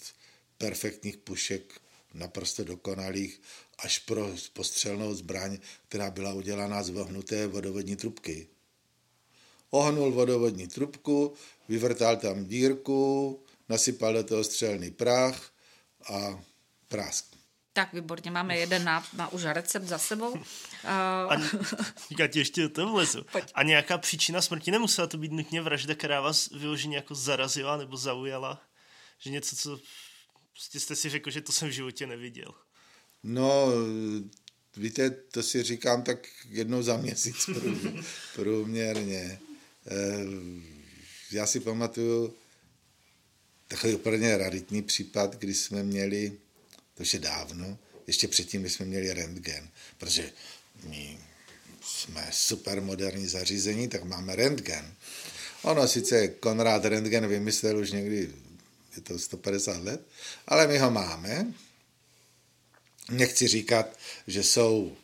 perfektních 0.58 1.16
pušek, 1.16 1.80
naprosto 2.14 2.64
dokonalých, 2.64 3.40
až 3.78 3.98
pro 3.98 4.34
postřelnou 4.52 5.14
zbraň, 5.14 5.58
která 5.88 6.10
byla 6.10 6.34
udělaná 6.34 6.82
z 6.82 6.90
vohnuté 6.90 7.46
vodovodní 7.46 7.96
trubky. 7.96 8.46
Ohnul 9.70 10.12
vodovodní 10.12 10.68
trubku, 10.68 11.32
vyvrtal 11.68 12.16
tam 12.16 12.46
dírku, 12.46 13.40
nasypal 13.68 14.14
do 14.14 14.24
toho 14.24 14.44
střelný 14.44 14.90
prach 14.90 15.52
a 16.08 16.44
prásk. 16.88 17.35
Tak, 17.76 17.92
výborně, 17.92 18.30
máme 18.30 18.58
jeden 18.58 18.84
na, 18.84 19.06
na 19.12 19.32
už 19.32 19.44
recept 19.44 19.84
za 19.84 19.98
sebou. 19.98 20.32
Uh... 20.32 20.40
A, 20.84 21.36
já 22.18 22.26
ti 22.26 22.38
ještě 22.38 22.62
do 22.62 22.68
toho 22.68 22.92
vlezu. 22.92 23.26
A 23.54 23.62
nějaká 23.62 23.98
příčina 23.98 24.42
smrti 24.42 24.70
nemusela 24.70 25.06
to 25.06 25.18
být 25.18 25.32
nutně 25.32 25.62
vražda, 25.62 25.94
která 25.94 26.20
vás 26.20 26.50
vyloženě 26.50 26.96
jako 26.96 27.14
zarazila 27.14 27.76
nebo 27.76 27.96
zaujala? 27.96 28.62
Že 29.18 29.30
něco, 29.30 29.56
co 29.56 29.80
prostě 30.52 30.80
jste 30.80 30.96
si 30.96 31.08
řekl, 31.08 31.30
že 31.30 31.40
to 31.40 31.52
jsem 31.52 31.68
v 31.68 31.72
životě 31.72 32.06
neviděl. 32.06 32.54
No, 33.22 33.68
víte, 34.76 35.10
to 35.10 35.42
si 35.42 35.62
říkám 35.62 36.02
tak 36.02 36.18
jednou 36.48 36.82
za 36.82 36.96
měsíc 36.96 37.50
průměrně. 38.34 39.38
Eh, 39.86 40.26
já 41.32 41.46
si 41.46 41.60
pamatuju 41.60 42.34
takový 43.68 43.94
úplně 43.94 44.36
raritní 44.36 44.82
případ, 44.82 45.36
kdy 45.36 45.54
jsme 45.54 45.82
měli, 45.82 46.38
to 46.96 47.02
už 47.02 47.14
je 47.14 47.20
dávno, 47.20 47.78
ještě 48.06 48.28
předtím, 48.28 48.68
jsme 48.70 48.86
měli 48.86 49.12
rentgen, 49.12 49.68
protože 49.98 50.32
my 50.82 51.18
jsme 51.82 52.28
super 52.32 52.82
moderní 52.82 53.26
zařízení, 53.26 53.88
tak 53.88 54.04
máme 54.04 54.36
rentgen. 54.36 54.94
Ono 55.62 55.88
sice 55.88 56.28
Konrad 56.28 56.84
Rentgen 56.84 57.26
vymyslel 57.26 57.78
už 57.78 57.90
někdy, 57.92 58.30
je 58.96 59.02
to 59.02 59.18
150 59.18 59.84
let, 59.84 60.00
ale 60.46 60.66
my 60.66 60.78
ho 60.78 60.90
máme 60.90 61.46
Nechci 63.10 63.48
říkat, 63.48 63.98
že 64.26 64.42
jsou 64.42 64.96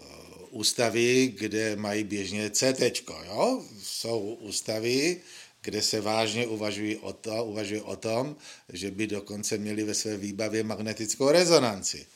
eh, 0.00 0.04
ústavy, 0.50 1.32
kde 1.38 1.76
mají 1.76 2.04
běžně 2.04 2.50
CT, 2.50 2.80
jo? 3.26 3.64
Jsou 3.82 4.20
ústavy, 4.20 5.20
kde 5.64 5.82
se 5.82 6.00
vážně 6.00 6.46
uvažují 6.46 6.96
o, 6.96 7.12
to, 7.12 7.44
uvažuje 7.44 7.82
o 7.82 7.96
tom, 7.96 8.36
že 8.68 8.90
by 8.90 9.06
dokonce 9.06 9.58
měli 9.58 9.84
ve 9.84 9.94
své 9.94 10.16
výbavě 10.16 10.64
magnetickou 10.64 11.30
rezonanci, 11.30 12.06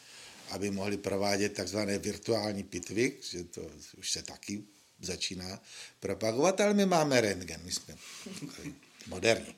aby 0.50 0.70
mohli 0.70 0.96
provádět 0.96 1.48
takzvané 1.48 1.98
virtuální 1.98 2.62
pitvy, 2.62 3.16
že 3.30 3.44
to 3.44 3.70
už 3.98 4.10
se 4.10 4.22
taky 4.22 4.62
začíná 5.00 5.62
propagovat, 6.00 6.60
ale 6.60 6.74
my 6.74 6.86
máme 6.86 7.20
rentgen, 7.20 7.60
my 7.64 7.72
jsme 7.72 7.96
moderní. 9.06 9.54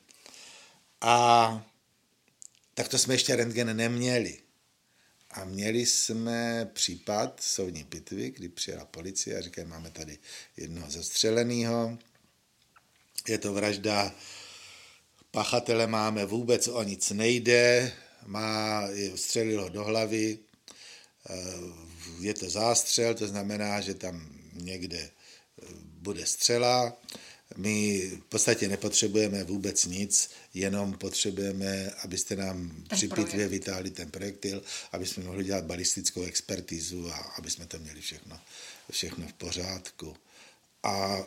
A 1.00 1.66
tak 2.74 2.88
to 2.88 2.98
jsme 2.98 3.14
ještě 3.14 3.36
rentgen 3.36 3.76
neměli. 3.76 4.38
A 5.30 5.44
měli 5.44 5.86
jsme 5.86 6.70
případ 6.72 7.40
soudní 7.42 7.84
pitvy, 7.84 8.30
kdy 8.30 8.48
přijela 8.48 8.84
policie 8.84 9.38
a 9.38 9.40
říkají, 9.40 9.66
máme 9.66 9.90
tady 9.90 10.18
jednoho 10.56 10.90
zastřeleného, 10.90 11.98
je 13.28 13.38
to 13.38 13.52
vražda, 13.52 14.14
pachatele 15.30 15.86
máme, 15.86 16.24
vůbec 16.24 16.68
o 16.68 16.82
nic 16.82 17.10
nejde, 17.10 17.92
má, 18.26 18.82
střelilo 19.14 19.68
do 19.68 19.84
hlavy, 19.84 20.38
eh, 21.30 21.34
je 22.20 22.34
to 22.34 22.50
zástřel, 22.50 23.14
to 23.14 23.26
znamená, 23.26 23.80
že 23.80 23.94
tam 23.94 24.28
někde 24.52 24.98
eh, 24.98 25.66
bude 25.82 26.26
střela, 26.26 26.96
my 27.56 28.00
v 28.08 28.24
podstatě 28.28 28.68
nepotřebujeme 28.68 29.44
vůbec 29.44 29.84
nic, 29.84 30.30
jenom 30.54 30.92
potřebujeme, 30.92 31.90
abyste 31.90 32.36
nám 32.36 32.70
ten 32.88 32.98
při 32.98 33.08
pitvě 33.08 33.48
vytáhli 33.48 33.90
ten 33.90 34.10
projektil, 34.10 34.62
aby 34.92 35.06
jsme 35.06 35.24
mohli 35.24 35.44
dělat 35.44 35.64
balistickou 35.64 36.22
expertizu 36.22 37.10
a 37.12 37.16
aby 37.16 37.50
jsme 37.50 37.66
to 37.66 37.78
měli 37.78 38.00
všechno, 38.00 38.40
všechno 38.90 39.28
v 39.28 39.32
pořádku. 39.32 40.16
A 40.82 41.26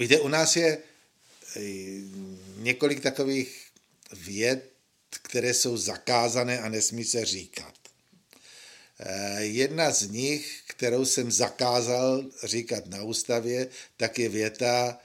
víte, 0.00 0.20
u 0.20 0.28
nás 0.28 0.56
je 0.56 0.78
eh, 1.56 1.60
několik 2.56 3.00
takových 3.00 3.66
věd, 4.12 4.72
které 5.22 5.54
jsou 5.54 5.76
zakázané 5.76 6.60
a 6.60 6.68
nesmí 6.68 7.04
se 7.04 7.24
říkat. 7.24 7.74
Eh, 9.00 9.44
jedna 9.44 9.90
z 9.90 10.02
nich, 10.10 10.62
kterou 10.66 11.04
jsem 11.04 11.32
zakázal 11.32 12.24
říkat 12.44 12.86
na 12.86 13.02
ústavě, 13.02 13.68
tak 13.96 14.18
je 14.18 14.28
věta, 14.28 14.98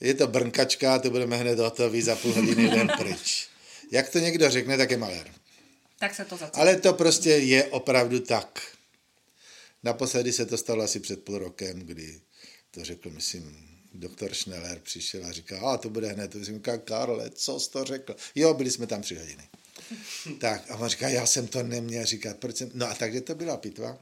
je 0.00 0.14
to 0.14 0.26
brnkačka, 0.26 0.98
to 0.98 1.10
budeme 1.10 1.36
hned 1.36 1.58
hotový 1.58 2.02
za 2.02 2.16
půl 2.16 2.32
hodiny 2.32 2.68
den 2.68 2.92
pryč. 2.98 3.48
Jak 3.90 4.08
to 4.08 4.18
někdo 4.18 4.50
řekne, 4.50 4.76
tak 4.76 4.90
je 4.90 4.96
malér. 4.96 5.30
Tak 5.98 6.14
se 6.14 6.24
to 6.24 6.36
zacílí. 6.36 6.62
Ale 6.62 6.76
to 6.76 6.92
prostě 6.92 7.30
je 7.30 7.64
opravdu 7.64 8.20
tak. 8.20 8.62
Naposledy 9.82 10.32
se 10.32 10.46
to 10.46 10.56
stalo 10.56 10.84
asi 10.84 11.00
před 11.00 11.24
půl 11.24 11.38
rokem, 11.38 11.78
kdy 11.78 12.20
to 12.70 12.84
řekl, 12.84 13.10
myslím, 13.10 13.63
doktor 13.94 14.34
Schneller 14.34 14.80
přišel 14.80 15.26
a 15.26 15.32
říkal, 15.32 15.68
a 15.68 15.78
to 15.78 15.90
bude 15.90 16.08
hned. 16.08 16.30
To 16.30 16.44
jsem 16.44 16.54
říkal, 16.54 16.78
Karle, 16.78 17.30
co 17.30 17.60
jsi 17.60 17.70
to 17.70 17.84
řekl? 17.84 18.16
Jo, 18.34 18.54
byli 18.54 18.70
jsme 18.70 18.86
tam 18.86 19.02
tři 19.02 19.16
hodiny. 19.16 19.48
tak 20.40 20.70
a 20.70 20.76
on 20.76 20.88
říká, 20.88 21.08
já 21.08 21.26
jsem 21.26 21.48
to 21.48 21.62
neměl 21.62 22.06
říkat. 22.06 22.36
Proč 22.36 22.56
jsem... 22.56 22.70
No 22.74 22.86
a 22.86 22.94
takže 22.94 23.20
to 23.20 23.34
byla 23.34 23.56
pitva. 23.56 23.98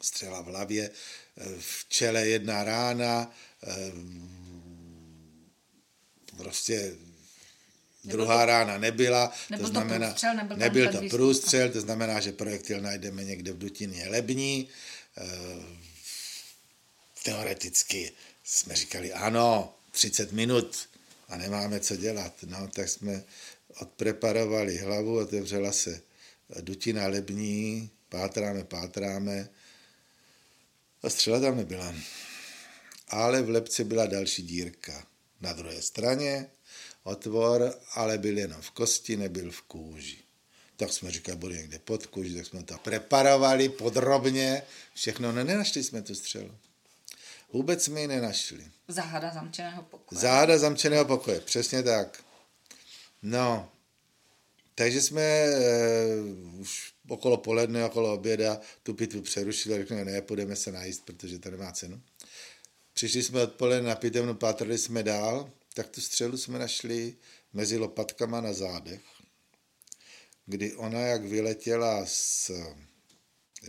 Střela 0.00 0.40
v 0.40 0.44
hlavě, 0.46 0.90
v 1.58 1.88
čele 1.88 2.28
jedna 2.28 2.64
rána, 2.64 3.34
eh, 3.66 3.92
prostě 6.36 6.94
druhá 8.04 8.40
to, 8.40 8.46
rána 8.46 8.78
nebyla, 8.78 9.32
to 9.58 9.66
znamená, 9.66 10.06
to 10.06 10.12
průstřel, 10.12 10.34
nebyl, 10.34 10.56
nebyl 10.56 10.92
to 10.92 11.16
průstřel, 11.16 11.70
to 11.70 11.80
znamená, 11.80 12.20
že 12.20 12.32
projektil 12.32 12.80
najdeme 12.80 13.24
někde 13.24 13.52
v 13.52 13.58
dutině 13.58 14.08
lební. 14.08 14.68
Eh, 15.18 15.86
teoreticky 17.22 18.12
jsme 18.46 18.76
říkali, 18.76 19.12
ano, 19.12 19.74
30 19.90 20.32
minut 20.32 20.88
a 21.28 21.36
nemáme 21.36 21.80
co 21.80 21.96
dělat. 21.96 22.34
No, 22.46 22.68
tak 22.68 22.88
jsme 22.88 23.24
odpreparovali 23.80 24.78
hlavu, 24.78 25.18
otevřela 25.18 25.72
se 25.72 26.02
dutina 26.60 27.06
lební, 27.06 27.90
pátráme, 28.08 28.64
pátráme 28.64 29.48
a 31.02 31.10
střela 31.10 31.40
tam 31.40 31.56
nebyla. 31.56 31.94
Ale 33.08 33.42
v 33.42 33.50
lepce 33.50 33.84
byla 33.84 34.06
další 34.06 34.42
dírka. 34.42 35.06
Na 35.40 35.52
druhé 35.52 35.82
straně 35.82 36.50
otvor, 37.02 37.74
ale 37.94 38.18
byl 38.18 38.38
jenom 38.38 38.62
v 38.62 38.70
kosti, 38.70 39.16
nebyl 39.16 39.50
v 39.50 39.62
kůži. 39.62 40.18
Tak 40.76 40.92
jsme 40.92 41.10
říkali, 41.10 41.38
bude 41.38 41.56
někde 41.56 41.78
pod 41.78 42.06
kůži, 42.06 42.34
tak 42.34 42.46
jsme 42.46 42.62
to 42.62 42.78
preparovali 42.78 43.68
podrobně, 43.68 44.62
všechno, 44.94 45.32
no 45.32 45.44
nenašli 45.44 45.84
jsme 45.84 46.02
tu 46.02 46.14
střelu. 46.14 46.54
Vůbec 47.52 47.84
jsme 47.84 48.00
ji 48.00 48.06
nenašli. 48.06 48.66
Záhada 48.88 49.30
zamčeného 49.34 49.82
pokoje. 49.82 50.20
Záhada 50.20 50.58
zamčeného 50.58 51.04
pokoje, 51.04 51.40
přesně 51.40 51.82
tak. 51.82 52.24
No, 53.22 53.72
takže 54.74 55.02
jsme 55.02 55.44
uh, 56.54 56.60
už 56.60 56.92
okolo 57.08 57.36
poledne, 57.36 57.84
okolo 57.84 58.14
oběda 58.14 58.60
tu 58.82 58.94
pitvu 58.94 59.22
přerušili 59.22 59.74
a 59.74 59.78
řekli, 59.78 60.04
ne, 60.04 60.22
půjdeme 60.22 60.56
se 60.56 60.72
najíst, 60.72 61.04
protože 61.04 61.38
to 61.38 61.50
nemá 61.50 61.72
cenu. 61.72 62.02
Přišli 62.94 63.22
jsme 63.22 63.42
odpoledne 63.42 63.88
na 63.88 63.94
pitevnu, 63.94 64.34
pátrali 64.34 64.78
jsme 64.78 65.02
dál, 65.02 65.50
tak 65.74 65.88
tu 65.88 66.00
střelu 66.00 66.36
jsme 66.36 66.58
našli 66.58 67.16
mezi 67.52 67.78
lopatkama 67.78 68.40
na 68.40 68.52
zádech, 68.52 69.00
kdy 70.46 70.74
ona, 70.74 71.00
jak 71.00 71.24
vyletěla 71.24 72.06
z 72.06 72.50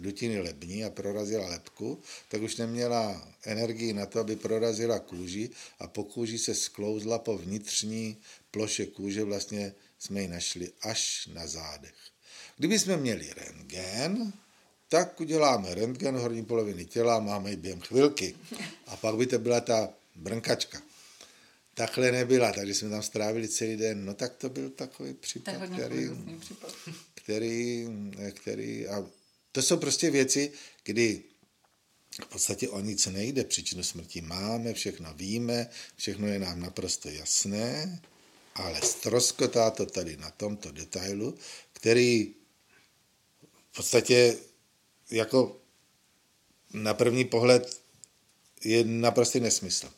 dutiny 0.01 0.39
lební 0.39 0.83
a 0.83 0.89
prorazila 0.89 1.47
lepku, 1.47 1.99
tak 2.29 2.41
už 2.41 2.55
neměla 2.55 3.27
energii 3.43 3.93
na 3.93 4.05
to, 4.05 4.19
aby 4.19 4.35
prorazila 4.35 4.99
kůži 4.99 5.49
a 5.79 5.87
po 5.87 6.03
kůži 6.03 6.37
se 6.37 6.55
sklouzla 6.55 7.19
po 7.19 7.37
vnitřní 7.37 8.17
ploše 8.51 8.85
kůže, 8.85 9.23
vlastně 9.23 9.73
jsme 9.99 10.21
ji 10.21 10.27
našli 10.27 10.71
až 10.81 11.29
na 11.33 11.47
zádech. 11.47 11.95
Kdyby 12.57 12.79
jsme 12.79 12.97
měli 12.97 13.29
rentgen, 13.37 14.33
tak 14.89 15.21
uděláme 15.21 15.75
rentgen 15.75 16.15
horní 16.15 16.45
poloviny 16.45 16.85
těla, 16.85 17.19
máme 17.19 17.49
ji 17.49 17.55
během 17.55 17.81
chvilky. 17.81 18.35
A 18.87 18.97
pak 18.97 19.15
by 19.15 19.27
to 19.27 19.39
byla 19.39 19.61
ta 19.61 19.89
brnkačka. 20.15 20.81
Takhle 21.73 22.11
nebyla, 22.11 22.51
takže 22.51 22.73
jsme 22.73 22.89
tam 22.89 23.03
strávili 23.03 23.47
celý 23.47 23.77
den. 23.77 24.05
No 24.05 24.13
tak 24.13 24.35
to 24.35 24.49
byl 24.49 24.69
takový 24.69 25.13
případ, 25.13 25.55
který, 25.73 26.09
který, 27.13 27.87
který, 28.33 28.87
a 28.87 29.05
To 29.57 29.61
jsou 29.61 29.77
prostě 29.77 30.09
věci, 30.11 30.51
kdy 30.83 31.23
v 32.23 32.25
podstatě 32.25 32.69
o 32.69 32.79
nic 32.79 33.05
nejde. 33.05 33.43
Příčinu 33.43 33.83
smrti 33.83 34.21
máme, 34.21 34.73
všechno 34.73 35.13
víme, 35.13 35.69
všechno 35.95 36.27
je 36.27 36.39
nám 36.39 36.59
naprosto 36.59 37.09
jasné, 37.09 38.01
ale 38.55 38.81
stroskotá 38.81 39.71
to 39.71 39.85
tady 39.85 40.17
na 40.17 40.31
tomto 40.31 40.71
detailu, 40.71 41.37
který 41.73 42.35
v 43.71 43.75
podstatě 43.75 44.37
jako 45.11 45.61
na 46.73 46.93
první 46.93 47.25
pohled 47.25 47.81
je 48.63 48.83
naprostý 48.83 49.39
nesmysl 49.39 49.89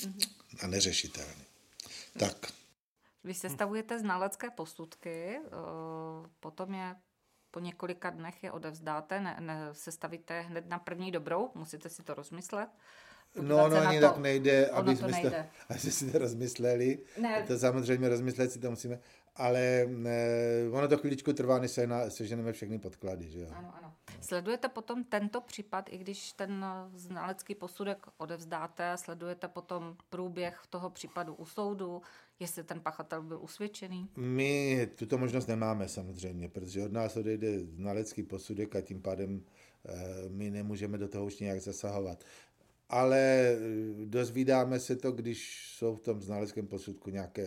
mm-hmm. 0.00 0.28
a 0.60 0.66
neřešitelný. 0.66 1.44
Tak. 2.18 2.52
Vy 3.24 3.34
sestavujete 3.34 3.98
znalecké 3.98 4.50
posudky, 4.50 5.36
eh, 5.36 5.40
potom 6.40 6.74
je 6.74 6.96
po 7.56 7.60
několika 7.60 8.10
dnech 8.10 8.44
je 8.44 8.52
odevzdáte, 8.52 9.20
ne, 9.20 9.36
ne, 9.40 9.68
sestavíte 9.72 10.40
hned 10.40 10.68
na 10.68 10.78
první 10.78 11.12
dobrou, 11.12 11.50
musíte 11.54 11.88
si 11.88 12.02
to 12.02 12.14
rozmyslet. 12.14 12.68
No, 13.40 13.68
no, 13.68 13.76
ani 13.76 14.00
to, 14.00 14.06
tak 14.06 14.16
nejde, 14.16 14.68
aby 14.72 14.96
jsme 14.96 15.08
nejde. 15.08 15.30
To, 15.30 15.74
aby 15.74 15.78
si 15.78 16.12
to 16.12 16.18
rozmysleli. 16.18 16.98
Ne. 17.20 17.44
To 17.46 17.58
samozřejmě 17.58 18.08
rozmyslet 18.08 18.52
si 18.52 18.58
to 18.58 18.70
musíme, 18.70 18.98
ale 19.36 19.86
ne, 19.88 20.18
ono 20.72 20.88
to 20.88 20.98
chvíličku 20.98 21.32
trvá, 21.32 21.58
než 21.58 21.70
se 21.70 21.86
na, 21.86 22.10
seženeme 22.10 22.52
všechny 22.52 22.78
podklady, 22.78 23.30
že 23.30 23.40
jo. 23.40 23.48
Ano, 23.54 23.74
ano. 23.76 23.94
Sledujete 24.20 24.68
potom 24.68 25.04
tento 25.04 25.40
případ, 25.40 25.88
i 25.88 25.98
když 25.98 26.32
ten 26.32 26.64
znalecký 26.94 27.54
posudek 27.54 28.06
odevzdáte, 28.16 28.96
sledujete 28.96 29.48
potom 29.48 29.96
průběh 30.10 30.60
toho 30.70 30.90
případu 30.90 31.34
u 31.34 31.46
soudu, 31.46 32.02
jestli 32.40 32.64
ten 32.64 32.80
pachatel 32.80 33.22
byl 33.22 33.38
usvědčený? 33.42 34.08
My 34.16 34.88
tuto 34.94 35.18
možnost 35.18 35.46
nemáme 35.46 35.88
samozřejmě, 35.88 36.48
protože 36.48 36.84
od 36.84 36.92
nás 36.92 37.16
odejde 37.16 37.60
znalecký 37.60 38.22
posudek 38.22 38.76
a 38.76 38.80
tím 38.80 39.02
pádem 39.02 39.42
e, 39.84 40.28
my 40.28 40.50
nemůžeme 40.50 40.98
do 40.98 41.08
toho 41.08 41.26
už 41.26 41.38
nějak 41.38 41.60
zasahovat. 41.60 42.24
Ale 42.88 43.18
eh, 43.18 43.58
dozvídáme 44.04 44.80
se 44.80 44.96
to, 44.96 45.12
když 45.12 45.70
jsou 45.76 45.96
v 45.96 46.00
tom 46.00 46.22
znaleckém 46.22 46.66
posudku 46.66 47.10
nějaké 47.10 47.46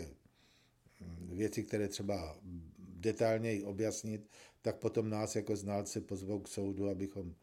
hm, 1.01 1.29
věci, 1.31 1.63
které 1.63 1.87
třeba 1.87 2.37
detailněji 2.79 3.63
objasnit, 3.63 4.29
tak 4.61 4.77
potom 4.77 5.09
nás 5.09 5.35
jako 5.35 5.55
znalce 5.55 6.01
pozvou 6.01 6.39
k 6.39 6.47
soudu, 6.47 6.89
abychom 6.89 7.35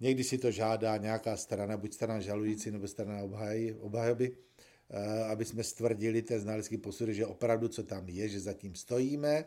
někdy 0.00 0.24
si 0.24 0.38
to 0.38 0.50
žádá 0.50 0.96
nějaká 0.96 1.36
strana, 1.36 1.76
buď 1.76 1.94
strana 1.94 2.20
žalující 2.20 2.70
nebo 2.70 2.88
strana 2.88 3.22
obhajoby, 3.80 4.32
eh, 4.32 4.44
aby 5.30 5.44
jsme 5.44 5.64
stvrdili 5.64 6.22
ten 6.22 6.40
znalecký 6.40 6.76
posudek, 6.76 7.14
že 7.14 7.26
opravdu 7.26 7.68
co 7.68 7.82
tam 7.82 8.08
je, 8.08 8.28
že 8.28 8.40
zatím 8.40 8.74
stojíme 8.74 9.44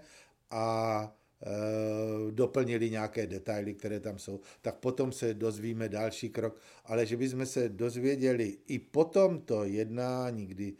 a 0.52 1.16
Eh, 1.46 2.32
doplnili 2.32 2.89
nějaké 2.89 3.28
detaily, 3.28 3.74
které 3.74 4.00
tam 4.00 4.20
jsou, 4.20 4.39
tak 4.62 4.76
potom 4.76 5.12
se 5.12 5.34
dozvíme 5.34 5.89
další 5.89 6.30
krok, 6.30 6.62
ale 6.86 7.06
že 7.06 7.18
bychom 7.18 7.46
se 7.46 7.70
dozvěděli 7.70 8.58
i 8.68 8.80
po 8.80 9.06
tomto 9.06 9.64
jednání, 9.64 10.46
kdy 10.46 10.74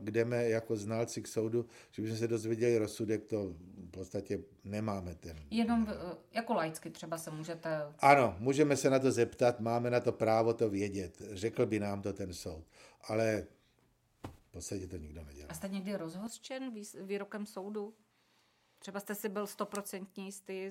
jdeme 0.00 0.48
jako 0.48 0.76
znalci 0.76 1.22
k 1.22 1.28
soudu, 1.28 1.66
že 1.90 2.02
bychom 2.02 2.18
se 2.18 2.28
dozvěděli 2.28 2.78
rozsudek, 2.78 3.24
to 3.24 3.54
v 3.76 3.90
podstatě 3.90 4.40
nemáme 4.64 5.14
ten. 5.14 5.36
Jenom 5.50 5.88
jako 6.32 6.54
laicky 6.54 6.90
třeba 6.90 7.18
se 7.18 7.30
můžete... 7.30 7.68
Ano, 7.98 8.36
můžeme 8.38 8.76
se 8.76 8.90
na 8.90 8.98
to 8.98 9.12
zeptat, 9.12 9.60
máme 9.60 9.90
na 9.90 10.00
to 10.00 10.12
právo 10.12 10.54
to 10.54 10.70
vědět, 10.70 11.22
řekl 11.32 11.66
by 11.66 11.80
nám 11.80 12.02
to 12.02 12.12
ten 12.12 12.32
soud, 12.32 12.64
ale 13.08 13.46
podstatě 14.52 14.86
to 14.86 14.96
nikdo 14.96 15.24
nedělá. 15.24 15.48
A 15.50 15.54
jste 15.54 15.68
někdy 15.68 15.96
rozhořčen 15.96 16.74
výrokem 17.00 17.46
soudu? 17.46 17.94
Třeba 18.78 19.00
jste 19.00 19.14
si 19.14 19.28
byl 19.28 19.46
stoprocentně 19.46 20.24
jistý, 20.24 20.70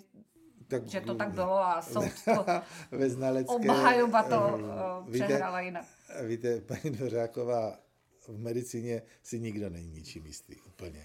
tak, 0.67 0.87
že 0.87 1.01
to 1.01 1.15
tak 1.15 1.33
bylo 1.33 1.57
a 1.57 1.81
soud 1.81 2.11
to 2.25 2.45
ve 2.97 3.09
znalecké, 3.09 3.53
obhajoba 3.53 4.23
to 4.23 4.59
uh, 5.05 5.13
přehrála 5.13 5.61
jinak. 5.61 5.85
Víte, 6.27 6.61
paní 6.61 6.95
Dvořáková, 6.95 7.79
v 8.27 8.39
medicíně 8.39 9.01
si 9.23 9.39
nikdo 9.39 9.69
není 9.69 9.87
ničím 9.87 10.25
jistý 10.25 10.55
úplně. 10.61 11.03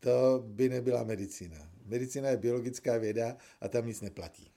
To 0.00 0.42
by 0.46 0.68
nebyla 0.68 1.04
medicína. 1.04 1.56
Medicína 1.84 2.28
je 2.28 2.36
biologická 2.36 2.98
věda 2.98 3.36
a 3.60 3.68
tam 3.68 3.86
nic 3.86 4.00
neplatí. 4.00 4.52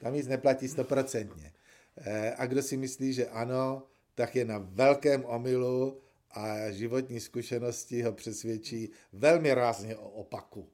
Tam 0.00 0.14
nic 0.14 0.26
neplatí 0.26 0.68
stoprocentně. 0.68 1.52
Eh, 1.96 2.34
a 2.34 2.46
kdo 2.46 2.62
si 2.62 2.76
myslí, 2.76 3.12
že 3.12 3.28
ano, 3.28 3.82
tak 4.14 4.36
je 4.36 4.44
na 4.44 4.58
velkém 4.58 5.24
omylu 5.24 6.00
a 6.36 6.70
životní 6.70 7.20
zkušenosti 7.20 8.02
ho 8.02 8.12
přesvědčí 8.12 8.90
velmi 9.12 9.54
rázně 9.54 9.96
o 9.96 10.08
opaku 10.08 10.68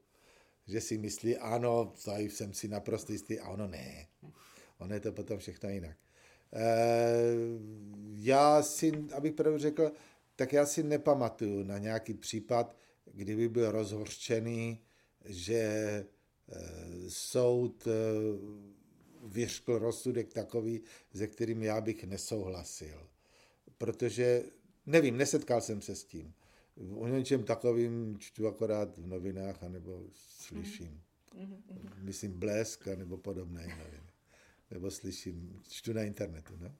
že 0.66 0.80
si 0.80 0.98
myslí, 0.98 1.36
ano, 1.36 1.94
tady 2.04 2.30
jsem 2.30 2.54
si 2.54 2.68
naprosto 2.68 3.12
jistý, 3.12 3.40
a 3.40 3.48
ono 3.48 3.66
ne. 3.66 4.06
Ono 4.78 4.94
je 4.94 5.00
to 5.00 5.12
potom 5.12 5.38
všechno 5.38 5.68
jinak. 5.68 5.96
E, 6.52 6.66
já 8.14 8.62
si, 8.62 8.92
abych 9.12 9.32
pravdu 9.32 9.58
řekl, 9.58 9.92
tak 10.36 10.52
já 10.52 10.66
si 10.66 10.82
nepamatuju 10.82 11.62
na 11.62 11.78
nějaký 11.78 12.14
případ, 12.14 12.76
kdyby 13.04 13.48
byl 13.48 13.70
rozhorčený, 13.70 14.80
že 15.24 15.56
e, 15.56 16.06
soud 17.08 17.86
e, 17.86 17.90
vyřkl 19.26 19.78
rozsudek 19.78 20.32
takový, 20.32 20.82
se 21.14 21.26
kterým 21.26 21.62
já 21.62 21.80
bych 21.80 22.04
nesouhlasil. 22.04 23.08
Protože, 23.78 24.42
nevím, 24.86 25.16
nesetkal 25.16 25.60
jsem 25.60 25.82
se 25.82 25.94
s 25.94 26.04
tím. 26.04 26.34
O 26.94 27.08
něčem 27.08 27.44
takovým 27.44 28.18
čtu 28.18 28.46
akorát 28.46 28.98
v 28.98 29.06
novinách, 29.06 29.62
anebo 29.62 30.04
slyším. 30.14 31.02
Mm-hmm. 31.34 31.92
Myslím 31.96 32.38
Blesk, 32.38 32.86
nebo 32.86 33.18
podobné 33.18 33.62
noviny. 33.62 34.10
Nebo 34.70 34.90
slyším, 34.90 35.60
čtu 35.68 35.92
na 35.92 36.02
internetu. 36.02 36.56
Ne? 36.56 36.74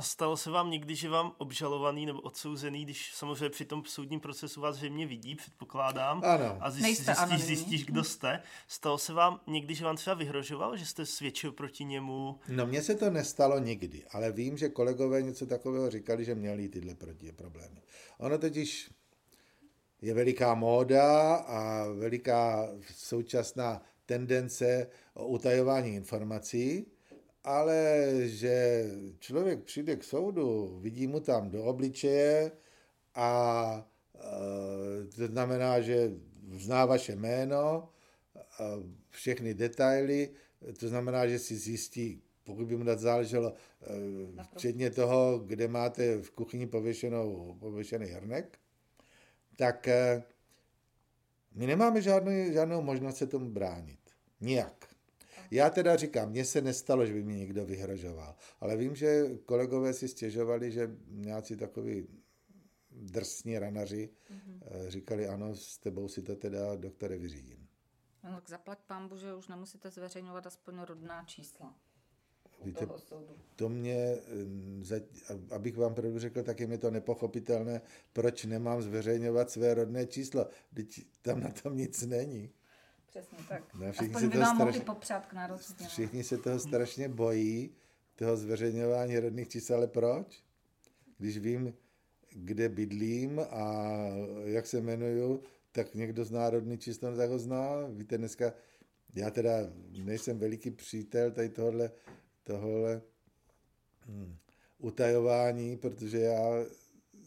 A 0.00 0.02
stalo 0.02 0.36
se 0.36 0.50
vám 0.50 0.70
někdy, 0.70 0.94
že 0.94 1.08
vám 1.08 1.32
obžalovaný 1.38 2.06
nebo 2.06 2.20
odsouzený, 2.20 2.84
když 2.84 3.14
samozřejmě 3.14 3.50
při 3.50 3.64
tom 3.64 3.84
soudním 3.84 4.20
procesu 4.20 4.60
vás 4.60 4.76
zřejmě 4.76 5.06
vidí, 5.06 5.34
předpokládám, 5.34 6.22
ano. 6.24 6.58
a 6.60 6.70
zjist, 6.70 7.04
zjistíš, 7.04 7.44
zjistíš, 7.44 7.84
kdo 7.84 8.04
jste. 8.04 8.42
Stalo 8.68 8.98
se 8.98 9.12
vám 9.12 9.40
někdy, 9.46 9.74
že 9.74 9.84
vám 9.84 9.96
třeba 9.96 10.14
vyhrožoval, 10.14 10.76
že 10.76 10.86
jste 10.86 11.06
svědčil 11.06 11.52
proti 11.52 11.84
němu? 11.84 12.38
No 12.48 12.66
mně 12.66 12.82
se 12.82 12.94
to 12.94 13.10
nestalo 13.10 13.58
nikdy, 13.58 14.04
ale 14.10 14.32
vím, 14.32 14.58
že 14.58 14.68
kolegové 14.68 15.22
něco 15.22 15.46
takového 15.46 15.90
říkali, 15.90 16.24
že 16.24 16.34
měli 16.34 16.68
tyhle 16.68 16.94
proti 16.94 17.32
problémy. 17.32 17.82
Ono 18.18 18.38
totiž 18.38 18.90
je 20.02 20.14
veliká 20.14 20.54
móda 20.54 21.34
a 21.34 21.84
veliká 21.88 22.68
současná 22.94 23.82
tendence 24.06 24.86
o 25.14 25.26
utajování 25.26 25.94
informací, 25.94 26.86
ale 27.44 28.06
že 28.24 28.84
člověk 29.18 29.62
přijde 29.62 29.96
k 29.96 30.04
soudu, 30.04 30.78
vidí 30.82 31.06
mu 31.06 31.20
tam 31.20 31.50
do 31.50 31.64
obličeje 31.64 32.52
a 33.14 33.88
e, 34.14 35.06
to 35.16 35.26
znamená, 35.26 35.80
že 35.80 36.10
zná 36.52 36.86
vaše 36.86 37.16
jméno, 37.16 37.88
všechny 39.10 39.54
detaily, 39.54 40.30
to 40.78 40.88
znamená, 40.88 41.26
že 41.26 41.38
si 41.38 41.56
zjistí, 41.56 42.22
pokud 42.44 42.66
by 42.66 42.76
mu 42.76 42.84
dát 42.84 42.98
záleželo, 42.98 43.52
e, 43.52 43.54
včetně 44.56 44.90
toho, 44.90 45.38
kde 45.38 45.68
máte 45.68 46.22
v 46.22 46.30
kuchyni 46.30 46.66
pověšenou, 46.66 47.56
pověšený 47.60 48.06
hrnek, 48.06 48.58
tak 49.60 49.88
eh, 49.88 50.22
my 51.54 51.66
nemáme 51.66 52.02
žádnou, 52.02 52.52
žádnou 52.52 52.82
možnost 52.82 53.16
se 53.16 53.26
tomu 53.26 53.50
bránit. 53.50 53.98
Nijak. 54.40 54.89
Já 55.50 55.70
teda 55.70 55.96
říkám, 55.96 56.30
mně 56.30 56.44
se 56.44 56.60
nestalo, 56.60 57.06
že 57.06 57.12
by 57.12 57.22
mi 57.22 57.34
někdo 57.34 57.66
vyhrožoval, 57.66 58.36
ale 58.60 58.76
vím, 58.76 58.94
že 58.94 59.38
kolegové 59.44 59.92
si 59.92 60.08
stěžovali, 60.08 60.72
že 60.72 60.96
nějací 61.08 61.56
takový 61.56 62.08
drsní 62.90 63.58
ranaři 63.58 64.10
mm-hmm. 64.30 64.88
říkali, 64.88 65.28
ano, 65.28 65.54
s 65.54 65.78
tebou 65.78 66.08
si 66.08 66.22
to 66.22 66.36
teda, 66.36 66.76
doktore, 66.76 67.18
vyřídím. 67.18 67.66
No 68.24 68.30
tak 68.34 68.48
zaplať 68.48 68.78
pán 68.86 69.10
že 69.16 69.34
už 69.34 69.48
nemusíte 69.48 69.90
zveřejňovat 69.90 70.46
aspoň 70.46 70.80
rodná 70.80 71.24
čísla. 71.24 71.74
Víte, 72.64 72.88
to 73.56 73.68
mě, 73.68 74.16
abych 75.50 75.76
vám 75.76 75.94
pravdu 75.94 76.18
řekl, 76.18 76.42
tak 76.42 76.60
je 76.60 76.66
mi 76.66 76.78
to 76.78 76.90
nepochopitelné, 76.90 77.80
proč 78.12 78.44
nemám 78.44 78.82
zveřejňovat 78.82 79.50
své 79.50 79.74
rodné 79.74 80.06
číslo. 80.06 80.46
Teď 80.74 81.06
tam 81.22 81.40
na 81.40 81.50
tom 81.50 81.76
nic 81.76 82.06
není. 82.06 82.50
Přesně 83.10 83.38
tak. 83.48 83.74
No, 83.74 83.92
všichni 83.92 84.14
Aspoň 84.14 84.20
se 84.20 84.28
by 84.28 84.38
vám 84.38 84.56
straš... 84.56 84.66
mohli 84.66 84.80
popřát 84.80 85.26
k 85.26 85.32
narozeninám. 85.32 85.90
Všichni 85.90 86.24
se 86.24 86.38
toho 86.38 86.58
strašně 86.58 87.08
bojí, 87.08 87.70
toho 88.14 88.36
zveřejňování 88.36 89.18
rodných 89.18 89.48
čísel, 89.48 89.76
ale 89.76 89.86
proč? 89.86 90.44
Když 91.18 91.38
vím, 91.38 91.74
kde 92.30 92.68
bydlím 92.68 93.40
a 93.40 93.94
jak 94.44 94.66
se 94.66 94.78
jmenuju, 94.78 95.42
tak 95.72 95.94
někdo 95.94 96.24
zná 96.24 96.50
rodný 96.50 96.78
číslo, 96.78 97.16
tak 97.16 97.30
ho 97.30 97.38
zná. 97.38 97.86
Víte, 97.90 98.18
dneska 98.18 98.52
já 99.14 99.30
teda 99.30 99.52
nejsem 100.04 100.38
veliký 100.38 100.70
přítel 100.70 101.30
tady 101.30 101.48
tohohle 101.48 101.90
tohle 102.44 103.02
hm, 104.06 104.36
utajování, 104.78 105.76
protože 105.76 106.18
já 106.18 106.64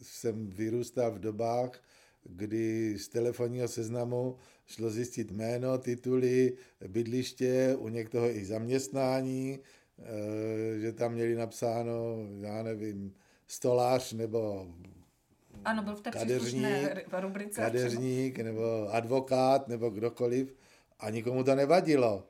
jsem 0.02 0.46
vyrůstal 0.46 1.10
v 1.10 1.18
dobách, 1.18 1.82
kdy 2.24 2.98
z 2.98 3.08
telefonního 3.08 3.68
seznamu 3.68 4.36
šlo 4.66 4.90
zjistit 4.90 5.30
jméno, 5.30 5.78
tituly, 5.78 6.56
bydliště, 6.88 7.76
u 7.78 7.88
někoho 7.88 8.30
i 8.30 8.44
zaměstnání, 8.44 9.58
eh, 9.98 10.80
že 10.80 10.92
tam 10.92 11.12
měli 11.12 11.34
napsáno, 11.34 12.16
já 12.40 12.62
nevím, 12.62 13.14
stolář 13.46 14.12
nebo 14.12 14.68
ano, 15.64 15.82
byl 15.82 15.96
v 15.96 16.00
té 16.00 16.10
kadeřník, 16.10 16.64
rubrice. 17.20 17.60
Kadeřník 17.60 18.38
nebo 18.38 18.88
advokát 18.94 19.68
nebo 19.68 19.90
kdokoliv 19.90 20.54
a 21.00 21.10
nikomu 21.10 21.44
to 21.44 21.54
nevadilo. 21.54 22.28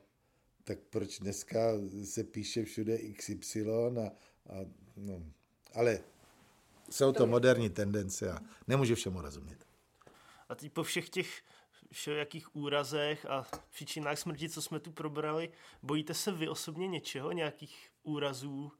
Tak 0.63 0.79
proč 0.89 1.19
dneska 1.19 1.59
se 2.03 2.23
píše 2.23 2.65
všude 2.65 2.97
XY 2.97 3.65
a, 3.69 4.11
a 4.49 4.65
no, 4.97 5.23
ale 5.73 5.99
jsou 6.89 7.11
to 7.11 7.27
moderní 7.27 7.69
tendence 7.69 8.31
a 8.31 8.39
nemůžu 8.67 8.95
všemu 8.95 9.21
rozumět. 9.21 9.64
A 10.49 10.55
teď 10.55 10.71
po 10.73 10.83
všech 10.83 11.09
těch 11.09 11.41
všelijakých 11.91 12.55
úrazech 12.55 13.25
a 13.25 13.45
příčinách 13.71 14.19
smrti, 14.19 14.49
co 14.49 14.61
jsme 14.61 14.79
tu 14.79 14.91
probrali, 14.91 15.51
bojíte 15.83 16.13
se 16.13 16.31
vy 16.31 16.49
osobně 16.49 16.87
něčeho, 16.87 17.31
nějakých 17.31 17.89
úrazů, 18.03 18.71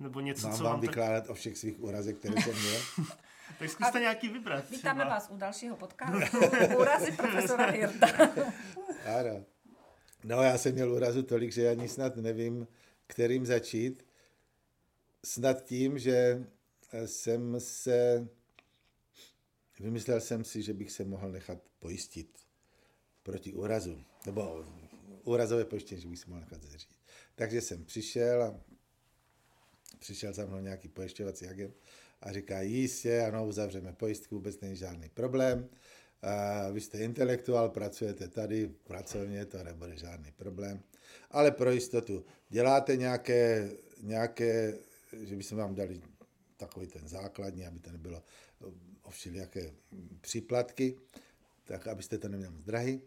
nebo 0.00 0.20
něco, 0.20 0.48
Mám 0.48 0.56
co 0.56 0.64
vám 0.64 0.72
vám 0.72 0.80
vykládat 0.80 1.20
tak... 1.20 1.30
o 1.30 1.34
všech 1.34 1.58
svých 1.58 1.80
úrazech, 1.80 2.16
které 2.16 2.42
jsem 2.42 2.60
měl? 2.60 2.80
tak 3.58 3.70
zkuste 3.70 3.98
a 3.98 4.00
nějaký 4.00 4.28
vybrat. 4.28 4.70
Vítáme 4.70 5.00
třeba. 5.00 5.14
vás 5.14 5.28
u 5.30 5.36
dalšího 5.36 5.76
podcastu. 5.76 6.38
Úrazy 6.78 7.12
profesora 7.12 7.70
Hirta. 7.70 8.06
ano. 9.20 9.44
No 10.24 10.42
já 10.42 10.58
jsem 10.58 10.72
měl 10.72 10.92
úrazu 10.92 11.22
tolik, 11.22 11.52
že 11.52 11.70
ani 11.70 11.88
snad 11.88 12.16
nevím, 12.16 12.66
kterým 13.06 13.46
začít. 13.46 14.06
Snad 15.24 15.64
tím, 15.64 15.98
že 15.98 16.46
jsem 17.06 17.60
se, 17.60 18.28
vymyslel 19.80 20.20
jsem 20.20 20.44
si, 20.44 20.62
že 20.62 20.74
bych 20.74 20.92
se 20.92 21.04
mohl 21.04 21.32
nechat 21.32 21.58
pojistit 21.78 22.38
proti 23.22 23.52
úrazu, 23.52 24.04
nebo 24.26 24.64
úrazové 25.24 25.64
pojištění, 25.64 26.00
že 26.00 26.08
bych 26.08 26.18
se 26.18 26.30
mohl 26.30 26.40
nechat 26.40 26.62
zařídit. 26.62 26.96
Takže 27.34 27.60
jsem 27.60 27.84
přišel 27.84 28.42
a 28.42 28.60
přišel 29.98 30.32
za 30.32 30.46
mnou 30.46 30.60
nějaký 30.60 30.88
pojišťovací 30.88 31.46
agent 31.46 31.74
a 32.20 32.32
říká, 32.32 32.60
jistě, 32.60 33.20
ano, 33.20 33.46
uzavřeme 33.46 33.92
pojistku, 33.92 34.34
vůbec 34.34 34.60
není 34.60 34.76
žádný 34.76 35.08
problém. 35.08 35.68
A 36.22 36.68
vy 36.70 36.80
jste 36.80 36.98
intelektuál, 36.98 37.68
pracujete 37.68 38.28
tady, 38.28 38.68
pracovně, 38.68 39.46
to 39.46 39.64
nebude 39.64 39.96
žádný 39.96 40.32
problém. 40.32 40.82
Ale 41.30 41.50
pro 41.50 41.70
jistotu, 41.70 42.24
děláte 42.48 42.96
nějaké, 42.96 43.70
nějaké 44.02 44.78
že 45.12 45.36
by 45.36 45.42
se 45.42 45.54
vám 45.54 45.74
dali 45.74 46.00
takový 46.56 46.86
ten 46.86 47.08
základní, 47.08 47.66
aby 47.66 47.78
to 47.78 47.92
nebylo 47.92 48.22
o 49.08 49.10
všelijaké 49.10 49.72
příplatky, 50.20 50.96
tak 51.64 51.86
abyste 51.86 52.18
to 52.18 52.28
neměli 52.28 52.52
moc 52.52 52.64
drahý. 52.64 53.00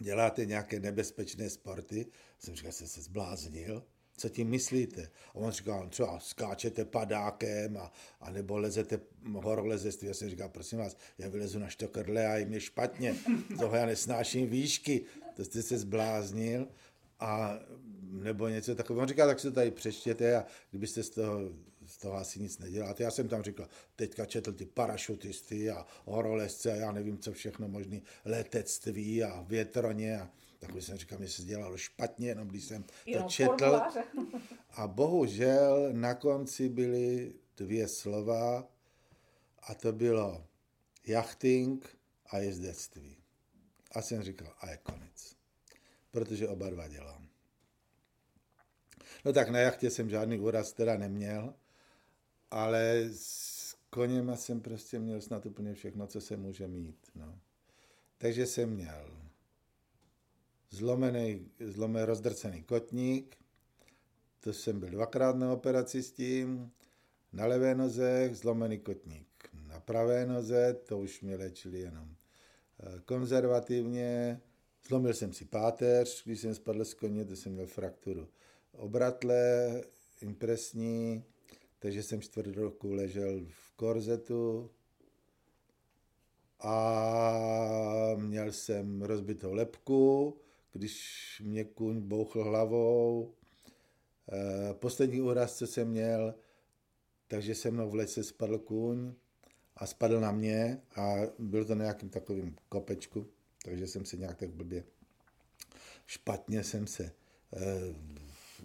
Děláte 0.00 0.46
nějaké 0.46 0.80
nebezpečné 0.80 1.50
sporty, 1.50 2.06
jsem 2.38 2.56
říkal, 2.56 2.72
jste 2.72 2.86
se 2.86 3.00
zbláznil, 3.00 3.82
co 4.16 4.28
tím 4.28 4.48
myslíte? 4.48 5.10
A 5.28 5.34
on 5.34 5.50
říkal, 5.50 5.88
třeba 5.88 6.20
skáčete 6.20 6.84
padákem 6.84 7.76
a, 7.76 7.92
a 8.20 8.30
nebo 8.30 8.58
lezete 8.58 9.00
horolezectví. 9.32 10.08
Já 10.08 10.14
jsem 10.14 10.30
říkal, 10.30 10.48
prosím 10.48 10.78
vás, 10.78 10.96
já 11.18 11.28
vylezu 11.28 11.58
na 11.58 11.68
štokrle 11.68 12.26
a 12.26 12.36
jim 12.36 12.52
je 12.52 12.60
špatně, 12.60 13.16
toho 13.58 13.76
já 13.76 13.86
nesnáším 13.86 14.48
výšky, 14.48 15.04
to 15.36 15.44
jste 15.44 15.62
se 15.62 15.78
zbláznil 15.78 16.68
a 17.20 17.58
nebo 18.02 18.48
něco 18.48 18.74
takového. 18.74 19.02
On 19.02 19.08
říká, 19.08 19.26
tak 19.26 19.40
si 19.40 19.48
to 19.48 19.54
tady 19.54 19.70
přečtěte 19.70 20.36
a 20.36 20.44
kdybyste 20.70 21.02
z 21.02 21.10
toho, 21.10 21.40
z 21.96 21.98
toho 21.98 22.14
asi 22.16 22.40
nic 22.40 22.58
neděláte. 22.58 23.02
Já 23.02 23.10
jsem 23.10 23.28
tam 23.28 23.42
říkal, 23.42 23.68
teďka 23.96 24.26
četl 24.26 24.52
ty 24.52 24.66
parašutisty 24.66 25.70
a 25.70 25.86
horolezce 26.04 26.72
a 26.72 26.76
já 26.76 26.92
nevím, 26.92 27.18
co 27.18 27.32
všechno 27.32 27.68
možný, 27.68 28.02
letectví 28.24 29.24
a 29.24 29.42
větroně 29.42 30.20
a 30.20 30.30
takový 30.58 30.82
jsem 30.82 30.98
říkal, 30.98 31.18
mě 31.18 31.28
se 31.28 31.42
dělalo 31.42 31.76
špatně, 31.76 32.28
jenom 32.28 32.48
když 32.48 32.64
jsem 32.64 32.84
to 33.12 33.22
četl. 33.22 33.80
A 34.70 34.86
bohužel 34.86 35.88
na 35.92 36.14
konci 36.14 36.68
byly 36.68 37.34
dvě 37.56 37.88
slova 37.88 38.68
a 39.62 39.74
to 39.74 39.92
bylo 39.92 40.46
jachting 41.06 41.98
a 42.26 42.38
jezdectví. 42.38 43.16
A 43.92 44.02
jsem 44.02 44.22
říkal, 44.22 44.52
a 44.60 44.70
je 44.70 44.76
konec. 44.76 45.36
Protože 46.10 46.48
oba 46.48 46.70
dva 46.70 46.88
dělám. 46.88 47.28
No 49.24 49.32
tak 49.32 49.48
na 49.48 49.58
jachtě 49.58 49.90
jsem 49.90 50.10
žádný 50.10 50.38
úraz 50.38 50.72
teda 50.72 50.96
neměl, 50.96 51.54
ale 52.56 53.08
s 53.12 53.76
koněma 53.90 54.36
jsem 54.36 54.60
prostě 54.60 54.98
měl 54.98 55.20
snad 55.20 55.46
úplně 55.46 55.74
všechno, 55.74 56.06
co 56.06 56.20
se 56.20 56.36
může 56.36 56.68
mít. 56.68 56.96
No. 57.14 57.38
Takže 58.18 58.46
jsem 58.46 58.70
měl 58.70 59.10
zlomený, 60.70 61.48
zlomený 61.60 62.06
rozdrcený 62.06 62.62
kotník, 62.62 63.36
to 64.40 64.52
jsem 64.52 64.80
byl 64.80 64.90
dvakrát 64.90 65.36
na 65.36 65.52
operaci 65.52 66.02
s 66.02 66.12
tím, 66.12 66.70
na 67.32 67.46
levé 67.46 67.74
noze 67.74 68.30
zlomený 68.32 68.78
kotník, 68.78 69.28
na 69.68 69.80
pravé 69.80 70.26
noze, 70.26 70.74
to 70.74 70.98
už 70.98 71.20
mě 71.20 71.36
léčili 71.36 71.78
jenom 71.78 72.16
eh, 72.80 73.00
konzervativně, 73.04 74.40
zlomil 74.88 75.14
jsem 75.14 75.32
si 75.32 75.44
páteř, 75.44 76.24
když 76.24 76.40
jsem 76.40 76.54
spadl 76.54 76.84
z 76.84 76.94
koně, 76.94 77.24
to 77.24 77.36
jsem 77.36 77.52
měl 77.52 77.66
frakturu 77.66 78.28
obratle, 78.72 79.82
impresní, 80.20 81.24
takže 81.78 82.02
jsem 82.02 82.20
čtvrt 82.20 82.56
roku 82.56 82.92
ležel 82.92 83.40
v 83.48 83.72
korzetu 83.76 84.70
a 86.60 88.14
měl 88.16 88.52
jsem 88.52 89.02
rozbitou 89.02 89.52
lepku, 89.52 90.36
když 90.72 91.42
mě 91.44 91.64
kuň 91.64 92.00
bouchl 92.00 92.44
hlavou. 92.44 93.34
Eh, 94.32 94.74
poslední 94.74 95.20
úraz, 95.20 95.56
co 95.56 95.66
jsem 95.66 95.88
měl, 95.88 96.34
takže 97.28 97.54
se 97.54 97.70
mnou 97.70 97.90
v 97.90 97.94
lese 97.94 98.24
spadl 98.24 98.58
kůň 98.58 99.12
a 99.76 99.86
spadl 99.86 100.20
na 100.20 100.32
mě 100.32 100.82
a 100.96 101.14
byl 101.38 101.64
to 101.64 101.74
na 101.74 101.84
nějakým 101.84 102.08
takovým 102.08 102.56
kopečku, 102.68 103.26
takže 103.64 103.86
jsem 103.86 104.04
se 104.04 104.16
nějak 104.16 104.36
tak 104.36 104.50
blbě 104.50 104.84
špatně 106.06 106.64
jsem 106.64 106.86
se, 106.86 107.12
eh, 107.56 107.94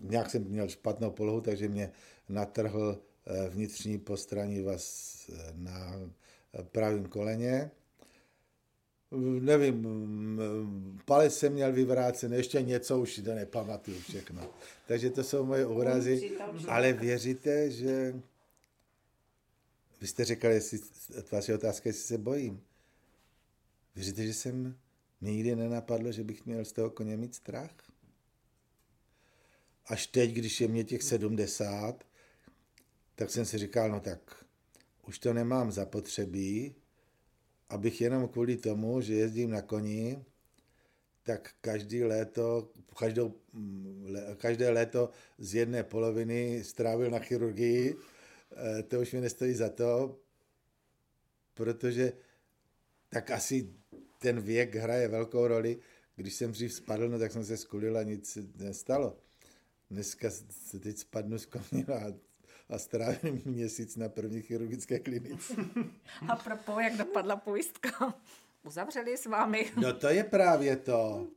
nějak 0.02 0.30
jsem 0.30 0.44
měl 0.44 0.70
špatnou 0.70 1.12
polohu, 1.12 1.42
takže 1.42 1.68
mě 1.68 1.92
natrhl 2.32 3.02
eh, 3.26 3.50
vnitřní 3.50 3.98
postraní 3.98 4.62
vás 4.62 5.12
na 5.56 5.94
pravém 6.72 7.06
koleně 7.06 7.72
nevím, 9.40 9.88
palec 11.06 11.38
jsem 11.38 11.54
měl 11.54 11.74
vyvrácený, 11.74 12.38
ještě 12.38 12.62
něco 12.62 13.00
už 13.00 13.22
to 13.26 13.36
nepamatuju 13.36 14.00
všechno. 14.00 14.50
Takže 14.88 15.10
to 15.10 15.24
jsou 15.24 15.46
moje 15.46 15.66
úrazy, 15.66 16.32
ale 16.68 16.94
věříte, 16.94 17.72
že 17.72 18.22
vy 20.02 20.08
jste 20.08 20.26
říkali, 20.26 20.54
jestli, 20.54 20.80
vaše 21.32 21.56
otázka, 21.56 21.90
jestli 21.90 22.04
se 22.04 22.18
bojím. 22.18 22.62
Věříte, 23.96 24.28
že 24.28 24.34
jsem 24.34 24.78
nikdy 25.22 25.56
nenapadlo, 25.56 26.12
že 26.12 26.24
bych 26.24 26.46
měl 26.46 26.66
z 26.66 26.72
toho 26.72 26.90
koně 26.90 27.18
mít 27.18 27.36
strach? 27.36 27.92
Až 29.86 30.08
teď, 30.08 30.32
když 30.32 30.62
je 30.62 30.68
mě 30.68 30.84
těch 30.84 31.04
70, 31.04 32.04
tak 33.22 33.30
jsem 33.30 33.46
si 33.46 33.58
říkal, 33.58 33.90
no 33.90 34.00
tak 34.00 34.46
už 35.08 35.20
to 35.20 35.34
nemám 35.34 35.72
zapotřebí, 35.72 36.76
abych 37.70 38.02
jenom 38.02 38.28
kvůli 38.28 38.58
tomu, 38.58 39.02
že 39.02 39.14
jezdím 39.14 39.50
na 39.50 39.62
koni, 39.62 40.26
tak 41.24 41.54
každý 41.62 42.04
léto, 42.04 42.72
každou, 43.00 43.34
každé 44.38 44.70
léto 44.70 45.10
z 45.38 45.56
jedné 45.56 45.84
poloviny 45.84 46.64
strávil 46.64 47.12
na 47.12 47.20
chirurgii. 47.20 47.96
Eh, 48.52 48.84
to 48.84 49.00
už 49.00 49.14
mi 49.14 49.22
nestojí 49.22 49.54
za 49.54 49.70
to, 49.70 50.20
protože 51.54 52.14
tak 53.10 53.32
asi 53.32 53.70
ten 54.20 54.42
věk 54.42 54.76
hraje 54.76 55.08
velkou 55.08 55.48
roli. 55.48 55.78
Když 56.16 56.34
jsem 56.34 56.52
dřív 56.52 56.74
spadl, 56.74 57.10
no, 57.10 57.20
tak 57.20 57.32
jsem 57.32 57.46
se 57.46 57.58
skulil 57.58 57.98
a 57.98 58.04
nic 58.04 58.38
nestalo. 58.56 59.18
Dneska 59.92 60.30
se 60.50 60.80
teď 60.80 60.98
spadnu 60.98 61.38
z 61.38 61.48
a 61.94 62.31
a 62.72 62.78
strávím 62.78 63.42
měsíc 63.46 63.96
na 63.96 64.10
první 64.10 64.42
chirurgické 64.42 65.00
klinice. 65.00 65.54
A 66.28 66.36
propo, 66.36 66.80
jak 66.80 66.98
dopadla 66.98 67.36
pojistka? 67.36 68.14
Uzavřeli 68.64 69.18
s 69.18 69.26
vámi? 69.26 69.72
No 69.82 69.94
to 69.94 70.08
je 70.08 70.24
právě 70.24 70.76
to. 70.76 71.28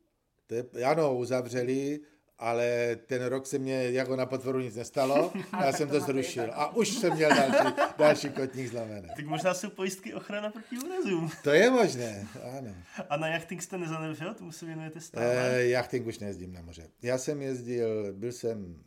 to 0.47 0.55
je, 0.55 0.85
ano, 0.85 1.16
uzavřeli, 1.16 2.01
ale 2.39 2.99
ten 3.07 3.24
rok 3.24 3.47
se 3.47 3.59
mě 3.59 3.91
jako 3.91 4.16
na 4.16 4.26
potvoru 4.26 4.61
nic 4.61 4.76
nestalo, 4.76 5.32
já 5.61 5.72
jsem 5.72 5.89
to 5.89 6.01
zrušil 6.01 6.51
a 6.53 6.76
už 6.76 6.89
jsem 6.89 7.12
měl 7.14 7.30
další, 7.30 7.74
další 7.99 8.28
kotník 8.28 8.68
zlomený. 8.68 9.09
Tak 9.16 9.26
možná 9.26 9.55
jsou 9.55 9.70
pojistky 9.70 10.14
ochrana 10.14 10.51
proti 10.51 10.78
úrazům. 10.78 11.30
To 11.43 11.51
je 11.51 11.70
možné, 11.70 12.28
ano. 12.59 12.74
A 13.09 13.16
na 13.16 13.28
jachting 13.28 13.62
jste 13.62 13.78
nezanevřel, 13.78 14.35
tomu 14.35 14.53
se 14.53 14.66
věnujete 14.66 15.01
stále? 15.01 15.57
E, 15.57 15.66
jachting 15.68 16.07
už 16.07 16.18
nejezdím 16.18 16.53
na 16.53 16.62
moře. 16.62 16.89
Já 17.03 17.18
jsem 17.18 17.43
jezdil, 17.43 18.12
byl 18.12 18.32
jsem, 18.32 18.82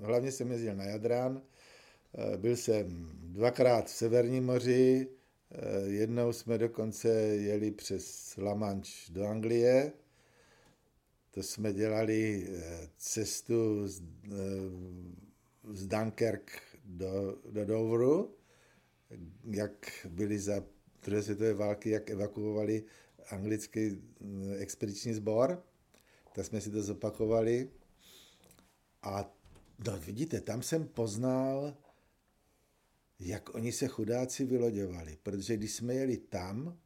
hlavně 0.00 0.32
jsem 0.32 0.50
jezdil 0.52 0.74
na 0.74 0.84
Jadran, 0.84 1.42
byl 2.36 2.56
jsem 2.56 3.10
dvakrát 3.22 3.86
v 3.86 3.90
Severním 3.90 4.44
moři, 4.44 5.08
jednou 5.86 6.32
jsme 6.32 6.58
dokonce 6.58 7.08
jeli 7.18 7.70
přes 7.70 8.36
La 8.36 8.54
Manche 8.54 9.12
do 9.12 9.26
Anglie, 9.26 9.92
to 11.34 11.42
jsme 11.42 11.72
dělali 11.72 12.48
eh, 12.48 12.88
cestu 12.96 13.88
z, 13.88 14.02
z 15.72 15.86
Dunkirk 15.86 16.62
do, 16.84 17.38
do 17.50 17.64
Douvru, 17.64 18.34
jak 19.44 20.06
byli 20.08 20.38
za 20.38 20.64
druhé 21.02 21.22
světové 21.22 21.54
války, 21.54 21.90
jak 21.90 22.10
evakuovali 22.10 22.84
anglický 23.30 24.02
expediční 24.58 25.14
sbor, 25.14 25.62
tak 26.34 26.46
jsme 26.46 26.60
si 26.60 26.70
to 26.70 26.82
zopakovali. 26.82 27.70
A 29.02 29.34
no, 29.86 29.98
vidíte, 29.98 30.40
tam 30.40 30.62
jsem 30.62 30.88
poznal, 30.88 31.76
jak 33.24 33.54
oni 33.54 33.72
se 33.72 33.88
chudáci 33.88 34.44
vyloďovali, 34.44 35.18
protože 35.22 35.56
když 35.56 35.72
jsme 35.72 35.94
jeli 35.94 36.16
tam, 36.16 36.78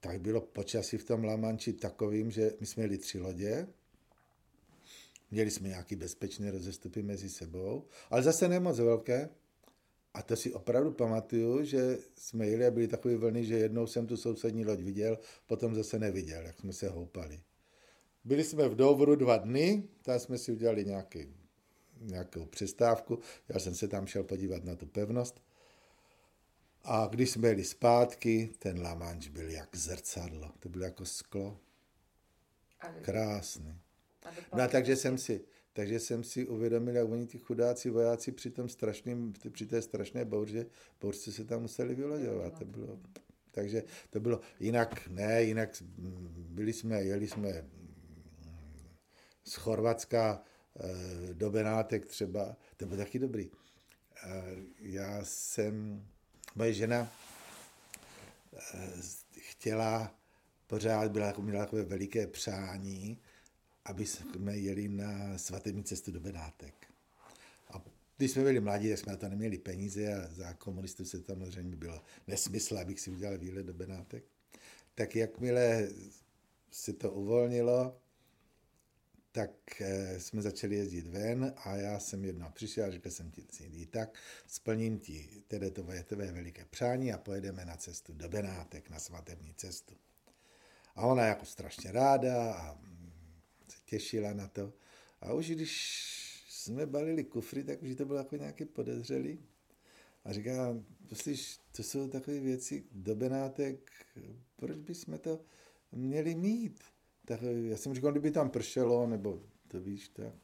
tak 0.00 0.20
bylo 0.20 0.40
počasí 0.40 0.96
v 0.96 1.04
tom 1.04 1.24
Lamanči 1.24 1.72
takovým, 1.72 2.30
že 2.30 2.52
my 2.60 2.66
jsme 2.66 2.82
jeli 2.82 2.98
tři 2.98 3.18
lodě, 3.18 3.66
měli 5.30 5.50
jsme 5.50 5.68
nějaký 5.68 5.96
bezpečné 5.96 6.50
rozestupy 6.50 7.02
mezi 7.02 7.28
sebou, 7.28 7.84
ale 8.10 8.22
zase 8.22 8.48
nemoc 8.48 8.78
velké. 8.78 9.28
A 10.14 10.22
to 10.22 10.36
si 10.36 10.52
opravdu 10.52 10.92
pamatuju, 10.92 11.64
že 11.64 11.98
jsme 12.16 12.46
jeli 12.46 12.66
a 12.66 12.70
byly 12.70 12.88
takové 12.88 13.16
vlny, 13.16 13.44
že 13.44 13.54
jednou 13.54 13.86
jsem 13.86 14.06
tu 14.06 14.16
sousední 14.16 14.64
loď 14.64 14.80
viděl, 14.80 15.18
potom 15.46 15.74
zase 15.74 15.98
neviděl, 15.98 16.42
jak 16.42 16.60
jsme 16.60 16.72
se 16.72 16.88
houpali. 16.88 17.40
Byli 18.24 18.44
jsme 18.44 18.68
v 18.68 18.74
Douvru 18.74 19.16
dva 19.16 19.36
dny, 19.36 19.88
tam 20.02 20.18
jsme 20.18 20.38
si 20.38 20.52
udělali 20.52 20.84
nějaký, 20.84 21.34
nějakou 22.00 22.46
přestávku, 22.46 23.18
já 23.48 23.58
jsem 23.58 23.74
se 23.74 23.88
tam 23.88 24.06
šel 24.06 24.24
podívat 24.24 24.64
na 24.64 24.76
tu 24.76 24.86
pevnost. 24.86 25.40
A 26.84 27.06
když 27.06 27.30
jsme 27.30 27.48
jeli 27.48 27.64
zpátky, 27.64 28.50
ten 28.58 28.82
lamanč 28.82 29.28
byl 29.28 29.50
jak 29.50 29.76
zrcadlo, 29.76 30.52
to 30.60 30.68
bylo 30.68 30.84
jako 30.84 31.04
sklo. 31.04 31.58
Krásný. 33.02 33.78
No 34.56 34.68
takže 34.68 34.96
jsem 34.96 35.18
si, 35.18 35.40
takže 35.72 36.00
jsem 36.00 36.24
si 36.24 36.46
uvědomil, 36.46 36.96
jak 36.96 37.08
oni 37.10 37.26
ty 37.26 37.38
chudáci 37.38 37.90
vojáci 37.90 38.32
při, 38.32 38.50
tom 38.50 38.68
strašným, 38.68 39.32
při 39.52 39.66
té 39.66 39.82
strašné 39.82 40.24
bouře, 40.24 40.66
bouřce 41.00 41.32
se 41.32 41.44
tam 41.44 41.62
museli 41.62 41.94
vyloďovat. 41.94 42.58
To 42.58 42.64
bylo, 42.64 42.98
takže 43.50 43.82
to 44.10 44.20
bylo 44.20 44.40
jinak, 44.60 45.08
ne, 45.08 45.42
jinak 45.42 45.82
byli 46.36 46.72
jsme, 46.72 47.02
jeli 47.02 47.28
jsme 47.28 47.64
z 49.44 49.54
Chorvatska 49.54 50.42
do 51.32 51.50
Benátek 51.50 52.06
třeba, 52.06 52.56
to 52.76 52.86
bylo 52.86 52.98
taky 52.98 53.18
dobrý. 53.18 53.50
Já 54.78 55.24
jsem, 55.24 56.06
moje 56.54 56.72
žena 56.72 57.12
eh, 58.74 58.90
chtěla, 59.38 60.14
pořád 60.66 61.10
byla, 61.12 61.34
měla 61.38 61.64
takové 61.64 61.82
veliké 61.82 62.26
přání, 62.26 63.18
aby 63.84 64.06
jsme 64.06 64.56
jeli 64.56 64.88
na 64.88 65.38
svatební 65.38 65.84
cestu 65.84 66.12
do 66.12 66.20
Benátek. 66.20 66.74
A 67.70 67.82
když 68.16 68.30
jsme 68.30 68.42
byli 68.42 68.60
mladí, 68.60 68.88
tak 68.88 68.98
jsme 68.98 69.12
na 69.12 69.18
to 69.18 69.28
neměli 69.28 69.58
peníze 69.58 70.14
a 70.14 70.28
za 70.34 70.52
komunistů 70.52 71.04
se 71.04 71.20
tam 71.20 71.38
samozřejmě 71.38 71.76
bylo 71.76 72.02
nesmysl, 72.26 72.78
abych 72.78 73.00
si 73.00 73.10
udělal 73.10 73.38
výlet 73.38 73.66
do 73.66 73.74
Benátek. 73.74 74.24
Tak 74.94 75.16
jakmile 75.16 75.88
se 76.70 76.92
to 76.92 77.12
uvolnilo, 77.12 78.00
tak 79.32 79.80
eh, 79.80 80.20
jsme 80.20 80.42
začali 80.42 80.76
jezdit 80.76 81.06
ven 81.06 81.54
a 81.56 81.76
já 81.76 81.98
jsem 81.98 82.24
jednou 82.24 82.46
přišel 82.52 82.84
a 82.84 82.90
řekl 82.90 83.10
jsem 83.10 83.30
ti, 83.30 83.46
jdi 83.64 83.86
tak, 83.86 84.18
splním 84.46 84.98
ti 84.98 85.42
tedy 85.48 85.70
to 85.70 85.82
tvé 86.06 86.32
veliké 86.32 86.64
přání 86.64 87.12
a 87.12 87.18
pojedeme 87.18 87.64
na 87.64 87.76
cestu 87.76 88.12
do 88.12 88.28
Benátek, 88.28 88.90
na 88.90 88.98
svatební 88.98 89.54
cestu. 89.54 89.94
A 90.96 91.06
ona 91.06 91.22
jako 91.22 91.44
strašně 91.44 91.92
ráda 91.92 92.54
a 92.54 92.78
se 93.68 93.78
těšila 93.84 94.32
na 94.32 94.48
to. 94.48 94.72
A 95.20 95.32
už 95.32 95.50
když 95.50 96.44
jsme 96.48 96.86
balili 96.86 97.24
kufry, 97.24 97.64
tak 97.64 97.82
už 97.82 97.94
to 97.94 98.04
bylo 98.04 98.18
jako 98.18 98.36
nějaký 98.36 98.64
podezřelý. 98.64 99.38
A 100.24 100.32
říká, 100.32 100.76
poslyš, 101.08 101.58
to 101.72 101.82
jsou 101.82 102.08
takové 102.08 102.40
věci 102.40 102.84
do 102.92 103.14
Benátek, 103.14 103.90
proč 104.56 104.78
bychom 104.78 105.18
to 105.18 105.40
měli 105.92 106.34
mít? 106.34 106.80
Tak 107.30 107.42
já 107.42 107.76
jsem 107.76 107.94
říkal, 107.94 108.10
kdyby 108.10 108.30
tam 108.30 108.50
pršelo, 108.50 109.06
nebo 109.06 109.42
to 109.68 109.80
víš, 109.80 110.08
tak. 110.08 110.34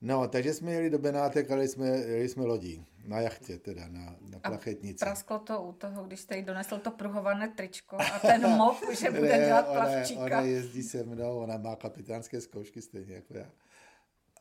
No, 0.00 0.28
takže 0.28 0.54
jsme 0.54 0.72
jeli 0.72 0.90
do 0.90 0.98
Benátek, 0.98 1.50
ale 1.50 1.68
jsme, 1.68 1.86
jeli 1.88 2.28
jsme 2.28 2.44
lodí, 2.44 2.86
na 3.06 3.20
jachtě 3.20 3.58
teda, 3.58 3.88
na, 3.88 4.16
na 4.30 4.38
plachetnici. 4.38 5.04
A 5.04 5.06
prasklo 5.06 5.38
to 5.38 5.62
u 5.62 5.72
toho, 5.72 6.04
když 6.04 6.20
jste 6.20 6.36
jí 6.36 6.42
donesl 6.42 6.78
to 6.78 6.90
pruhované 6.90 7.48
tričko 7.48 7.96
a 7.96 8.18
ten 8.18 8.50
mop, 8.50 8.76
že 9.00 9.10
bude 9.10 9.38
ne, 9.38 9.46
dělat 9.46 9.68
ona, 9.68 9.80
plavčíka. 9.80 10.20
Ona 10.20 10.40
jezdí 10.40 10.82
se 10.82 11.04
mnou, 11.04 11.38
ona 11.38 11.56
má 11.56 11.76
kapitánské 11.76 12.40
zkoušky 12.40 12.82
stejně 12.82 13.14
jako 13.14 13.36
já. 13.36 13.50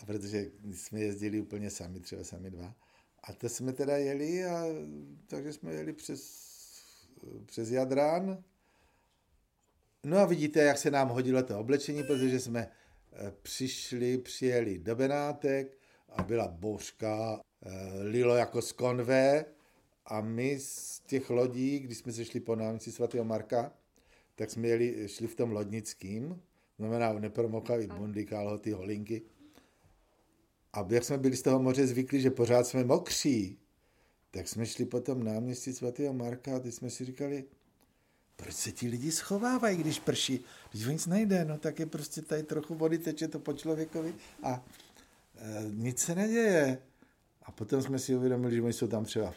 A 0.01 0.05
protože 0.05 0.45
jsme 0.71 0.99
jezdili 0.99 1.41
úplně 1.41 1.69
sami, 1.69 1.99
třeba 1.99 2.23
sami 2.23 2.51
dva. 2.51 2.73
A 3.23 3.33
to 3.33 3.49
jsme 3.49 3.73
teda 3.73 3.97
jeli 3.97 4.45
a 4.45 4.65
takže 5.27 5.53
jsme 5.53 5.73
jeli 5.73 5.93
přes, 5.93 6.43
přes 7.45 7.71
Jadrán. 7.71 8.43
No 10.05 10.17
a 10.17 10.25
vidíte, 10.25 10.59
jak 10.63 10.77
se 10.77 10.91
nám 10.91 11.09
hodilo 11.09 11.43
to 11.43 11.59
oblečení, 11.59 12.03
protože 12.03 12.39
jsme 12.39 12.69
Eh, 13.15 13.33
přišli, 13.41 14.17
přijeli 14.17 14.79
do 14.79 14.95
Benátek 14.95 15.77
a 16.09 16.23
byla 16.23 16.47
bouřka, 16.47 17.39
eh, 17.65 17.69
lilo 18.03 18.35
jako 18.35 18.61
z 18.61 18.71
konve 18.71 19.45
a 20.05 20.21
my 20.21 20.59
z 20.59 20.99
těch 20.99 21.29
lodí, 21.29 21.79
když 21.79 21.97
jsme 21.97 22.11
se 22.11 22.25
šli 22.25 22.39
po 22.39 22.55
náměstí 22.55 22.91
svatého 22.91 23.25
Marka, 23.25 23.73
tak 24.35 24.49
jsme 24.49 24.67
jeli, 24.67 25.07
šli 25.07 25.27
v 25.27 25.35
tom 25.35 25.51
lodnickým, 25.51 26.41
znamená 26.79 27.13
nepromokavý 27.13 27.87
bundy, 27.87 28.25
kalhoty, 28.25 28.71
holinky. 28.71 29.21
A 30.73 30.87
jak 30.89 31.03
jsme 31.03 31.17
byli 31.17 31.37
z 31.37 31.41
toho 31.41 31.59
moře 31.59 31.87
zvyklí, 31.87 32.21
že 32.21 32.31
pořád 32.31 32.67
jsme 32.67 32.83
mokří, 32.83 33.59
tak 34.31 34.47
jsme 34.47 34.65
šli 34.65 34.85
po 34.85 34.99
tom 34.99 35.23
náměstí 35.23 35.73
svatého 35.73 36.13
Marka 36.13 36.55
a 36.55 36.59
teď 36.59 36.73
jsme 36.73 36.89
si 36.89 37.05
říkali, 37.05 37.43
proč 38.35 38.53
se 38.53 38.71
ti 38.71 38.87
lidi 38.87 39.11
schovávají, 39.11 39.77
když 39.77 39.99
prší? 39.99 40.45
Když 40.71 40.85
nic 40.85 41.07
nejde, 41.07 41.45
no 41.45 41.57
tak 41.57 41.79
je 41.79 41.85
prostě 41.85 42.21
tady 42.21 42.43
trochu 42.43 42.75
vody, 42.75 42.97
teče 42.97 43.27
to 43.27 43.39
po 43.39 43.53
člověkovi 43.53 44.13
a 44.43 44.63
e, 45.37 45.63
nic 45.69 45.99
se 45.99 46.15
neděje. 46.15 46.77
A 47.43 47.51
potom 47.51 47.81
jsme 47.81 47.99
si 47.99 48.15
uvědomili, 48.15 48.55
že 48.55 48.61
oni 48.61 48.73
jsou 48.73 48.87
tam 48.87 49.05
třeba 49.05 49.33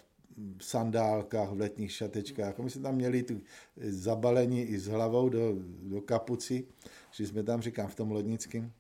v 0.59 0.65
sandálkách, 0.65 1.51
v 1.51 1.61
letních 1.61 1.93
šatečkách. 1.93 2.59
My 2.59 2.71
jsme 2.71 2.83
tam 2.83 2.95
měli 2.95 3.23
tu 3.23 3.41
zabalení 3.77 4.63
i 4.63 4.79
s 4.79 4.87
hlavou 4.87 5.29
do, 5.29 5.55
do 5.83 6.01
kapuci, 6.01 6.67
že 7.11 7.27
jsme 7.27 7.43
tam, 7.43 7.63
říkám, 7.63 7.89
v 7.89 7.95
tom 7.95 8.11
lodnickém. 8.11 8.73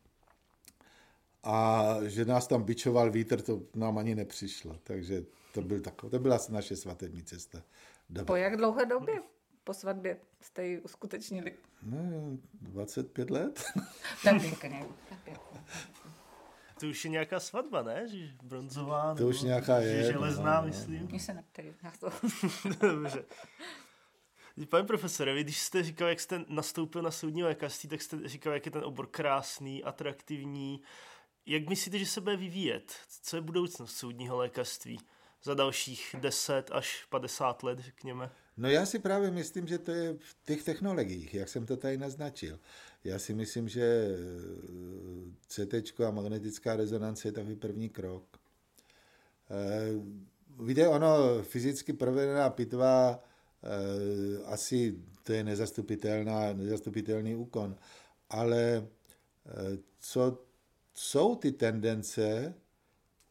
A 1.45 1.97
že 2.07 2.25
nás 2.25 2.47
tam 2.47 2.63
bičoval 2.63 3.11
vítr, 3.11 3.41
to 3.41 3.63
nám 3.75 3.99
ani 3.99 4.15
nepřišlo. 4.15 4.79
Takže 4.85 5.25
to, 5.55 5.63
byl 5.63 5.81
takový, 5.81 6.11
to 6.11 6.19
byla 6.19 6.39
naše 6.49 6.77
svatební 6.77 7.23
cesta. 7.23 7.63
Po 8.27 8.37
jak 8.37 8.57
dlouhé 8.57 8.87
době? 8.87 9.15
Po 9.67 9.75
svatbě 9.75 10.17
jste 10.41 10.67
ji 10.67 10.81
uskutečnili? 10.81 11.55
No, 11.83 11.99
25 12.61 13.31
let. 13.31 13.65
tak 14.25 14.41
pěkně. 14.41 14.87
To 16.81 16.87
už 16.87 17.05
je 17.05 17.11
nějaká 17.11 17.41
svatba, 17.41 17.83
ne? 17.83 18.09
Že 18.09 18.29
bronzová, 18.43 19.15
to 19.15 19.29
už 19.29 19.43
nějaká 19.43 19.79
je. 19.79 19.97
Že 19.97 20.13
železná, 20.13 20.61
no, 20.61 20.67
myslím. 20.67 21.07
Mně 21.07 21.21
se 21.21 21.35
neptej 21.35 21.75
na 21.83 21.93
to. 22.01 22.11
Dobře. 22.87 23.25
Pane 24.69 24.85
profesore, 24.85 25.35
vy 25.35 25.45
když 25.45 25.59
jste 25.59 25.83
říkal, 25.83 26.09
jak 26.09 26.21
jste 26.21 26.45
nastoupil 26.49 27.03
na 27.03 27.11
soudní 27.11 27.43
lékařství, 27.43 27.89
tak 27.89 28.03
jste 28.03 28.29
říkal, 28.29 28.53
jak 28.53 28.67
je 28.67 28.73
ten 28.73 28.85
obor 28.85 29.07
krásný, 29.07 29.85
atraktivní. 29.85 30.83
Jak 31.47 31.69
myslíte, 31.69 31.99
že 31.99 32.07
se 32.07 32.21
bude 32.21 32.37
vyvíjet? 32.37 32.95
Co 33.23 33.37
je 33.37 33.43
budoucnost 33.43 33.97
soudního 33.97 34.37
lékařství 34.37 34.99
za 35.43 35.55
dalších 35.55 36.15
10 36.21 36.71
až 36.71 37.05
50 37.05 37.63
let, 37.63 37.79
řekněme? 37.79 38.31
No 38.57 38.69
já 38.71 38.87
si 38.87 38.99
právě 38.99 39.31
myslím, 39.31 39.67
že 39.67 39.79
to 39.79 39.91
je 39.91 40.15
v 40.15 40.37
těch 40.45 40.65
technologiích, 40.65 41.35
jak 41.35 41.49
jsem 41.49 41.67
to 41.67 41.77
tady 41.77 41.97
naznačil. 41.97 42.59
Já 43.05 43.19
si 43.19 43.35
myslím, 43.35 43.69
že 43.69 44.09
eh, 44.09 45.47
CT 45.49 46.01
a 46.01 46.11
magnetická 46.11 46.77
rezonance 46.77 47.29
je 47.29 47.33
takový 47.33 47.57
první 47.57 47.89
krok. 47.89 48.25
Eh, 49.51 50.03
víte, 50.65 50.89
ono 50.89 51.43
fyzicky 51.43 51.93
provedená 51.93 52.51
pitva 52.51 53.21
eh, 53.63 54.45
asi 54.45 54.99
to 55.23 55.33
je 55.33 55.45
nezastupitelná, 55.45 56.53
nezastupitelný 56.53 57.35
úkon, 57.35 57.77
ale 58.31 58.87
co 60.01 60.45
jsou 60.95 61.35
ty 61.35 61.53
tendence, 61.53 62.55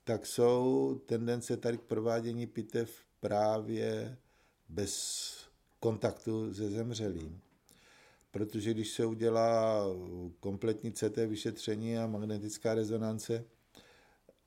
tak 0.04 0.26
jsou 0.26 1.02
tendence 1.06 1.58
tady 1.58 1.78
k 1.78 1.82
provádění 1.82 2.48
pitev 2.48 2.90
právě 3.20 4.18
bez 4.70 5.34
kontaktu 5.80 6.54
se 6.54 6.70
zemřelým. 6.70 7.42
Protože 8.32 8.74
když 8.74 8.90
se 8.90 9.06
udělá 9.06 9.84
kompletní 10.40 10.92
CT 10.92 11.18
vyšetření 11.18 11.98
a 11.98 12.08
magnetická 12.08 12.74
rezonance 12.74 13.46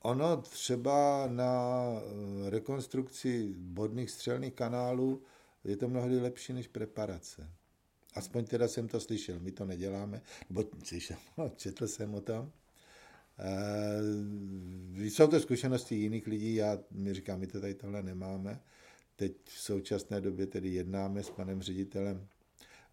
ono 0.03 0.37
třeba 0.37 1.27
na 1.27 1.93
eh, 1.93 2.51
rekonstrukci 2.51 3.55
bodných 3.59 4.11
střelných 4.11 4.55
kanálů 4.55 5.23
je 5.65 5.77
to 5.77 5.89
mnohdy 5.89 6.21
lepší 6.21 6.53
než 6.53 6.69
preparace. 6.69 7.51
Aspoň 8.15 8.45
teda 8.45 8.69
jsem 8.69 8.89
to 8.89 9.01
slyšel, 9.01 9.41
my 9.41 9.53
to 9.53 9.65
neděláme, 9.65 10.23
nebo 10.49 10.65
slyšel, 10.85 11.17
četl 11.57 11.87
jsem 11.87 12.15
o 12.15 12.21
tom. 12.21 12.53
E, 13.39 15.05
jsou 15.05 15.27
to 15.27 15.41
zkušenosti 15.41 15.95
jiných 15.95 16.27
lidí, 16.27 16.55
já 16.55 16.79
mi 16.91 17.15
říkám, 17.15 17.41
my 17.41 17.47
to 17.47 17.61
tady 17.61 17.75
tohle 17.75 18.03
nemáme. 18.03 18.61
Teď 19.19 19.33
v 19.45 19.61
současné 19.61 20.21
době 20.21 20.47
tedy 20.47 20.69
jednáme 20.69 21.23
s 21.23 21.31
panem 21.31 21.63
ředitelem 21.63 22.29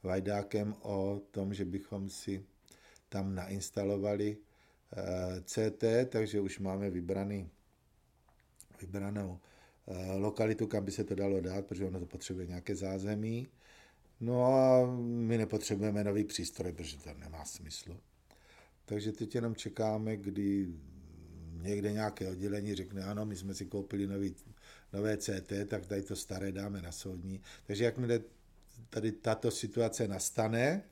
Vajdákem 0.04 0.76
o 0.82 1.22
tom, 1.32 1.54
že 1.54 1.66
bychom 1.66 2.10
si 2.10 2.46
tam 3.10 3.36
nainstalovali 3.36 4.38
eh, 4.38 5.42
CT, 5.42 5.84
takže 6.10 6.42
už 6.42 6.60
máme 6.60 6.90
vybraný, 6.90 7.50
vybranou 8.82 9.40
eh, 9.88 10.16
lokalitu, 10.16 10.68
kam 10.68 10.86
by 10.86 10.92
se 10.92 11.04
to 11.04 11.16
dalo 11.16 11.42
dát, 11.42 11.66
protože 11.66 11.86
ono 11.86 12.00
to 12.00 12.06
potřebuje 12.06 12.48
nějaké 12.48 12.76
zázemí. 12.76 13.48
No 14.20 14.46
a 14.46 14.86
my 15.02 15.38
nepotřebujeme 15.38 16.04
nový 16.04 16.24
přístroj, 16.24 16.74
protože 16.74 16.98
to 16.98 17.14
nemá 17.14 17.46
smysl. 17.46 18.00
Takže 18.86 19.12
teď 19.12 19.36
jenom 19.36 19.56
čekáme, 19.56 20.18
kdy 20.18 20.68
někde 21.62 21.92
nějaké 21.92 22.30
oddělení 22.30 22.76
řekne, 22.76 23.04
ano, 23.04 23.26
my 23.26 23.36
jsme 23.36 23.54
si 23.54 23.66
koupili 23.66 24.08
nový, 24.08 24.36
nové 24.96 25.18
CT, 25.18 25.54
tak 25.68 25.86
tady 25.86 26.02
to 26.02 26.16
staré 26.16 26.52
dáme 26.52 26.82
na 26.82 26.92
soudní. 26.92 27.42
Takže 27.68 27.84
jakmile 27.84 28.22
tady 28.90 29.12
tato 29.12 29.52
situace 29.52 30.08
nastane, 30.08 30.84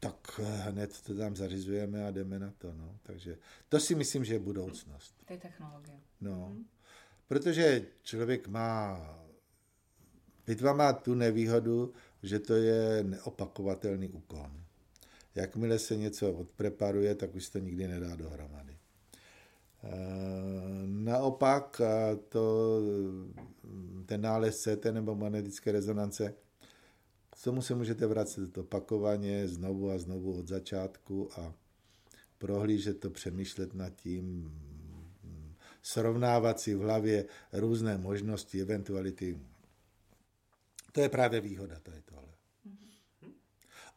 tak 0.00 0.40
hned 0.40 1.00
to 1.00 1.14
tam 1.14 1.36
zařizujeme 1.36 2.06
a 2.06 2.10
jdeme 2.10 2.38
na 2.38 2.50
to. 2.58 2.72
No. 2.74 2.98
Takže 3.02 3.38
to 3.68 3.80
si 3.80 3.94
myslím, 3.94 4.24
že 4.24 4.34
je 4.34 4.38
budoucnost. 4.38 5.14
Ty 5.24 5.38
technologie. 5.38 6.00
No. 6.20 6.46
Hmm. 6.46 6.64
Protože 7.28 7.86
člověk 8.02 8.48
má, 8.48 8.98
bitva 10.46 10.72
má 10.72 10.92
tu 10.92 11.14
nevýhodu, 11.14 11.92
že 12.22 12.38
to 12.38 12.54
je 12.54 13.04
neopakovatelný 13.04 14.08
úkon. 14.08 14.64
Jakmile 15.34 15.78
se 15.78 15.96
něco 15.96 16.32
odpreparuje, 16.32 17.14
tak 17.14 17.34
už 17.34 17.48
to 17.48 17.58
nikdy 17.58 17.88
nedá 17.88 18.16
dohromady. 18.16 18.71
Eh, 19.84 20.86
naopak 20.86 21.80
to, 22.28 22.78
ten 24.06 24.20
nález 24.20 24.62
CT 24.62 24.84
nebo 24.92 25.14
magnetické 25.14 25.72
rezonance, 25.72 26.34
k 27.30 27.44
tomu 27.44 27.62
se 27.62 27.74
můžete 27.74 28.06
vracet 28.06 28.58
opakovaně 28.58 29.48
znovu 29.48 29.90
a 29.90 29.98
znovu 29.98 30.38
od 30.38 30.48
začátku 30.48 31.40
a 31.40 31.54
prohlížet 32.38 33.00
to, 33.00 33.10
přemýšlet 33.10 33.74
nad 33.74 33.90
tím, 33.90 34.52
srovnávat 35.82 36.60
si 36.60 36.74
v 36.74 36.80
hlavě 36.80 37.24
různé 37.52 37.98
možnosti, 37.98 38.60
eventuality. 38.60 39.40
To 40.92 41.00
je 41.00 41.08
právě 41.08 41.40
výhoda 41.40 41.80
tady 41.80 42.02
tohle. 42.02 42.28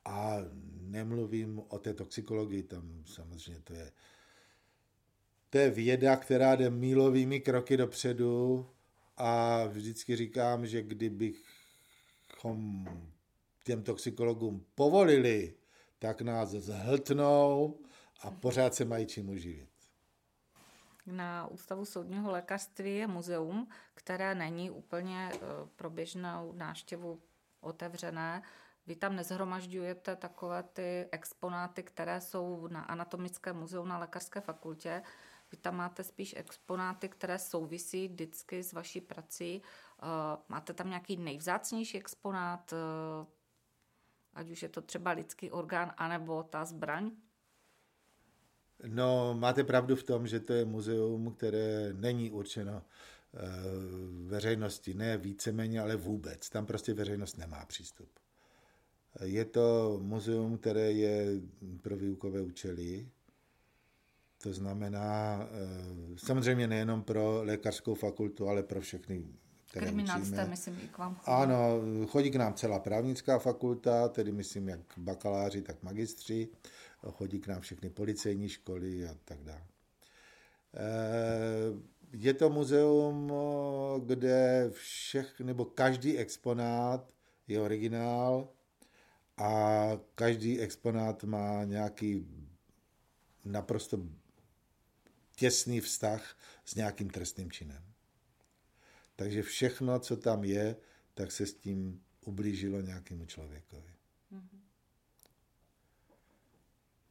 A 0.05 0.38
nemluvím 0.81 1.61
o 1.67 1.79
té 1.79 1.93
toxikologii, 1.93 2.63
tam 2.63 3.03
samozřejmě 3.05 3.61
to 3.61 3.73
je 3.73 3.91
to 5.55 5.59
je 5.59 5.69
věda, 5.69 6.15
která 6.15 6.55
jde 6.55 6.69
mílovými 6.69 7.39
kroky 7.39 7.77
dopředu 7.77 8.65
a 9.17 9.63
vždycky 9.65 10.15
říkám, 10.15 10.67
že 10.67 10.81
kdybychom 10.81 11.35
těm 13.63 13.83
toxikologům 13.83 14.65
povolili, 14.75 15.53
tak 15.99 16.21
nás 16.21 16.49
zhltnou 16.49 17.79
a 18.21 18.31
pořád 18.31 18.75
se 18.75 18.85
mají 18.85 19.05
čím 19.05 19.29
uživit. 19.29 19.69
Na 21.05 21.47
Ústavu 21.47 21.85
soudního 21.85 22.31
lékařství 22.31 22.95
je 22.95 23.07
muzeum, 23.07 23.67
které 23.93 24.35
není 24.35 24.71
úplně 24.71 25.29
eh, 25.33 25.37
pro 25.75 25.89
běžnou 25.89 26.53
návštěvu 26.55 27.21
otevřené. 27.61 28.41
Vy 28.87 28.95
tam 28.95 29.15
nezhromažďujete 29.15 30.15
takové 30.15 30.63
ty 30.63 31.07
exponáty, 31.11 31.83
které 31.83 32.21
jsou 32.21 32.67
na 32.67 32.81
Anatomickém 32.81 33.57
muzeu 33.57 33.85
na 33.85 33.97
lékařské 33.97 34.41
fakultě, 34.41 35.01
vy 35.55 35.61
tam 35.61 35.75
máte 35.75 36.03
spíš 36.03 36.35
exponáty, 36.37 37.09
které 37.09 37.39
souvisí 37.39 38.07
vždycky 38.07 38.63
s 38.63 38.73
vaší 38.73 39.01
prací. 39.01 39.61
Eh, 39.61 40.05
máte 40.49 40.73
tam 40.73 40.89
nějaký 40.89 41.17
nejvzácnější 41.17 41.97
exponát, 41.97 42.73
eh, 42.73 43.25
ať 44.33 44.49
už 44.49 44.63
je 44.63 44.69
to 44.69 44.81
třeba 44.81 45.11
lidský 45.11 45.51
orgán, 45.51 45.93
anebo 45.97 46.43
ta 46.43 46.65
zbraň? 46.65 47.11
No, 48.87 49.33
máte 49.33 49.63
pravdu 49.63 49.95
v 49.95 50.03
tom, 50.03 50.27
že 50.27 50.39
to 50.39 50.53
je 50.53 50.65
muzeum, 50.65 51.33
které 51.33 51.93
není 51.93 52.31
určeno 52.31 52.81
eh, 52.81 53.39
veřejnosti, 54.27 54.93
ne 54.93 55.17
víceméně, 55.17 55.81
ale 55.81 55.95
vůbec. 55.95 56.49
Tam 56.49 56.65
prostě 56.65 56.93
veřejnost 56.93 57.37
nemá 57.37 57.65
přístup. 57.65 58.09
Je 59.21 59.45
to 59.45 59.99
muzeum, 60.01 60.57
které 60.57 60.91
je 60.91 61.41
pro 61.81 61.97
výukové 61.97 62.41
účely, 62.41 63.09
to 64.45 64.53
znamená, 64.53 65.39
eh, 65.41 66.17
samozřejmě 66.17 66.67
nejenom 66.67 67.03
pro 67.03 67.43
lékařskou 67.43 67.95
fakultu, 67.95 68.49
ale 68.49 68.63
pro 68.63 68.81
všechny, 68.81 69.23
které 69.65 69.85
Kriminalisté, 69.85 70.45
myslím, 70.45 70.79
i 70.83 70.87
k 70.87 70.97
vám 70.97 71.15
chodí. 71.15 71.35
Ano, 71.35 71.81
chodí 72.07 72.31
k 72.31 72.35
nám 72.35 72.53
celá 72.53 72.79
právnická 72.79 73.39
fakulta, 73.39 74.07
tedy 74.07 74.31
myslím 74.31 74.69
jak 74.69 74.79
bakaláři, 74.97 75.61
tak 75.61 75.83
magistři. 75.83 76.49
Chodí 77.11 77.39
k 77.39 77.47
nám 77.47 77.61
všechny 77.61 77.89
policejní 77.89 78.49
školy 78.49 79.07
a 79.07 79.15
tak 79.25 79.43
dále. 79.43 79.61
Eh, 80.73 81.73
je 82.13 82.33
to 82.33 82.49
muzeum, 82.49 83.33
kde 84.05 84.69
všech, 84.73 85.39
nebo 85.39 85.65
každý 85.65 86.17
exponát 86.17 87.11
je 87.47 87.61
originál 87.61 88.49
a 89.37 89.91
každý 90.15 90.59
exponát 90.59 91.23
má 91.23 91.63
nějaký 91.63 92.27
naprosto 93.45 93.97
těsný 95.36 95.81
vztah 95.81 96.38
s 96.65 96.75
nějakým 96.75 97.09
trestným 97.09 97.51
činem. 97.51 97.83
Takže 99.15 99.43
všechno, 99.43 99.99
co 99.99 100.17
tam 100.17 100.43
je, 100.43 100.75
tak 101.13 101.31
se 101.31 101.45
s 101.45 101.53
tím 101.53 102.03
ublížilo 102.21 102.81
nějakému 102.81 103.25
člověkovi. 103.25 103.93
Mm-hmm. 104.31 104.59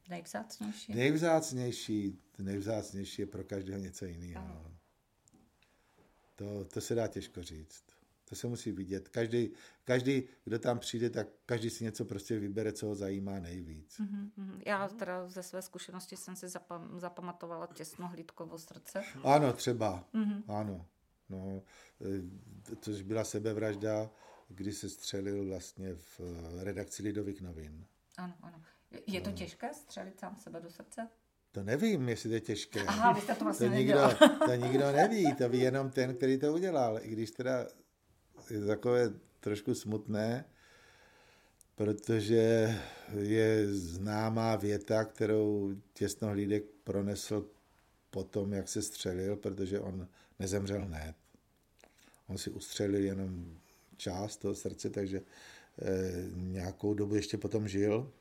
Nejvzácnější? 0.09 0.93
Nejvzácnější, 0.93 2.19
nejvzácnější 2.37 3.21
je 3.21 3.25
pro 3.25 3.43
každého 3.43 3.79
něco 3.79 4.05
jiného. 4.05 4.71
To, 6.35 6.65
to 6.65 6.81
se 6.81 6.95
dá 6.95 7.07
těžko 7.07 7.43
říct. 7.43 7.84
To 8.29 8.35
se 8.35 8.47
musí 8.47 8.71
vidět. 8.71 9.09
Každý, 9.09 9.49
každý, 9.83 10.23
kdo 10.43 10.59
tam 10.59 10.79
přijde, 10.79 11.09
tak 11.09 11.27
každý 11.45 11.69
si 11.69 11.83
něco 11.83 12.05
prostě 12.05 12.39
vybere, 12.39 12.73
co 12.73 12.87
ho 12.87 12.95
zajímá 12.95 13.39
nejvíc. 13.39 13.99
Mm-hmm. 13.99 14.61
Já 14.65 14.87
teda 14.87 15.27
ze 15.27 15.43
své 15.43 15.61
zkušenosti 15.61 16.17
jsem 16.17 16.35
si 16.35 16.49
zapam, 16.49 16.99
zapamatovala 16.99 17.67
těsno 17.73 18.07
hlídkovo 18.07 18.57
srdce. 18.57 19.03
Ano, 19.23 19.53
třeba. 19.53 20.07
Mm-hmm. 20.13 20.43
Ano. 20.47 20.85
No, 21.29 21.61
e, 22.01 22.75
což 22.81 23.01
byla 23.01 23.23
sebevražda, 23.23 24.09
kdy 24.47 24.73
se 24.73 24.89
střelil 24.89 25.45
vlastně 25.45 25.95
v 25.95 26.19
e, 26.19 26.63
redakci 26.63 27.03
Lidových 27.03 27.41
novin. 27.41 27.85
Ano, 28.17 28.33
ano. 28.41 28.61
Je 29.07 29.21
to 29.21 29.29
no. 29.29 29.35
těžké 29.35 29.73
střelit 29.73 30.19
sám 30.19 30.35
sebe 30.35 30.59
do 30.59 30.69
srdce? 30.69 31.07
To 31.51 31.63
nevím, 31.63 32.09
jestli 32.09 32.29
to 32.29 32.33
je 32.33 32.41
těžké. 32.41 32.83
Aha, 32.83 33.13
vy 33.13 33.21
jste 33.21 33.35
to 33.35 33.43
vlastně 33.43 33.69
to 33.69 33.75
nikdo, 33.75 33.99
to 34.45 34.55
nikdo 34.55 34.91
neví, 34.91 35.35
to 35.35 35.49
ví 35.49 35.59
jenom 35.59 35.89
ten, 35.89 36.15
který 36.15 36.39
to 36.39 36.53
udělal. 36.53 36.99
I 37.01 37.09
když 37.09 37.31
teda 37.31 37.67
je 38.49 38.65
takové 38.65 39.13
trošku 39.39 39.75
smutné, 39.75 40.45
protože 41.75 42.75
je 43.17 43.73
známá 43.73 44.55
věta, 44.55 45.03
kterou 45.03 45.75
těsnohlídek 45.93 46.63
pronesl 46.83 47.45
po 48.09 48.23
tom, 48.23 48.53
jak 48.53 48.69
se 48.69 48.81
střelil, 48.81 49.35
protože 49.35 49.79
on 49.79 50.07
nezemřel 50.39 50.85
hned. 50.85 51.15
On 52.27 52.37
si 52.37 52.49
ustřelil 52.49 53.03
jenom 53.03 53.59
část 53.97 54.37
toho 54.37 54.55
srdce, 54.55 54.89
takže 54.89 55.21
eh, 55.81 56.11
nějakou 56.35 56.93
dobu 56.93 57.15
ještě 57.15 57.37
potom 57.37 57.67
žil. 57.67 58.11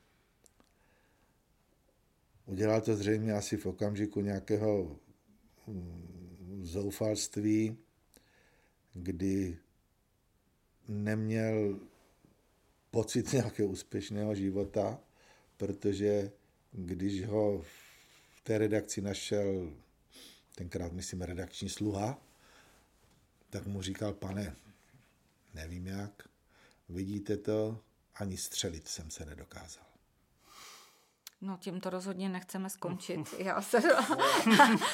Udělal 2.46 2.80
to 2.80 2.96
zřejmě 2.96 3.32
asi 3.32 3.56
v 3.56 3.66
okamžiku 3.66 4.20
nějakého 4.20 4.96
hm, 5.68 6.60
zoufalství, 6.62 7.76
kdy 8.94 9.58
neměl 10.88 11.80
pocit 12.90 13.32
nějakého 13.32 13.68
úspěšného 13.68 14.34
života, 14.34 14.98
protože 15.56 16.30
když 16.72 17.26
ho 17.26 17.62
v 18.30 18.40
té 18.42 18.58
redakci 18.58 19.00
našel, 19.00 19.72
tenkrát 20.54 20.92
myslím 20.92 21.22
redakční 21.22 21.68
sluha, 21.68 22.22
tak 23.50 23.66
mu 23.66 23.82
říkal, 23.82 24.14
pane, 24.14 24.56
nevím 25.54 25.86
jak, 25.86 26.28
vidíte 26.88 27.36
to, 27.36 27.80
ani 28.14 28.36
střelit 28.36 28.88
jsem 28.88 29.10
se 29.10 29.24
nedokázal. 29.24 29.93
No 31.44 31.56
tím 31.56 31.80
to 31.80 31.90
rozhodně 31.90 32.28
nechceme 32.28 32.70
skončit. 32.70 33.34
Já 33.38 33.62
se... 33.62 33.80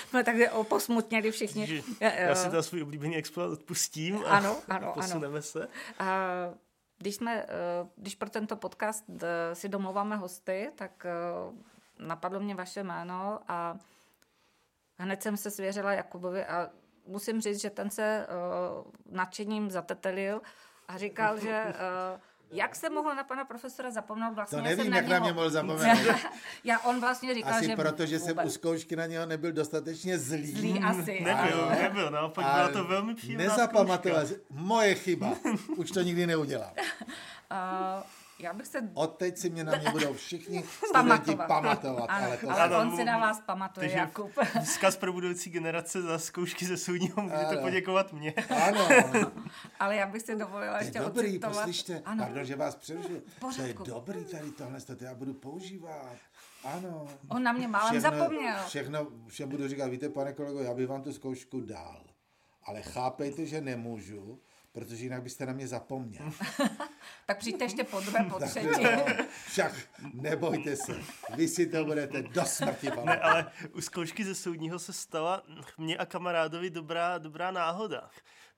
jsme 0.09 0.25
tak 0.25 0.37
posmutněli 0.69 1.31
všichni. 1.31 1.83
Já 2.01 2.35
si 2.35 2.51
to 2.51 2.63
svůj 2.63 2.83
oblíbený 2.83 3.17
exponát 3.17 3.51
odpustím 3.51 4.25
a 4.27 4.29
ano, 4.29 4.57
ano, 4.69 4.93
posuneme 4.95 5.35
ano. 5.35 5.43
se. 5.43 5.69
A 5.99 6.27
když, 6.99 7.15
jsme, 7.15 7.43
eh, 7.43 7.89
když 7.97 8.15
pro 8.15 8.31
tento 8.31 8.57
podcast 8.57 9.05
eh, 9.23 9.55
si 9.55 9.69
domluváme 9.69 10.17
hosty, 10.17 10.71
tak 10.75 11.07
eh, 11.07 11.13
napadlo 11.99 12.41
mě 12.41 12.55
vaše 12.55 12.83
jméno 12.83 13.41
a 13.49 13.79
hned 14.99 15.23
jsem 15.23 15.37
se 15.37 15.51
svěřila 15.51 15.93
Jakubovi 15.93 16.45
a 16.45 16.71
musím 17.07 17.41
říct, 17.41 17.61
že 17.61 17.71
ten 17.71 17.91
se 17.91 18.27
nadšením 19.11 19.71
zatetelil 19.71 20.43
a 20.89 20.99
říkal, 20.99 21.39
že 21.39 21.75
jak 22.51 22.77
se 22.77 22.91
mohl 22.91 23.15
na 23.15 23.25
pana 23.25 23.45
profesora 23.45 23.91
zapomenout? 23.91 24.35
Vlastně 24.35 24.59
to 24.59 24.65
nevím, 24.65 24.85
jsem 24.85 24.95
jak 24.95 25.07
na, 25.07 25.09
něho... 25.09 25.21
mě 25.21 25.33
mohl 25.33 25.51
zapomenout. 25.51 26.17
já, 26.65 26.79
on 26.79 27.01
vlastně 27.01 27.35
říkal, 27.35 27.55
asi 27.55 27.67
že... 27.67 27.77
protože 27.77 28.19
jsem 28.19 28.37
u 28.45 28.51
zkoušky 28.51 28.97
na 28.97 29.07
něho 29.07 29.27
nebyl 29.27 29.53
dostatečně 29.53 30.19
zlý. 30.19 30.53
Zlý 30.53 30.81
asi. 30.81 31.21
Nebyl, 31.25 31.65
ale, 31.65 31.83
nebyl, 31.83 32.11
naopak 32.11 32.45
byla 32.45 32.69
to 32.69 32.85
velmi 32.85 33.15
příjemná 33.15 33.45
Nezapamatoval. 33.45 34.27
Moje 34.51 34.95
chyba. 34.95 35.35
Už 35.77 35.91
to 35.91 36.03
nikdy 36.03 36.27
neudělám. 36.27 36.73
Uh, 37.51 38.03
já 38.43 38.53
bych 38.53 38.67
se... 38.67 38.91
Od 38.95 39.17
teď 39.17 39.39
si 39.39 39.51
mě 39.51 39.65
na 39.65 39.77
mě 39.77 39.91
budou 39.91 40.15
všichni 40.15 40.63
studenti 40.87 41.37
pamatovat. 41.37 41.49
pamatovat 41.49 42.11
ano, 42.11 42.27
ale, 42.27 42.37
to 42.37 42.51
ale 42.51 42.61
ano, 42.61 42.79
on 42.79 42.97
si 42.97 43.05
na 43.05 43.19
vás 43.19 43.41
pamatuje, 43.41 43.85
takže 43.87 43.99
Jakub. 43.99 44.33
Vzkaz 44.65 44.97
pro 44.97 45.13
budoucí 45.13 45.51
generace 45.51 46.03
za 46.03 46.19
zkoušky 46.19 46.67
ze 46.67 46.77
soudního 46.77 47.23
můžete 47.23 47.47
ano. 47.47 47.61
poděkovat 47.61 48.13
mě. 48.13 48.35
Ano. 48.67 48.89
ale 49.81 49.97
já 49.97 50.07
bych 50.07 50.23
si 50.23 50.37
dovolila 50.37 50.79
ještě 50.79 50.99
dobrý, 50.99 51.29
ocitovat. 51.29 51.57
poslyšte, 51.57 52.03
ano. 52.05 52.25
pardon, 52.25 52.45
že 52.45 52.57
vás 52.57 52.77
přerušil. 52.77 53.23
To 53.57 53.63
je 53.63 53.75
dobrý 53.85 54.25
tady 54.25 54.51
tohle, 54.51 54.81
to 54.81 55.05
já 55.05 55.15
budu 55.15 55.35
používat. 55.35 56.17
Ano. 56.65 57.07
On 57.29 57.43
na 57.43 57.53
mě 57.53 57.69
málem 57.69 58.01
všechno, 58.01 58.19
zapomněl. 58.19 58.57
Všechno, 58.67 59.07
všem 59.29 59.49
budu 59.49 59.69
říkat, 59.69 59.87
víte, 59.87 60.09
pane 60.09 60.33
kolego, 60.33 60.61
já 60.61 60.75
bych 60.75 60.89
vám 60.89 61.03
tu 61.03 61.13
zkoušku 61.13 61.61
dal. 61.61 62.05
Ale 62.65 62.83
chápejte, 62.83 63.47
že 63.47 63.61
nemůžu, 63.61 64.41
protože 64.73 65.05
jinak 65.05 65.23
byste 65.23 65.47
na 65.47 65.53
mě 65.53 65.69
zapomněl. 65.69 66.33
tak 67.27 67.39
přijďte 67.39 67.65
ještě 67.65 67.85
po 67.85 68.01
druhé, 68.01 68.25
po 68.25 68.39
třetí. 68.47 68.85
však 69.47 69.73
nebojte 70.15 70.77
se, 70.77 70.95
vy 71.35 71.49
si 71.49 71.67
to 71.67 71.85
budete 71.85 72.23
do 72.23 72.45
smrti 72.45 72.91
pamatovat. 72.91 73.07
Ne, 73.07 73.21
ale 73.21 73.53
u 73.75 73.81
zkoušky 73.81 74.25
ze 74.25 74.35
soudního 74.35 74.79
se 74.79 74.93
stala 74.93 75.43
mě 75.79 75.97
a 75.97 76.07
kamarádovi 76.07 76.71
dobrá, 76.71 77.19
dobrá 77.19 77.51
náhoda 77.51 78.11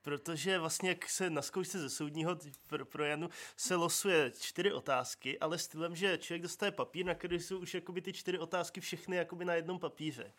protože 0.02 0.58
vlastně 0.58 0.88
jak 0.88 1.08
se 1.08 1.30
na 1.30 1.42
zkoušce 1.42 1.78
ze 1.80 1.90
soudního 1.90 2.38
pro, 2.66 2.84
pro 2.84 3.04
Janu 3.04 3.28
se 3.56 3.74
losuje 3.74 4.32
čtyři 4.40 4.72
otázky, 4.72 5.38
ale 5.38 5.58
stylem, 5.58 5.96
že 5.96 6.18
člověk 6.18 6.42
dostane 6.42 6.72
papír, 6.72 7.06
na 7.06 7.14
který 7.14 7.40
jsou 7.40 7.58
už 7.58 7.74
jakoby 7.74 8.02
ty 8.02 8.12
čtyři 8.12 8.38
otázky 8.38 8.80
všechny 8.80 9.16
jakoby 9.16 9.44
na 9.44 9.54
jednom 9.54 9.78
papíře. 9.78 10.32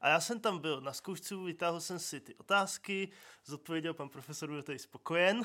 A 0.00 0.08
já 0.08 0.20
jsem 0.20 0.40
tam 0.40 0.58
byl 0.58 0.80
na 0.80 0.92
zkoušce, 0.92 1.36
vytáhl 1.36 1.80
jsem 1.80 1.98
si 1.98 2.20
ty 2.20 2.34
otázky, 2.34 3.08
zodpověděl 3.44 3.94
pan 3.94 4.08
profesor, 4.08 4.48
byl 4.48 4.62
tady 4.62 4.78
spokojen. 4.78 5.42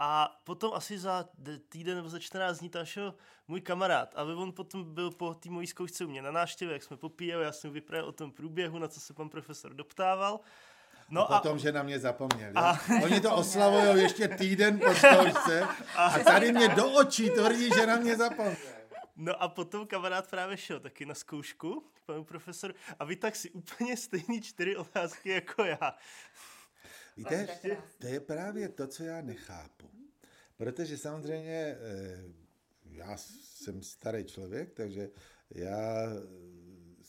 A 0.00 0.40
potom 0.44 0.74
asi 0.74 0.98
za 0.98 1.28
týden 1.68 1.96
nebo 1.96 2.08
za 2.08 2.18
14 2.18 2.58
dní 2.58 2.68
tam 2.68 2.86
šel 2.86 3.14
můj 3.48 3.60
kamarád. 3.60 4.14
A 4.16 4.22
on 4.22 4.52
potom 4.52 4.94
byl 4.94 5.10
po 5.10 5.34
té 5.34 5.50
mojí 5.50 5.66
zkoušce 5.66 6.04
u 6.04 6.08
mě 6.08 6.22
na 6.22 6.30
návštěvě, 6.30 6.72
jak 6.72 6.82
jsme 6.82 6.96
popíjeli, 6.96 7.44
já 7.44 7.52
jsem 7.52 7.70
vyprávěl 7.70 8.08
o 8.08 8.12
tom 8.12 8.32
průběhu, 8.32 8.78
na 8.78 8.88
co 8.88 9.00
se 9.00 9.14
pan 9.14 9.28
profesor 9.28 9.74
doptával. 9.74 10.40
No 11.10 11.32
a 11.32 11.40
potom, 11.40 11.56
a... 11.56 11.58
že 11.58 11.72
na 11.72 11.82
mě 11.82 11.98
zapomněl. 11.98 12.52
A... 12.54 12.80
Oni 13.02 13.20
to 13.20 13.36
oslavují 13.36 14.02
ještě 14.02 14.28
týden 14.28 14.78
po 14.78 14.94
zkoušce 14.94 15.62
a... 15.96 16.04
a 16.04 16.18
tady 16.18 16.52
mě 16.52 16.68
do 16.68 16.90
očí 16.90 17.30
tvrdí, 17.30 17.70
že 17.74 17.86
na 17.86 17.96
mě 17.96 18.16
zapomněl. 18.16 18.56
No 19.16 19.42
a 19.42 19.48
potom 19.48 19.86
kamarád 19.86 20.30
právě 20.30 20.56
šel 20.56 20.80
taky 20.80 21.06
na 21.06 21.14
zkoušku 21.14 21.90
k 21.92 22.06
panu 22.06 22.24
profesoru 22.24 22.74
a 22.98 23.04
vy 23.04 23.16
tak 23.16 23.36
si 23.36 23.50
úplně 23.50 23.96
stejný 23.96 24.40
čtyři 24.40 24.76
otázky 24.76 25.28
jako 25.28 25.64
já. 25.64 25.96
Víte, 27.16 27.48
to 27.98 28.06
je 28.06 28.20
právě 28.20 28.68
to, 28.68 28.86
co 28.86 29.04
já 29.04 29.20
nechápu. 29.20 29.90
Protože 30.56 30.98
samozřejmě 30.98 31.76
eh, 31.80 32.24
já 32.84 33.16
jsem 33.16 33.82
starý 33.82 34.24
člověk, 34.24 34.72
takže 34.72 35.10
já 35.50 36.06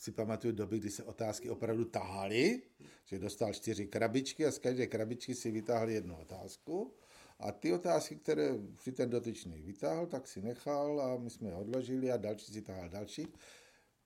si 0.00 0.12
pamatuju 0.12 0.52
doby, 0.52 0.78
kdy 0.78 0.90
se 0.90 1.04
otázky 1.04 1.50
opravdu 1.50 1.84
tahaly, 1.84 2.62
že 3.04 3.18
dostal 3.18 3.52
čtyři 3.52 3.86
krabičky 3.86 4.46
a 4.46 4.50
z 4.50 4.58
každé 4.58 4.86
krabičky 4.86 5.34
si 5.34 5.50
vytáhl 5.50 5.90
jednu 5.90 6.16
otázku 6.16 6.94
a 7.38 7.52
ty 7.52 7.72
otázky, 7.72 8.16
které 8.16 8.54
si 8.82 8.92
ten 8.92 9.10
dotyčný 9.10 9.62
vytáhl, 9.62 10.06
tak 10.06 10.28
si 10.28 10.42
nechal 10.42 11.00
a 11.00 11.16
my 11.16 11.30
jsme 11.30 11.48
je 11.48 11.54
odložili 11.54 12.12
a 12.12 12.16
další 12.16 12.52
si 12.52 12.62
tahal 12.62 12.88
další. 12.88 13.26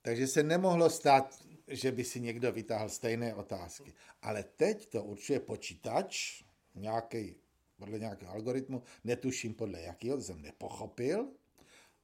Takže 0.02 0.26
se 0.26 0.42
nemohlo 0.42 0.90
stát, 0.90 1.38
že 1.68 1.92
by 1.92 2.04
si 2.04 2.20
někdo 2.20 2.52
vytáhl 2.52 2.88
stejné 2.88 3.34
otázky. 3.34 3.94
Ale 4.22 4.44
teď 4.56 4.86
to 4.86 5.04
určuje 5.04 5.40
počítač, 5.40 6.42
nějaký, 6.74 7.36
podle 7.76 7.98
nějakého 7.98 8.32
algoritmu, 8.32 8.82
netuším 9.04 9.54
podle 9.54 9.80
jakého, 9.80 10.16
to 10.16 10.22
jsem 10.22 10.42
nepochopil. 10.42 11.28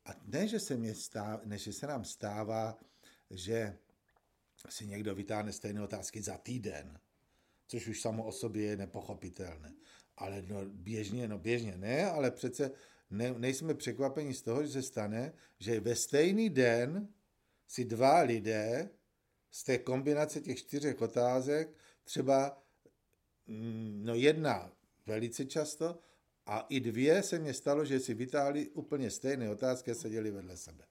A 0.05 0.11
ne, 0.27 0.49
že 0.49 0.61
se, 0.61 0.77
mě 0.77 0.95
stáv, 0.95 1.45
ne, 1.45 1.59
že 1.59 1.73
se 1.73 1.87
nám 1.87 2.05
stává, 2.05 2.79
že 3.31 3.79
si 4.69 4.87
někdo 4.87 5.15
vytáhne 5.15 5.53
stejné 5.53 5.83
otázky 5.83 6.23
za 6.23 6.39
týden, 6.39 6.99
což 7.67 7.89
už 7.89 8.01
samo 8.01 8.25
o 8.25 8.33
sobě 8.33 8.63
je 8.63 8.77
nepochopitelné. 8.77 9.75
Ale 10.17 10.43
no, 10.43 10.65
běžně, 10.65 11.29
no 11.29 11.39
běžně 11.39 11.77
ne, 11.77 12.11
ale 12.11 12.31
přece 12.31 12.71
ne, 13.11 13.35
nejsme 13.39 13.75
překvapeni 13.75 14.35
z 14.35 14.43
toho, 14.43 14.63
že 14.63 14.69
se 14.69 14.83
stane, 14.83 15.33
že 15.59 15.81
ve 15.81 15.97
stejný 15.97 16.51
den 16.51 17.09
si 17.67 17.85
dva 17.85 18.21
lidé 18.21 18.91
z 19.51 19.65
té 19.65 19.79
kombinace 19.79 20.41
těch 20.41 20.59
čtyřech 20.59 21.01
otázek, 21.01 21.77
třeba 22.05 22.63
mm, 23.47 24.01
no 24.05 24.15
jedna 24.15 24.73
velice 25.07 25.45
často 25.45 25.99
a 26.47 26.67
i 26.69 26.81
dvě 26.81 27.23
se 27.23 27.39
mě 27.39 27.55
stalo, 27.55 27.85
že 27.85 28.01
si 28.01 28.15
vytáhli 28.15 28.69
úplně 28.69 29.11
stejné 29.11 29.51
otázky 29.51 29.91
a 29.91 29.95
seděli 29.95 30.31
vedle 30.31 30.57
sebe. 30.57 30.90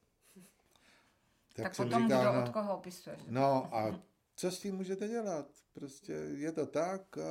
Tak, 1.53 1.63
tak 1.63 1.75
potom 1.75 2.03
říkal, 2.03 2.21
kdo 2.21 2.33
no, 2.33 2.43
od 2.43 2.49
koho 2.49 2.77
opisuje. 2.77 3.17
No 3.27 3.75
a 3.75 3.99
co 4.35 4.51
s 4.51 4.59
tím 4.59 4.75
můžete 4.75 5.07
dělat? 5.07 5.47
Prostě 5.73 6.13
je 6.13 6.51
to 6.51 6.65
tak 6.65 7.17
a 7.17 7.23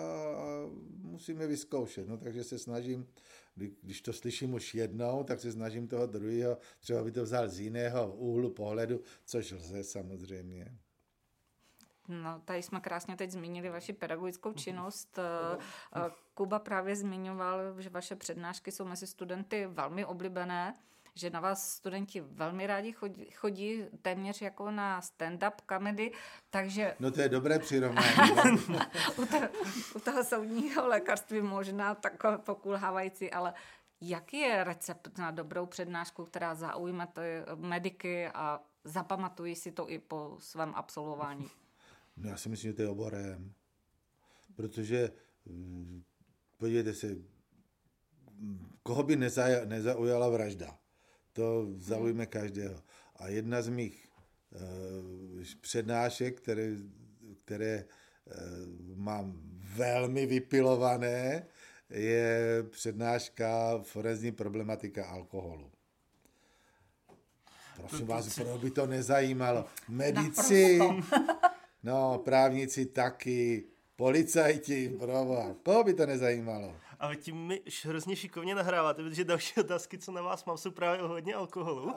musíme 1.03 1.47
vyzkoušet. 1.47 2.09
No 2.09 2.17
takže 2.19 2.45
se 2.45 2.59
snažím, 2.59 3.09
když 3.55 4.03
to 4.03 4.13
slyším 4.13 4.55
už 4.55 4.75
jednou, 4.75 5.25
tak 5.25 5.41
se 5.41 5.53
snažím 5.53 5.89
toho 5.89 6.07
druhého, 6.07 6.59
třeba 6.81 7.05
by 7.05 7.13
to 7.13 7.23
vzal 7.23 7.49
z 7.49 7.61
jiného 7.61 8.13
úhlu 8.13 8.51
pohledu, 8.51 9.01
což 9.25 9.53
lze 9.53 9.85
samozřejmě. 9.85 10.79
No, 12.09 12.43
tady 12.45 12.63
jsme 12.63 12.81
krásně 12.81 13.17
teď 13.17 13.31
zmínili 13.31 13.71
vaši 13.71 13.93
pedagogickou 13.93 14.53
činnost. 14.53 15.19
Kuba 16.35 16.59
právě 16.59 16.97
zmiňoval, 16.97 17.81
že 17.81 17.91
vaše 17.91 18.17
přednášky 18.17 18.73
jsou 18.73 18.85
mezi 18.85 19.07
studenty 19.07 19.67
velmi 19.67 20.05
oblíbené 20.05 20.75
že 21.19 21.31
na 21.31 21.41
vás 21.41 21.73
studenti 21.73 22.21
velmi 22.21 22.67
rádi 22.67 22.93
chodí, 22.93 23.31
chodí 23.31 23.85
téměř 24.03 24.43
jako 24.43 24.71
na 24.71 25.01
stand-up 25.01 25.53
comedy, 25.69 26.13
takže... 26.51 26.95
No 27.01 27.11
to 27.11 27.21
je 27.21 27.29
dobré 27.29 27.59
přirovnání. 27.59 28.09
u, 29.19 29.27
to, 29.27 29.37
u 29.97 30.01
toho 30.01 30.25
soudního 30.25 30.89
lékařství 30.89 31.41
možná 31.41 31.95
takové 31.95 32.39
pokulhávající, 32.39 33.31
ale 33.31 33.55
jaký 34.01 34.37
je 34.37 34.65
recept 34.65 35.19
na 35.19 35.31
dobrou 35.31 35.67
přednášku, 35.67 36.25
která 36.25 36.55
zaujme 36.55 37.07
ty 37.07 37.21
mediky 37.55 38.29
a 38.29 38.61
zapamatují 38.85 39.57
si 39.57 39.73
to 39.73 39.91
i 39.91 39.99
po 39.99 40.37
svém 40.41 40.73
absolvování? 40.75 41.51
No 42.17 42.29
já 42.29 42.37
si 42.37 42.49
myslím, 42.49 42.71
že 42.71 42.77
to 42.77 42.83
je 42.83 42.89
oborem. 42.89 43.53
Protože 44.57 45.13
mm, 45.47 46.03
podívejte 46.57 46.95
se, 46.95 47.17
koho 48.83 49.03
by 49.03 49.17
nezaujala 49.65 50.29
vražda? 50.29 50.79
To 51.39 51.67
zaujme 51.79 52.27
každého. 52.27 52.83
A 53.17 53.29
jedna 53.29 53.63
z 53.63 53.69
mých 53.69 54.09
uh, 54.51 55.45
přednášek, 55.61 56.41
které, 56.41 56.75
které 57.45 57.85
uh, 57.85 58.99
mám 58.99 59.39
velmi 59.77 60.27
vypilované, 60.27 61.47
je 61.91 62.65
přednáška 62.71 63.79
forenzní 63.83 64.33
problematika 64.33 65.07
alkoholu. 65.07 65.71
Prosím 67.77 68.07
vás, 68.07 68.35
proč 68.35 68.61
by 68.61 68.71
to 68.71 68.87
nezajímalo? 68.87 69.65
Medici, 69.89 70.79
no, 71.83 72.19
právníci 72.19 72.87
taky, 72.87 73.65
policajti, 73.97 74.89
proba, 74.99 75.55
koho 75.63 75.85
by 75.85 75.95
to 75.95 76.07
nezajímalo? 76.07 76.77
Ale 77.01 77.17
tím 77.17 77.37
mi 77.37 77.63
hrozně 77.85 78.17
šikovně 78.17 78.55
nahráváte, 78.55 79.03
protože 79.03 79.25
další 79.25 79.61
otázky, 79.61 79.99
co 79.99 80.13
na 80.13 80.23
vás 80.23 80.45
mám, 80.45 80.57
jsou 80.57 80.71
právě 80.71 81.03
o 81.03 81.09
hodně 81.09 81.35
alkoholu. 81.35 81.95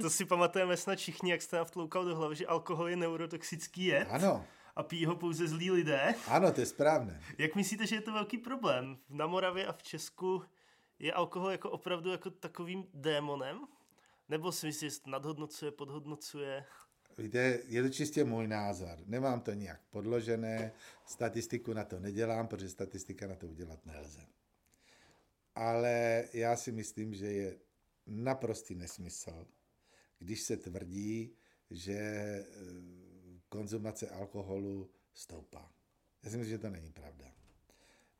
To 0.00 0.10
si 0.10 0.24
pamatujeme 0.24 0.76
snad 0.76 0.98
všichni, 0.98 1.30
jak 1.30 1.42
jste 1.42 1.56
nám 1.56 1.66
vtloukal 1.66 2.04
do 2.04 2.16
hlavy, 2.16 2.36
že 2.36 2.46
alkohol 2.46 2.88
je 2.88 2.96
neurotoxický 2.96 3.84
jed. 3.84 4.08
Ano. 4.10 4.44
A 4.76 4.82
pijí 4.82 5.06
ho 5.06 5.16
pouze 5.16 5.48
zlí 5.48 5.70
lidé. 5.70 6.14
Ano, 6.28 6.52
to 6.52 6.60
je 6.60 6.66
správné. 6.66 7.22
Jak 7.38 7.54
myslíte, 7.54 7.86
že 7.86 7.96
je 7.96 8.00
to 8.00 8.12
velký 8.12 8.38
problém? 8.38 8.98
Na 9.08 9.26
Moravě 9.26 9.66
a 9.66 9.72
v 9.72 9.82
Česku 9.82 10.42
je 10.98 11.12
alkohol 11.12 11.50
jako 11.50 11.70
opravdu 11.70 12.10
jako 12.10 12.30
takovým 12.30 12.84
démonem? 12.94 13.60
Nebo 14.28 14.52
si 14.52 14.66
myslíš, 14.66 14.92
že 14.92 14.98
nadhodnocuje, 15.06 15.70
podhodnocuje? 15.70 16.64
Víte, 17.18 17.58
je 17.66 17.82
to 17.82 17.88
čistě 17.88 18.24
můj 18.24 18.48
názor. 18.48 18.98
Nemám 19.06 19.40
to 19.40 19.52
nějak 19.52 19.80
podložené, 19.90 20.72
statistiku 21.06 21.72
na 21.72 21.84
to 21.84 22.00
nedělám, 22.00 22.48
protože 22.48 22.68
statistika 22.68 23.26
na 23.26 23.34
to 23.34 23.48
udělat 23.48 23.86
nelze. 23.86 24.26
Ale 25.54 26.24
já 26.32 26.56
si 26.56 26.72
myslím, 26.72 27.14
že 27.14 27.26
je 27.26 27.56
naprostý 28.06 28.74
nesmysl, 28.74 29.46
když 30.18 30.40
se 30.40 30.56
tvrdí, 30.56 31.34
že 31.70 31.94
eh, 31.94 32.44
konzumace 33.48 34.08
alkoholu 34.08 34.90
stoupá. 35.14 35.72
Já 36.22 36.30
si 36.30 36.36
myslím, 36.36 36.50
že 36.50 36.58
to 36.58 36.70
není 36.70 36.92
pravda. 36.92 37.32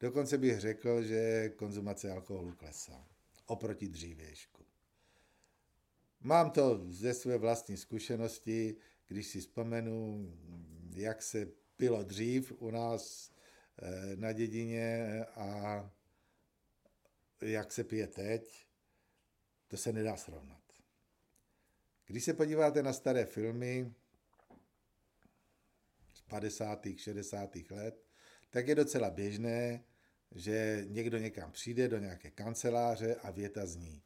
Dokonce 0.00 0.38
bych 0.38 0.60
řekl, 0.60 1.02
že 1.02 1.48
konzumace 1.56 2.10
alkoholu 2.10 2.52
klesá 2.52 3.06
oproti 3.46 3.88
dřívějšku. 3.88 4.67
Mám 6.20 6.50
to 6.50 6.84
ze 6.88 7.14
své 7.14 7.38
vlastní 7.38 7.76
zkušenosti, 7.76 8.76
když 9.06 9.26
si 9.26 9.40
vzpomenu, 9.40 10.28
jak 10.90 11.22
se 11.22 11.48
pilo 11.76 12.02
dřív 12.02 12.52
u 12.58 12.70
nás 12.70 13.32
eh, 13.82 14.16
na 14.16 14.32
dědině 14.32 15.24
a 15.24 15.90
jak 17.40 17.72
se 17.72 17.84
pije 17.84 18.06
teď, 18.06 18.66
to 19.68 19.76
se 19.76 19.92
nedá 19.92 20.16
srovnat. 20.16 20.62
Když 22.06 22.24
se 22.24 22.34
podíváte 22.34 22.82
na 22.82 22.92
staré 22.92 23.24
filmy 23.24 23.94
z 26.14 26.20
50. 26.20 26.86
60. 26.96 27.56
let, 27.70 28.04
tak 28.50 28.68
je 28.68 28.74
docela 28.74 29.10
běžné, 29.10 29.84
že 30.34 30.84
někdo 30.88 31.18
někam 31.18 31.52
přijde 31.52 31.88
do 31.88 31.98
nějaké 31.98 32.30
kanceláře 32.30 33.14
a 33.14 33.30
věta 33.30 33.66
zní 33.66 34.02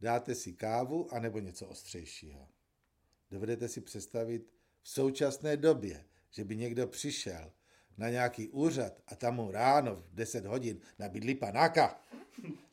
dáte 0.00 0.34
si 0.34 0.52
kávu 0.52 1.14
anebo 1.14 1.38
něco 1.38 1.66
ostřejšího. 1.66 2.48
Dovedete 3.30 3.68
si 3.68 3.80
představit 3.80 4.52
v 4.82 4.88
současné 4.88 5.56
době, 5.56 6.04
že 6.30 6.44
by 6.44 6.56
někdo 6.56 6.86
přišel 6.86 7.52
na 7.98 8.10
nějaký 8.10 8.48
úřad 8.48 9.02
a 9.06 9.16
tam 9.16 9.34
mu 9.34 9.50
ráno 9.50 9.96
v 9.96 10.14
10 10.14 10.46
hodin 10.46 10.80
nabídli 10.98 11.34
panáka. 11.34 12.00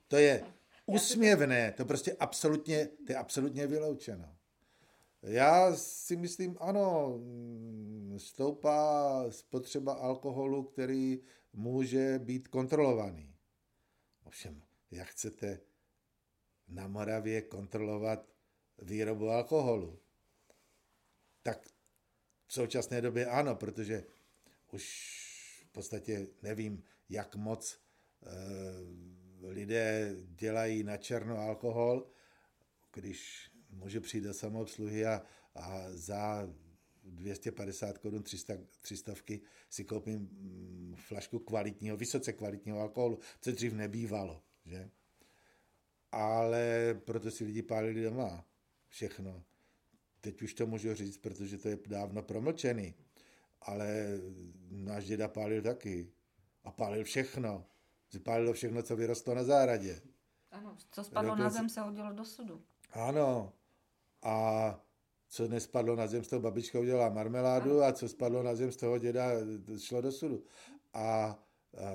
To 0.08 0.18
je 0.18 0.44
usměvné, 0.86 1.72
to 1.72 1.86
prostě 1.86 2.16
absolutně, 2.20 2.86
to 2.86 3.12
je 3.12 3.18
absolutně 3.18 3.68
vyloučeno. 3.68 4.36
Já 5.22 5.76
si 5.76 6.16
myslím, 6.16 6.58
ano, 6.60 7.20
stoupá 8.18 9.26
spotřeba 9.30 9.94
alkoholu, 9.94 10.64
který 10.64 11.22
může 11.54 12.20
být 12.20 12.48
kontrolovaný. 12.48 13.36
Ovšem, 14.24 14.62
jak 14.92 15.08
chcete 15.08 15.60
na 16.68 16.88
Moravě 16.88 17.42
kontrolovat 17.42 18.30
výrobu 18.82 19.30
alkoholu? 19.30 20.00
Tak 21.44 21.68
v 22.46 22.54
současné 22.54 23.02
době 23.02 23.26
ano, 23.26 23.56
protože 23.56 24.04
už 24.72 24.84
v 25.70 25.72
podstatě 25.72 26.28
nevím, 26.42 26.84
jak 27.10 27.36
moc 27.36 27.80
e, 28.24 28.30
lidé 29.48 30.16
dělají 30.26 30.84
na 30.84 30.98
černo 30.98 31.38
alkohol, 31.38 32.08
když 32.94 33.52
může 33.70 34.00
přijít 34.02 34.24
do 34.24 34.34
samoobsluhy 34.34 35.06
a, 35.06 35.22
a 35.56 35.86
za 35.90 36.50
250 37.04 37.98
korun, 37.98 38.24
300, 38.24 38.54
300 38.82 39.14
si 39.70 39.84
koupím 39.86 40.20
mm, 40.20 40.96
flašku 40.98 41.40
kvalitního, 41.40 41.98
vysoce 41.98 42.34
kvalitního 42.34 42.80
alkoholu, 42.80 43.20
co 43.42 43.52
dřív 43.52 43.74
nebývalo, 43.74 44.44
že? 44.66 44.92
Ale 46.14 46.94
proto 47.06 47.32
si 47.32 47.44
lidi 47.44 47.62
pálili 47.62 48.04
doma 48.04 48.46
všechno. 48.88 49.44
Teď 50.22 50.42
už 50.42 50.54
to 50.54 50.68
můžu 50.68 50.94
říct, 50.94 51.18
protože 51.18 51.58
to 51.58 51.70
je 51.70 51.80
dávno 51.88 52.24
promlčený. 52.24 52.94
Ale 53.62 54.08
náš 54.70 55.06
děda 55.06 55.28
pálil 55.28 55.62
taky. 55.62 56.12
A 56.64 56.72
pálil 56.72 57.04
všechno. 57.04 57.66
Pálil 58.24 58.54
všechno, 58.54 58.84
co 58.84 58.96
vyrostlo 58.96 59.36
na 59.36 59.44
zahradě. 59.44 60.02
Ano, 60.52 60.78
co 60.92 61.04
spadlo 61.04 61.30
Dokonce... 61.30 61.44
na 61.44 61.50
zem, 61.50 61.70
se 61.70 61.82
hodilo 61.82 62.14
do 62.14 62.26
sudu. 62.26 62.62
Ano. 62.92 63.54
A 64.22 64.80
co 65.30 65.48
nespadlo 65.48 65.96
na 65.96 66.08
zem, 66.08 66.24
z 66.24 66.28
toho 66.28 66.40
babička 66.42 66.80
udělala 66.80 67.10
marmeládu 67.10 67.84
a 67.84 67.94
co 67.94 68.10
spadlo 68.10 68.44
na 68.44 68.56
zem, 68.56 68.72
z 68.72 68.78
toho 68.78 68.98
děda 68.98 69.30
šlo 69.78 70.02
do 70.02 70.12
sudu. 70.12 70.44
A, 70.94 71.04
a 71.04 71.38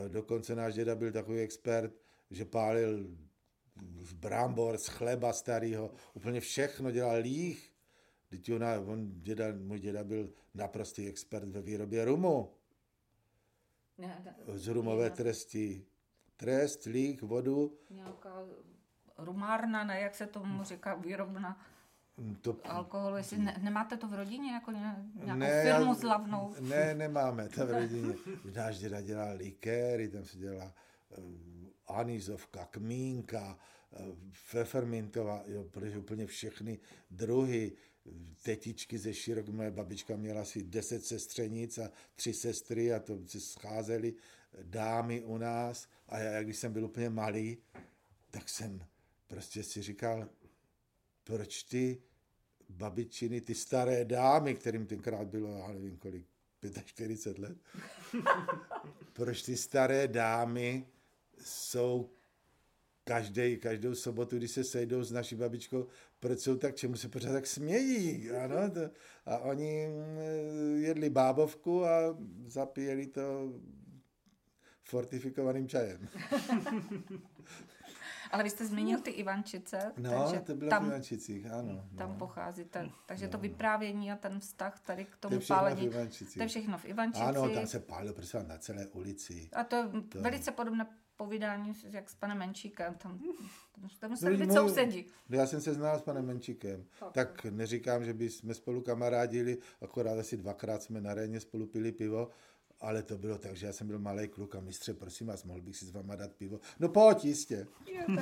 dokonce 0.08 0.54
náš 0.54 0.74
děda 0.74 0.94
byl 0.94 1.12
takový 1.12 1.40
expert, 1.40 1.92
že 2.30 2.44
pálil 2.44 3.06
z 4.02 4.12
brambor, 4.12 4.78
z 4.78 4.86
chleba 4.86 5.32
starého, 5.32 5.90
úplně 6.14 6.40
všechno 6.40 6.90
dělal 6.90 7.16
líh. 7.20 7.72
Teď 8.28 8.52
ona, 8.52 8.80
on, 8.80 9.22
děda, 9.22 9.44
můj 9.58 9.78
děda 9.78 10.04
byl 10.04 10.32
naprostý 10.54 11.08
expert 11.08 11.48
ve 11.48 11.62
výrobě 11.62 12.04
rumu. 12.04 12.52
Z 14.54 14.68
rumové 14.68 15.10
tresti. 15.10 15.86
Trest, 16.36 16.84
líh, 16.84 17.22
vodu. 17.22 17.78
Nějaká 17.90 18.44
rumárna, 19.18 19.84
ne, 19.84 20.00
jak 20.00 20.14
se 20.14 20.26
tomu 20.26 20.64
říká, 20.64 20.94
výrobna 20.94 21.66
to... 22.40 22.56
alkoholu. 22.64 23.16
Jestli 23.16 23.38
ne, 23.38 23.56
nemáte 23.62 23.96
to 23.96 24.08
v 24.08 24.14
rodině, 24.14 24.52
jako 24.52 24.70
nějakou 24.70 25.38
ne, 25.38 25.62
firmu 25.62 25.94
slavnou? 25.94 26.54
Ne, 26.60 26.94
nemáme 26.94 27.48
to 27.48 27.66
v 27.66 27.70
rodině. 27.70 28.14
Náš 28.54 28.78
děda 28.78 29.00
dělal 29.00 29.36
likéry, 29.36 30.08
tam 30.08 30.24
se 30.24 30.38
dělá 30.38 30.74
uh, 31.18 31.57
anizovka, 31.88 32.64
kmínka, 32.64 33.58
fefermintová, 34.32 35.42
jo, 35.46 35.64
protože 35.64 35.98
úplně 35.98 36.26
všechny 36.26 36.78
druhy, 37.10 37.72
tetičky 38.42 38.98
ze 38.98 39.14
širok, 39.14 39.48
moje 39.48 39.70
babička 39.70 40.16
měla 40.16 40.40
asi 40.40 40.62
deset 40.62 41.04
sestřenic 41.04 41.78
a 41.78 41.90
tři 42.16 42.32
sestry 42.32 42.92
a 42.92 43.00
to 43.00 43.18
se 43.26 43.40
scházely 43.40 44.14
dámy 44.62 45.22
u 45.24 45.38
nás. 45.38 45.88
A 46.08 46.18
já, 46.18 46.42
když 46.42 46.56
jsem 46.56 46.72
byl 46.72 46.84
úplně 46.84 47.10
malý, 47.10 47.58
tak 48.30 48.48
jsem 48.48 48.84
prostě 49.26 49.62
si 49.62 49.82
říkal, 49.82 50.28
proč 51.24 51.62
ty 51.62 52.02
babičiny, 52.68 53.40
ty 53.40 53.54
staré 53.54 54.04
dámy, 54.04 54.54
kterým 54.54 54.86
tenkrát 54.86 55.28
bylo, 55.28 55.58
já 55.58 55.68
nevím 55.72 55.96
kolik, 55.96 56.26
45 56.84 57.38
let, 57.38 57.58
proč 59.12 59.42
ty 59.42 59.56
staré 59.56 60.08
dámy 60.08 60.86
jsou 61.40 62.10
každý, 63.04 63.56
každou 63.56 63.94
sobotu, 63.94 64.36
když 64.36 64.50
se 64.50 64.64
sejdou 64.64 65.02
s 65.02 65.12
naší 65.12 65.36
babičkou, 65.36 65.86
proč 66.20 66.38
jsou 66.38 66.56
tak, 66.56 66.76
čemu 66.76 66.96
se 66.96 67.08
pořád 67.08 67.32
tak 67.32 67.46
smějí, 67.46 68.30
ano, 68.30 68.70
to, 68.70 68.80
a 69.26 69.38
oni 69.38 69.88
mm, 69.88 70.82
jedli 70.82 71.10
bábovku 71.10 71.84
a 71.84 72.16
zapíjeli 72.46 73.06
to 73.06 73.52
fortifikovaným 74.84 75.68
čajem. 75.68 76.08
Ale 78.30 78.44
vy 78.44 78.50
jste 78.50 78.66
zmínil 78.66 79.00
ty 79.00 79.10
Ivančice. 79.10 79.92
No, 79.96 80.10
takže 80.10 80.40
to 80.40 80.54
bylo 80.54 80.70
tam, 80.70 80.84
v 80.84 80.88
Ivančicích, 80.88 81.46
ano. 81.46 81.88
Tam 81.98 82.10
no. 82.10 82.18
pochází 82.18 82.64
ten, 82.64 82.90
takže 83.06 83.24
no. 83.24 83.32
to 83.32 83.38
vyprávění 83.38 84.12
a 84.12 84.16
ten 84.16 84.40
vztah 84.40 84.80
tady 84.80 85.04
k 85.04 85.16
tomu 85.16 85.38
to 85.38 85.46
pálení. 85.46 85.90
To 86.34 86.42
je 86.42 86.48
všechno 86.48 86.78
v 86.78 86.84
Ivančicích. 86.84 87.28
Ano, 87.28 87.50
tam 87.50 87.66
se 87.66 87.80
pálilo 87.80 88.14
prostě 88.14 88.38
na 88.38 88.58
celé 88.58 88.86
ulici. 88.86 89.48
A 89.52 89.64
to 89.64 89.76
je 89.76 90.02
to... 90.08 90.20
velice 90.20 90.50
podobné 90.50 90.86
povídání 91.18 91.72
jak 91.90 92.10
s 92.10 92.14
panem 92.14 92.38
Menčíkem. 92.38 92.94
Tam, 92.94 93.20
tam 94.00 94.10
museli 94.10 94.38
no, 94.38 94.46
být 94.46 94.52
sousedí. 94.52 95.06
Já 95.28 95.46
jsem 95.46 95.60
se 95.60 95.74
znal 95.74 95.98
s 95.98 96.02
panem 96.02 96.26
Menčíkem. 96.26 96.84
Tak, 97.00 97.12
tak 97.12 97.44
neříkám, 97.44 98.04
že 98.04 98.14
by 98.14 98.30
jsme 98.30 98.54
spolu 98.54 98.80
kamarádili, 98.80 99.58
akorát 99.80 100.18
asi 100.18 100.36
dvakrát 100.36 100.82
jsme 100.82 101.00
na 101.00 101.14
Réně 101.14 101.40
spolu 101.40 101.66
pili 101.66 101.92
pivo 101.92 102.30
ale 102.80 103.02
to 103.02 103.18
bylo 103.18 103.38
tak, 103.38 103.56
že 103.56 103.66
já 103.66 103.72
jsem 103.72 103.86
byl 103.86 103.98
malý 103.98 104.28
kluk 104.28 104.54
a 104.54 104.60
mistře, 104.60 104.94
prosím 104.94 105.26
vás, 105.26 105.44
mohl 105.44 105.60
bych 105.60 105.76
si 105.76 105.84
s 105.84 105.90
váma 105.90 106.16
dát 106.16 106.32
pivo? 106.32 106.60
No 106.78 106.88
pojď, 106.88 107.24
jistě. 107.24 107.66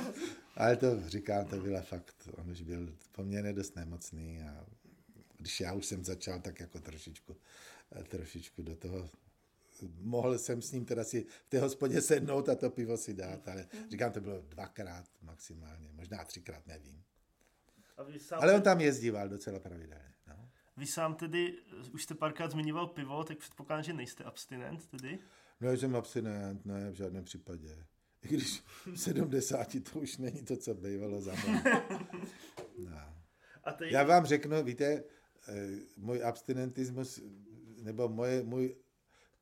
ale 0.55 0.77
to 0.77 1.09
říkám, 1.09 1.45
to 1.45 1.57
byla 1.57 1.81
fakt, 1.81 2.29
on 2.37 2.51
už 2.51 2.61
byl 2.61 2.95
poměrně 3.11 3.53
dost 3.53 3.75
nemocný 3.75 4.41
a 4.41 4.65
když 5.37 5.59
já 5.59 5.73
už 5.73 5.85
jsem 5.85 6.03
začal 6.03 6.39
tak 6.39 6.59
jako 6.59 6.79
trošičku, 6.79 7.35
trošičku 8.07 8.63
do 8.63 8.75
toho 8.75 9.09
mohl 9.99 10.37
jsem 10.37 10.61
s 10.61 10.71
ním 10.71 10.85
teda 10.85 11.03
si 11.03 11.25
v 11.45 11.49
té 11.49 11.59
hospodě 11.59 12.01
sednout 12.01 12.49
a 12.49 12.55
to 12.55 12.69
pivo 12.69 12.97
si 12.97 13.13
dát, 13.13 13.47
ale 13.47 13.67
říkám, 13.91 14.11
to 14.11 14.21
bylo 14.21 14.41
dvakrát 14.41 15.05
maximálně, 15.21 15.89
možná 15.93 16.25
třikrát, 16.25 16.67
nevím. 16.67 17.03
Ale 18.31 18.53
on 18.53 18.61
tam 18.61 18.81
jezdíval 18.81 19.29
docela 19.29 19.59
pravidelně. 19.59 20.13
No. 20.27 20.49
Vy 20.77 20.85
sám 20.85 21.15
tedy, 21.15 21.53
už 21.93 22.03
jste 22.03 22.15
párkrát 22.15 22.51
zmiňoval 22.51 22.87
pivo, 22.87 23.23
tak 23.23 23.37
předpokládám, 23.37 23.83
že 23.83 23.93
nejste 23.93 24.23
abstinent 24.23 24.87
tedy? 24.87 25.19
No, 25.61 25.71
jsem 25.71 25.95
abstinent, 25.95 26.65
ne, 26.65 26.91
v 26.91 26.93
žádném 26.93 27.23
případě. 27.23 27.85
I 28.23 28.27
když 28.27 28.63
v 28.85 28.99
70 28.99 29.67
to 29.91 29.99
už 29.99 30.17
není 30.17 30.41
to, 30.41 30.57
co 30.57 30.73
bývalo 30.73 31.21
za 31.21 31.33
no. 32.77 33.17
A 33.63 33.71
teď... 33.71 33.91
Já 33.91 34.03
vám 34.03 34.25
řeknu, 34.25 34.63
víte, 34.63 35.03
eh, 35.47 35.67
můj 35.97 36.23
abstinentismus, 36.23 37.21
nebo 37.81 38.09
moje, 38.09 38.43
můj, 38.43 38.75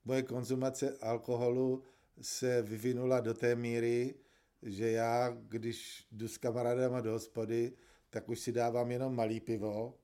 moje 0.05 0.23
konzumace 0.23 0.97
alkoholu 0.97 1.83
se 2.21 2.61
vyvinula 2.61 3.19
do 3.19 3.33
té 3.33 3.55
míry, 3.55 4.15
že 4.61 4.91
já, 4.91 5.29
když 5.29 6.07
jdu 6.11 6.27
s 6.27 6.37
kamarádama 6.37 7.01
do 7.01 7.11
hospody, 7.11 7.73
tak 8.09 8.29
už 8.29 8.39
si 8.39 8.51
dávám 8.51 8.91
jenom 8.91 9.15
malý 9.15 9.39
pivo, 9.39 9.99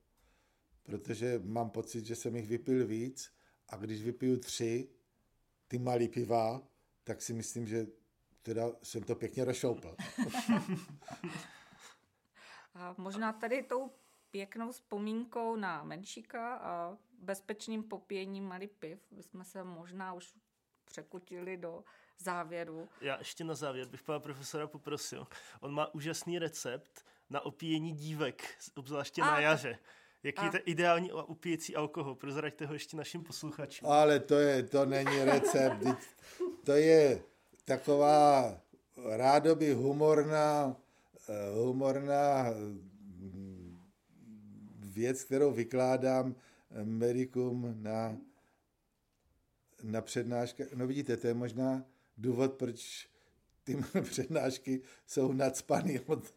protože 0.84 1.42
mám 1.44 1.70
pocit, 1.70 2.06
že 2.06 2.16
jsem 2.16 2.36
jich 2.36 2.48
vypil 2.48 2.88
víc 2.88 3.32
a 3.70 3.76
když 3.76 4.04
vypiju 4.04 4.40
tři, 4.40 4.90
ty 5.68 5.80
malý 5.80 6.08
piva, 6.08 6.62
tak 7.04 7.22
si 7.22 7.34
myslím, 7.34 7.68
že 7.68 7.88
teda 8.42 8.70
jsem 8.84 9.04
to 9.04 9.16
pěkně 9.16 9.46
rozšoupl. 9.46 9.96
a 12.74 12.96
možná 12.98 13.34
tady 13.34 13.64
tou 13.64 13.92
pěknou 14.32 14.72
vzpomínkou 14.72 15.56
na 15.56 15.84
Menšíka 15.84 16.56
a 16.56 16.98
bezpečným 17.22 17.84
popíjením 17.84 18.44
malý 18.48 18.68
piv 18.68 19.00
bychom 19.12 19.44
se 19.44 19.64
možná 19.64 20.14
už 20.14 20.34
překutili 20.86 21.58
do 21.58 21.84
závěru. 22.18 22.90
Já 23.02 23.18
ještě 23.20 23.44
na 23.44 23.56
závěr 23.56 23.88
bych 23.88 24.04
pana 24.04 24.20
profesora 24.20 24.68
poprosil. 24.68 25.28
On 25.60 25.74
má 25.74 25.94
úžasný 25.94 26.40
recept 26.40 27.06
na 27.30 27.42
opíjení 27.42 27.92
dívek, 27.92 28.44
obzvláště 28.76 29.22
a, 29.22 29.26
na 29.26 29.40
jaře. 29.40 29.80
Jaký 30.24 30.42
a... 30.42 30.52
je 30.54 30.60
ideální 30.60 31.12
upíjecí 31.12 31.76
alkohol? 31.76 32.16
Prozraďte 32.16 32.66
ho 32.66 32.74
ještě 32.74 32.98
našim 32.98 33.24
posluchačům. 33.24 33.90
Ale 33.90 34.20
to, 34.20 34.36
je, 34.40 34.64
to 34.64 34.86
není 34.86 35.24
recept. 35.24 35.84
to 36.64 36.72
je 36.72 37.24
taková 37.66 38.58
rádoby 39.06 39.74
humorná, 39.74 40.76
eh, 41.30 41.52
humorná 41.54 42.44
hm, 42.50 43.80
věc, 44.80 45.24
kterou 45.24 45.52
vykládám 45.52 46.36
medikům 46.84 47.84
na, 47.84 48.18
na 49.84 50.02
přednáškách. 50.02 50.68
No 50.74 50.88
vidíte, 50.88 51.18
to 51.18 51.28
je 51.28 51.34
možná 51.34 51.86
důvod, 52.18 52.54
proč 52.54 53.10
ty 53.64 53.78
přednášky 54.02 54.82
jsou 55.06 55.34
nadspaný 55.34 56.00
od, 56.00 56.34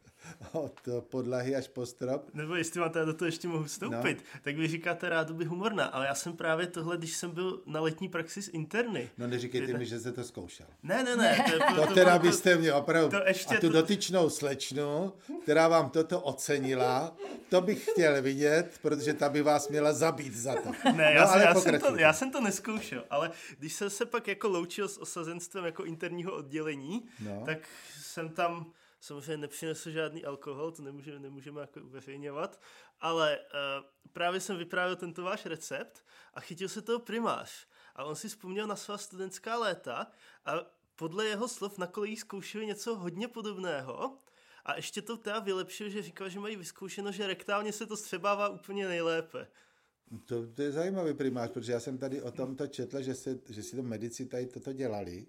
od 0.53 0.81
podlahy 1.01 1.57
až 1.57 1.69
po 1.69 1.87
strop. 1.87 2.35
Nebo 2.35 2.55
jestli 2.55 2.81
máte 2.81 3.05
do 3.05 3.15
toho 3.15 3.27
ještě 3.27 3.49
mohu 3.49 3.65
vstoupit, 3.65 4.19
no. 4.19 4.41
tak 4.43 4.57
vy 4.57 4.69
říkáte 4.69 5.11
by 5.33 5.45
humorná, 5.45 5.85
ale 5.85 6.07
já 6.07 6.15
jsem 6.15 6.37
právě 6.37 6.67
tohle, 6.67 6.97
když 6.97 7.17
jsem 7.17 7.31
byl 7.31 7.63
na 7.67 7.81
letní 7.81 8.09
praxi 8.09 8.43
z 8.43 8.49
interny. 8.49 9.11
No 9.19 9.27
neříkejte 9.27 9.79
mi, 9.79 9.87
že 9.87 10.01
jste 10.01 10.13
to 10.13 10.25
zkoušel. 10.25 10.67
Ne, 10.83 11.05
ne, 11.05 11.17
ne. 11.17 11.45
To, 11.53 11.75
to, 11.75 11.87
to 11.87 11.95
teda 11.95 12.19
to, 12.19 12.27
byste 12.27 12.57
mě 12.57 12.73
opravdu. 12.73 13.11
To 13.11 13.27
ještě 13.27 13.57
a 13.57 13.61
tu 13.61 13.67
to... 13.67 13.73
dotyčnou 13.73 14.31
slečnu, 14.31 15.13
která 15.43 15.69
vám 15.69 15.91
toto 15.91 16.21
ocenila, 16.21 17.17
to 17.49 17.61
bych 17.61 17.89
chtěl 17.91 18.23
vidět, 18.23 18.79
protože 18.83 19.15
ta 19.15 19.29
by 19.29 19.43
vás 19.43 19.69
měla 19.69 19.93
zabít 19.93 20.35
za 20.35 20.55
to. 20.55 20.73
Ne, 20.93 21.13
já, 21.15 21.25
no, 21.25 21.33
ale 21.33 21.43
já, 21.43 21.55
jsem 21.55 21.81
to, 21.81 21.97
já 21.97 22.13
jsem 22.13 22.31
to 22.31 22.41
neskoušel, 22.41 23.05
ale 23.11 23.31
když 23.59 23.73
jsem 23.73 23.91
se 23.91 24.07
pak 24.07 24.29
jako 24.29 24.49
loučil 24.49 24.89
s 24.89 24.99
osazenstvem 24.99 25.65
jako 25.65 25.85
interního 25.85 26.37
oddělení, 26.37 27.03
no. 27.21 27.43
tak 27.47 27.59
jsem 28.01 28.29
tam 28.29 28.67
samozřejmě 29.05 29.37
nepřinesl 29.37 29.91
žádný 29.91 30.25
alkohol, 30.25 30.73
to 30.73 30.83
nemůžeme, 30.83 31.19
nemůžeme 31.19 31.61
jako 31.61 31.81
uveřejňovat, 31.81 32.61
ale 33.01 33.39
uh, 33.39 34.11
právě 34.13 34.41
jsem 34.41 34.57
vyprávěl 34.57 34.97
tento 34.97 35.23
váš 35.23 35.47
recept 35.47 36.05
a 36.35 36.41
chytil 36.41 36.69
se 36.69 36.83
toho 36.83 36.99
primář. 36.99 37.67
A 37.95 38.05
on 38.05 38.17
si 38.17 38.29
vzpomněl 38.29 38.67
na 38.67 38.77
svá 38.77 38.99
studentská 38.99 39.59
léta 39.59 40.07
a 40.45 40.53
podle 40.97 41.27
jeho 41.27 41.49
slov 41.49 41.79
na 41.79 41.87
kolejích 41.87 42.21
zkoušeli 42.21 42.67
něco 42.67 42.97
hodně 42.97 43.29
podobného. 43.29 44.19
A 44.65 44.77
ještě 44.77 45.03
to 45.03 45.17
teda 45.17 45.39
vylepšil, 45.39 45.89
že 45.89 46.03
říkal, 46.03 46.29
že 46.29 46.41
mají 46.41 46.57
vyzkoušeno, 46.57 47.13
že 47.13 47.27
rektálně 47.27 47.73
se 47.73 47.87
to 47.87 47.97
střebává 47.97 48.49
úplně 48.49 48.89
nejlépe. 48.89 49.47
To, 50.25 50.47
to 50.47 50.63
je 50.63 50.73
zajímavý 50.73 51.15
primář, 51.15 51.51
protože 51.51 51.73
já 51.73 51.81
jsem 51.81 51.99
tady 51.99 52.23
o 52.23 52.31
tom 52.31 52.57
to 52.57 52.67
četl, 52.67 53.03
že, 53.03 53.15
se, 53.15 53.39
že 53.49 53.63
si 53.63 53.77
to 53.77 53.83
medici 53.83 54.27
tady 54.27 54.47
toto 54.47 54.73
dělali, 54.73 55.27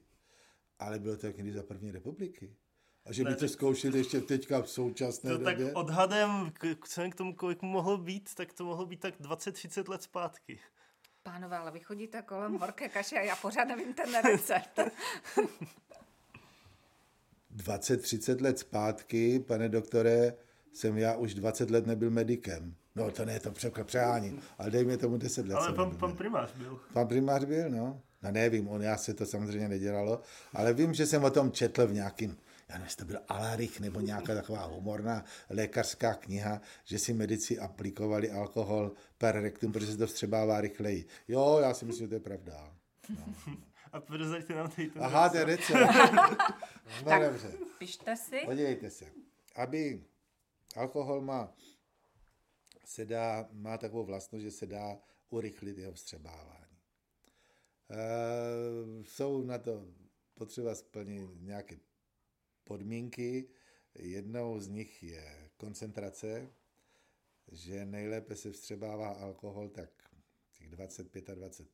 ale 0.80 1.00
bylo 1.00 1.18
to 1.18 1.28
někdy 1.28 1.52
za 1.52 1.64
první 1.64 1.92
republiky. 1.92 2.56
A 3.06 3.14
že 3.14 3.24
ne, 3.24 3.30
by 3.30 3.36
to 3.36 3.48
zkoušeli 3.48 3.98
ještě 3.98 4.22
teďka 4.22 4.62
v 4.62 4.70
současné 4.70 5.32
to 5.32 5.38
době? 5.38 5.66
Tak 5.66 5.76
odhadem, 5.76 6.52
k, 6.54 6.76
k 7.10 7.16
tomu, 7.16 7.36
kolik 7.36 7.62
mu 7.62 7.70
mohlo 7.70 7.98
být, 7.98 8.36
tak 8.36 8.54
to 8.54 8.66
mohlo 8.66 8.86
být 8.86 9.00
tak 9.00 9.20
20-30 9.22 9.90
let 9.90 10.04
zpátky. 10.04 10.60
Pánové, 11.24 11.58
ale 11.58 11.72
vy 11.72 11.80
chodíte 11.80 12.22
kolem 12.22 12.54
horké 12.54 12.90
kaše 12.90 13.16
a 13.16 13.22
já 13.22 13.36
pořád 13.36 13.66
nevím 13.66 13.94
ten 13.94 14.22
recept. 14.22 14.80
20-30 17.56 18.42
let 18.42 18.60
zpátky, 18.60 19.40
pane 19.40 19.70
doktore, 19.70 20.34
jsem 20.74 20.98
já 20.98 21.16
už 21.16 21.34
20 21.34 21.72
let 21.72 21.86
nebyl 21.86 22.10
medikem. 22.10 22.76
No 22.96 23.12
to 23.12 23.26
ne, 23.26 23.40
to 23.40 23.52
přehání, 23.84 24.40
ale 24.58 24.72
dejme 24.72 24.98
tomu 24.98 25.18
10 25.18 25.48
let. 25.48 25.56
Ale 25.56 25.74
pan, 25.74 25.98
pan 25.98 26.18
primář 26.18 26.54
byl. 26.54 26.80
Pan 26.94 27.08
primář 27.08 27.46
byl, 27.46 27.70
no. 27.70 28.02
No 28.24 28.32
nevím, 28.32 28.68
on, 28.68 28.82
já 28.82 28.98
se 28.98 29.14
to 29.14 29.26
samozřejmě 29.26 29.70
nedělalo, 29.70 30.22
ale 30.54 30.74
vím, 30.74 30.94
že 30.94 31.06
jsem 31.06 31.24
o 31.24 31.30
tom 31.30 31.52
četl 31.52 31.88
v 31.88 31.94
nějakým 31.94 32.38
já 32.70 32.78
nevím, 32.78 32.96
to 32.98 33.06
byl 33.06 33.20
Alarich 33.28 33.80
nebo 33.80 34.00
nějaká 34.00 34.36
taková 34.36 34.66
humorná 34.66 35.26
lékařská 35.50 36.14
kniha, 36.14 36.62
že 36.84 37.00
si 37.00 37.14
medici 37.14 37.60
aplikovali 37.60 38.32
alkohol 38.32 38.92
per 39.18 39.36
rectum, 39.42 39.72
protože 39.72 39.92
se 39.92 39.98
to 39.98 40.08
vstřebává 40.08 40.62
rychleji. 40.62 41.06
Jo, 41.28 41.60
já 41.62 41.74
si 41.74 41.86
myslím, 41.86 42.06
že 42.06 42.10
to 42.10 42.14
je 42.14 42.20
pravda. 42.20 42.76
No. 43.10 43.34
A 43.92 44.00
prozraďte 44.00 44.56
nám 44.56 44.72
tady 44.72 44.90
to. 44.90 45.04
Aha, 45.04 45.30
to 45.30 45.38
je 45.38 45.46
recept. 45.46 45.80
no 47.04 47.04
tak, 47.06 47.24
dobře. 47.24 47.52
pište 47.78 48.16
si. 48.16 48.42
Podívejte 48.46 48.90
se. 48.90 49.06
Aby 49.56 50.04
alkohol 50.76 51.22
má, 51.22 51.54
se 52.86 53.06
dá, 53.06 53.48
má 53.52 53.78
takovou 53.78 54.04
vlastnost, 54.06 54.44
že 54.44 54.52
se 54.52 54.66
dá 54.66 54.98
urychlit 55.30 55.78
jeho 55.78 55.94
vstřebávání. 55.94 56.78
E, 57.90 59.04
jsou 59.04 59.44
na 59.44 59.58
to 59.58 59.88
potřeba 60.34 60.76
splnit 60.76 61.30
nějaké 61.42 61.76
podmínky. 62.66 63.50
Jednou 63.96 64.60
z 64.60 64.68
nich 64.68 65.04
je 65.04 65.50
koncentrace, 65.58 66.50
že 67.52 67.86
nejlépe 67.86 68.36
se 68.36 68.52
vstřebává 68.52 69.10
alkohol 69.10 69.70
tak 69.70 69.90
těch 70.58 70.70
25 70.70 71.30
a 71.30 71.36
20 71.36 71.68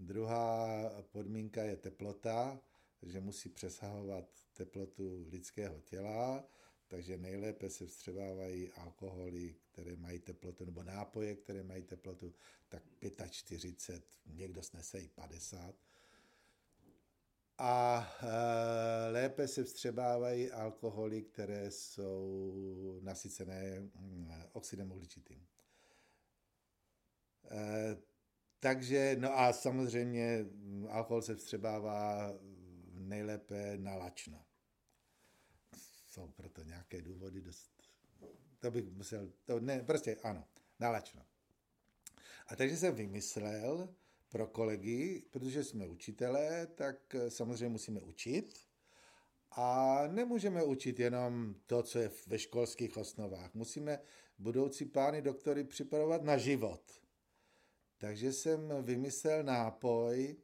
Druhá 0.00 0.90
podmínka 1.12 1.62
je 1.62 1.76
teplota, 1.76 2.60
že 3.02 3.20
musí 3.20 3.48
přesahovat 3.48 4.44
teplotu 4.52 5.26
lidského 5.28 5.80
těla, 5.80 6.48
takže 6.88 7.18
nejlépe 7.18 7.70
se 7.70 7.86
vstřebávají 7.86 8.72
alkoholy, 8.72 9.56
které 9.72 9.96
mají 9.96 10.18
teplotu, 10.18 10.64
nebo 10.64 10.82
nápoje, 10.82 11.36
které 11.36 11.62
mají 11.62 11.82
teplotu 11.82 12.34
tak 12.68 12.82
45, 13.30 14.04
někdo 14.26 14.62
snese 14.62 15.00
i 15.00 15.08
50 15.08 15.85
a 17.58 18.06
e, 18.22 19.10
lépe 19.10 19.48
se 19.48 19.64
vstřebávají 19.64 20.50
alkoholy, 20.50 21.22
které 21.22 21.70
jsou 21.70 23.00
nasycené 23.02 23.80
mm, 23.80 24.32
oxidem 24.52 24.92
uhličitým. 24.92 25.46
E, 27.50 27.96
takže, 28.60 29.16
no 29.18 29.38
a 29.38 29.52
samozřejmě 29.52 30.38
mm, 30.42 30.86
alkohol 30.90 31.22
se 31.22 31.34
vstřebává 31.34 32.32
nejlépe 32.92 33.78
na 33.78 33.94
lačno. 33.94 34.44
Jsou 36.06 36.28
proto 36.28 36.62
nějaké 36.62 37.02
důvody 37.02 37.40
dost... 37.40 37.70
To 38.58 38.70
bych 38.70 38.90
musel... 38.90 39.32
To 39.44 39.60
ne, 39.60 39.82
prostě 39.82 40.16
ano, 40.22 40.44
na 40.80 40.90
lačno. 40.90 41.26
A 42.46 42.56
takže 42.56 42.76
jsem 42.76 42.94
vymyslel, 42.94 43.94
pro 44.28 44.46
kolegy, 44.46 45.22
protože 45.30 45.64
jsme 45.64 45.86
učitelé, 45.86 46.66
tak 46.66 47.14
eh, 47.14 47.30
samozřejmě 47.30 47.68
musíme 47.68 48.00
učit. 48.00 48.54
A 49.50 50.00
nemůžeme 50.06 50.64
učit 50.64 51.00
jenom 51.00 51.54
to, 51.66 51.82
co 51.82 51.98
je 51.98 52.10
ve 52.26 52.38
školských 52.38 52.96
osnovách. 52.96 53.54
Musíme 53.54 53.98
budoucí 54.38 54.84
pány 54.84 55.22
doktory 55.22 55.64
připravovat 55.64 56.22
na 56.22 56.36
život. 56.36 56.82
Takže 57.98 58.32
jsem 58.32 58.72
vymyslel 58.82 59.42
nápoj, 59.42 60.36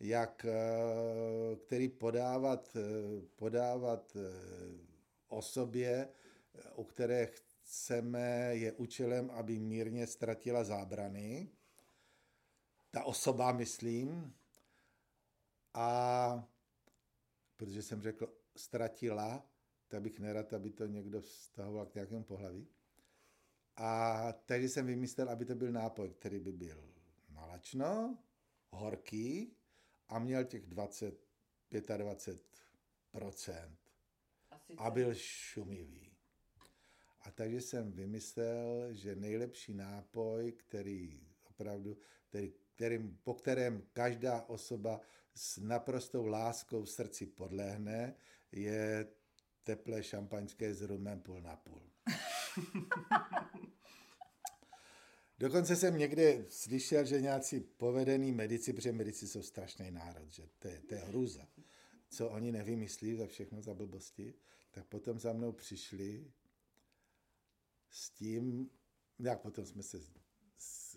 jak, 0.00 0.46
eh, 0.48 1.56
který 1.56 1.88
podávat, 1.88 2.76
eh, 2.76 3.26
podávat 3.36 4.16
osobě, 5.28 6.08
u 6.74 6.84
které 6.84 7.26
chceme, 7.26 8.50
je 8.52 8.72
účelem, 8.72 9.30
aby 9.30 9.58
mírně 9.58 10.06
ztratila 10.06 10.64
zábrany 10.64 11.55
ta 12.96 13.04
osoba, 13.04 13.52
myslím. 13.52 14.34
A 15.74 16.48
protože 17.56 17.82
jsem 17.82 18.02
řekl 18.02 18.36
ztratila, 18.56 19.46
tak 19.88 20.02
bych 20.02 20.20
nerad, 20.20 20.52
aby 20.52 20.70
to 20.70 20.86
někdo 20.86 21.20
vztahoval 21.20 21.86
k 21.86 21.94
nějakému 21.94 22.24
pohlaví. 22.24 22.68
A 23.76 24.32
takže 24.32 24.68
jsem 24.68 24.86
vymyslel, 24.86 25.30
aby 25.30 25.44
to 25.44 25.54
byl 25.54 25.72
nápoj, 25.72 26.10
který 26.10 26.38
by 26.38 26.52
byl 26.52 26.92
malačno, 27.28 28.18
horký 28.70 29.56
a 30.08 30.18
měl 30.18 30.44
těch 30.44 30.66
20, 30.66 31.26
25% 31.72 33.76
a 34.76 34.90
byl 34.90 35.14
šumivý. 35.14 36.16
A 37.20 37.30
takže 37.30 37.60
jsem 37.60 37.92
vymyslel, 37.92 38.92
že 38.92 39.16
nejlepší 39.16 39.74
nápoj, 39.74 40.52
který 40.52 41.28
opravdu, 41.44 41.98
který 42.28 42.52
kterým, 42.76 43.18
po 43.24 43.34
kterém 43.34 43.82
každá 43.92 44.42
osoba 44.42 45.00
s 45.34 45.58
naprostou 45.58 46.26
láskou 46.26 46.82
v 46.82 46.90
srdci 46.90 47.26
podlehne, 47.26 48.14
je 48.52 49.08
teplé 49.64 50.02
šampaňské 50.02 50.74
s 50.74 50.82
rumem 50.82 51.20
půl 51.20 51.40
na 51.40 51.56
půl. 51.56 51.82
Dokonce 55.38 55.76
jsem 55.76 55.98
někde 55.98 56.44
slyšel, 56.48 57.04
že 57.04 57.20
nějací 57.20 57.60
povedený 57.60 58.32
medici, 58.32 58.72
protože 58.72 58.92
medici 58.92 59.28
jsou 59.28 59.42
strašný 59.42 59.90
národ, 59.90 60.32
že 60.32 60.48
to 60.58 60.68
je, 60.68 60.80
to 60.80 60.94
je 60.94 61.00
hrůza. 61.00 61.48
Co 62.08 62.28
oni 62.28 62.52
nevymyslí 62.52 63.14
za 63.14 63.26
všechno 63.26 63.62
za 63.62 63.74
blbosti, 63.74 64.34
tak 64.70 64.86
potom 64.86 65.18
za 65.18 65.32
mnou 65.32 65.52
přišli 65.52 66.32
s 67.90 68.10
tím, 68.10 68.70
jak 69.18 69.40
potom 69.40 69.66
jsme 69.66 69.82
se 69.82 69.98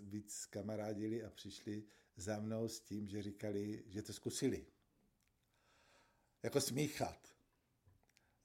víc 0.01 0.45
kamarádili 0.45 1.23
a 1.23 1.29
přišli 1.29 1.83
za 2.15 2.39
mnou 2.39 2.67
s 2.67 2.79
tím, 2.79 3.07
že 3.07 3.21
říkali, 3.21 3.83
že 3.87 4.01
to 4.01 4.13
zkusili. 4.13 4.65
Jako 6.43 6.61
smíchat. 6.61 7.27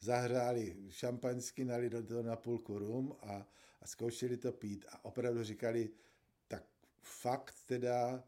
Zahráli 0.00 0.76
šampaňsky, 0.90 1.64
nali 1.64 1.90
do 1.90 2.02
toho 2.02 2.22
na 2.22 2.36
půlku 2.36 2.78
rum 2.78 3.16
a, 3.20 3.46
a 3.80 3.86
zkoušeli 3.86 4.36
to 4.36 4.52
pít 4.52 4.84
a 4.88 5.04
opravdu 5.04 5.44
říkali, 5.44 5.90
tak 6.48 6.64
fakt 7.00 7.54
teda 7.66 8.24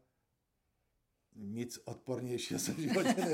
nic 1.35 1.79
odpornějšího 1.85 2.59
jsem 2.59 2.75
v 2.75 2.79
životě 2.79 3.15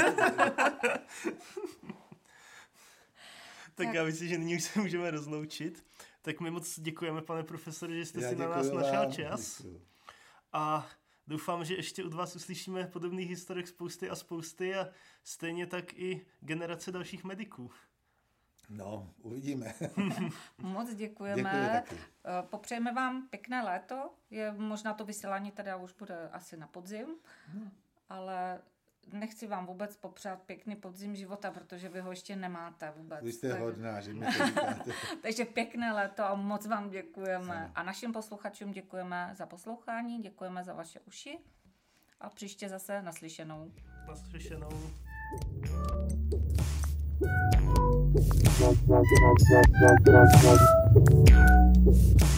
tak 3.75 3.93
já 3.93 4.03
myslím, 4.03 4.29
že 4.29 4.37
nyní 4.37 4.55
už 4.55 4.63
se 4.63 4.79
můžeme 4.79 5.11
rozloučit. 5.11 5.85
Tak 6.25 6.39
my 6.39 6.51
moc 6.51 6.79
děkujeme, 6.79 7.21
pane 7.21 7.43
profesore, 7.43 7.95
že 7.95 8.05
jste 8.05 8.21
já 8.21 8.29
si 8.29 8.35
na 8.35 8.47
nás 8.47 8.71
našel 8.71 9.11
čas. 9.11 9.65
A 10.53 10.87
doufám, 11.27 11.65
že 11.65 11.75
ještě 11.75 12.03
od 12.03 12.13
vás 12.13 12.35
uslyšíme 12.35 12.87
podobných 12.87 13.29
historik 13.29 13.67
spousty 13.67 14.09
a 14.09 14.15
spousty 14.15 14.75
a 14.75 14.89
stejně 15.23 15.67
tak 15.67 15.93
i 15.93 16.25
generace 16.39 16.91
dalších 16.91 17.23
mediků. 17.23 17.71
No, 18.69 19.09
uvidíme. 19.21 19.73
Moc 20.57 20.95
děkujeme. 20.95 21.83
Děkuji 21.83 22.01
eh, 22.25 22.43
Popřejeme 22.49 22.93
vám 22.93 23.27
pěkné 23.27 23.61
léto. 23.61 24.13
Je, 24.29 24.51
možná 24.51 24.93
to 24.93 25.05
vysílání 25.05 25.51
teda 25.51 25.75
už 25.75 25.93
bude 25.93 26.29
asi 26.29 26.57
na 26.57 26.67
podzim, 26.67 27.07
no. 27.53 27.71
ale 28.09 28.61
nechci 29.11 29.47
vám 29.47 29.65
vůbec 29.65 29.95
popřát 29.97 30.41
pěkný 30.41 30.75
podzim 30.75 31.15
života, 31.15 31.51
protože 31.51 31.89
vy 31.89 31.99
ho 31.99 32.09
ještě 32.09 32.35
nemáte 32.35 32.93
vůbec. 32.97 33.23
Vy 33.23 33.31
jste 33.31 33.49
tak... 33.49 33.59
hodná, 33.59 34.01
že 34.01 34.13
mi 34.13 34.25
to 34.25 34.45
říkáte. 34.45 34.91
Takže 35.21 35.45
pěkné 35.45 35.93
léto 35.93 36.23
a 36.23 36.35
moc 36.35 36.65
vám 36.65 36.89
děkujeme. 36.89 37.55
Ano. 37.55 37.71
A 37.75 37.83
našim 37.83 38.13
posluchačům 38.13 38.71
děkujeme 38.71 39.31
za 39.33 39.45
poslouchání, 39.45 40.21
děkujeme 40.21 40.63
za 40.63 40.73
vaše 40.73 40.99
uši 40.99 41.39
a 42.21 42.29
příště 42.29 42.69
zase 42.69 43.01
naslyšenou. 43.01 43.71
Naslyšenou. 44.07 44.69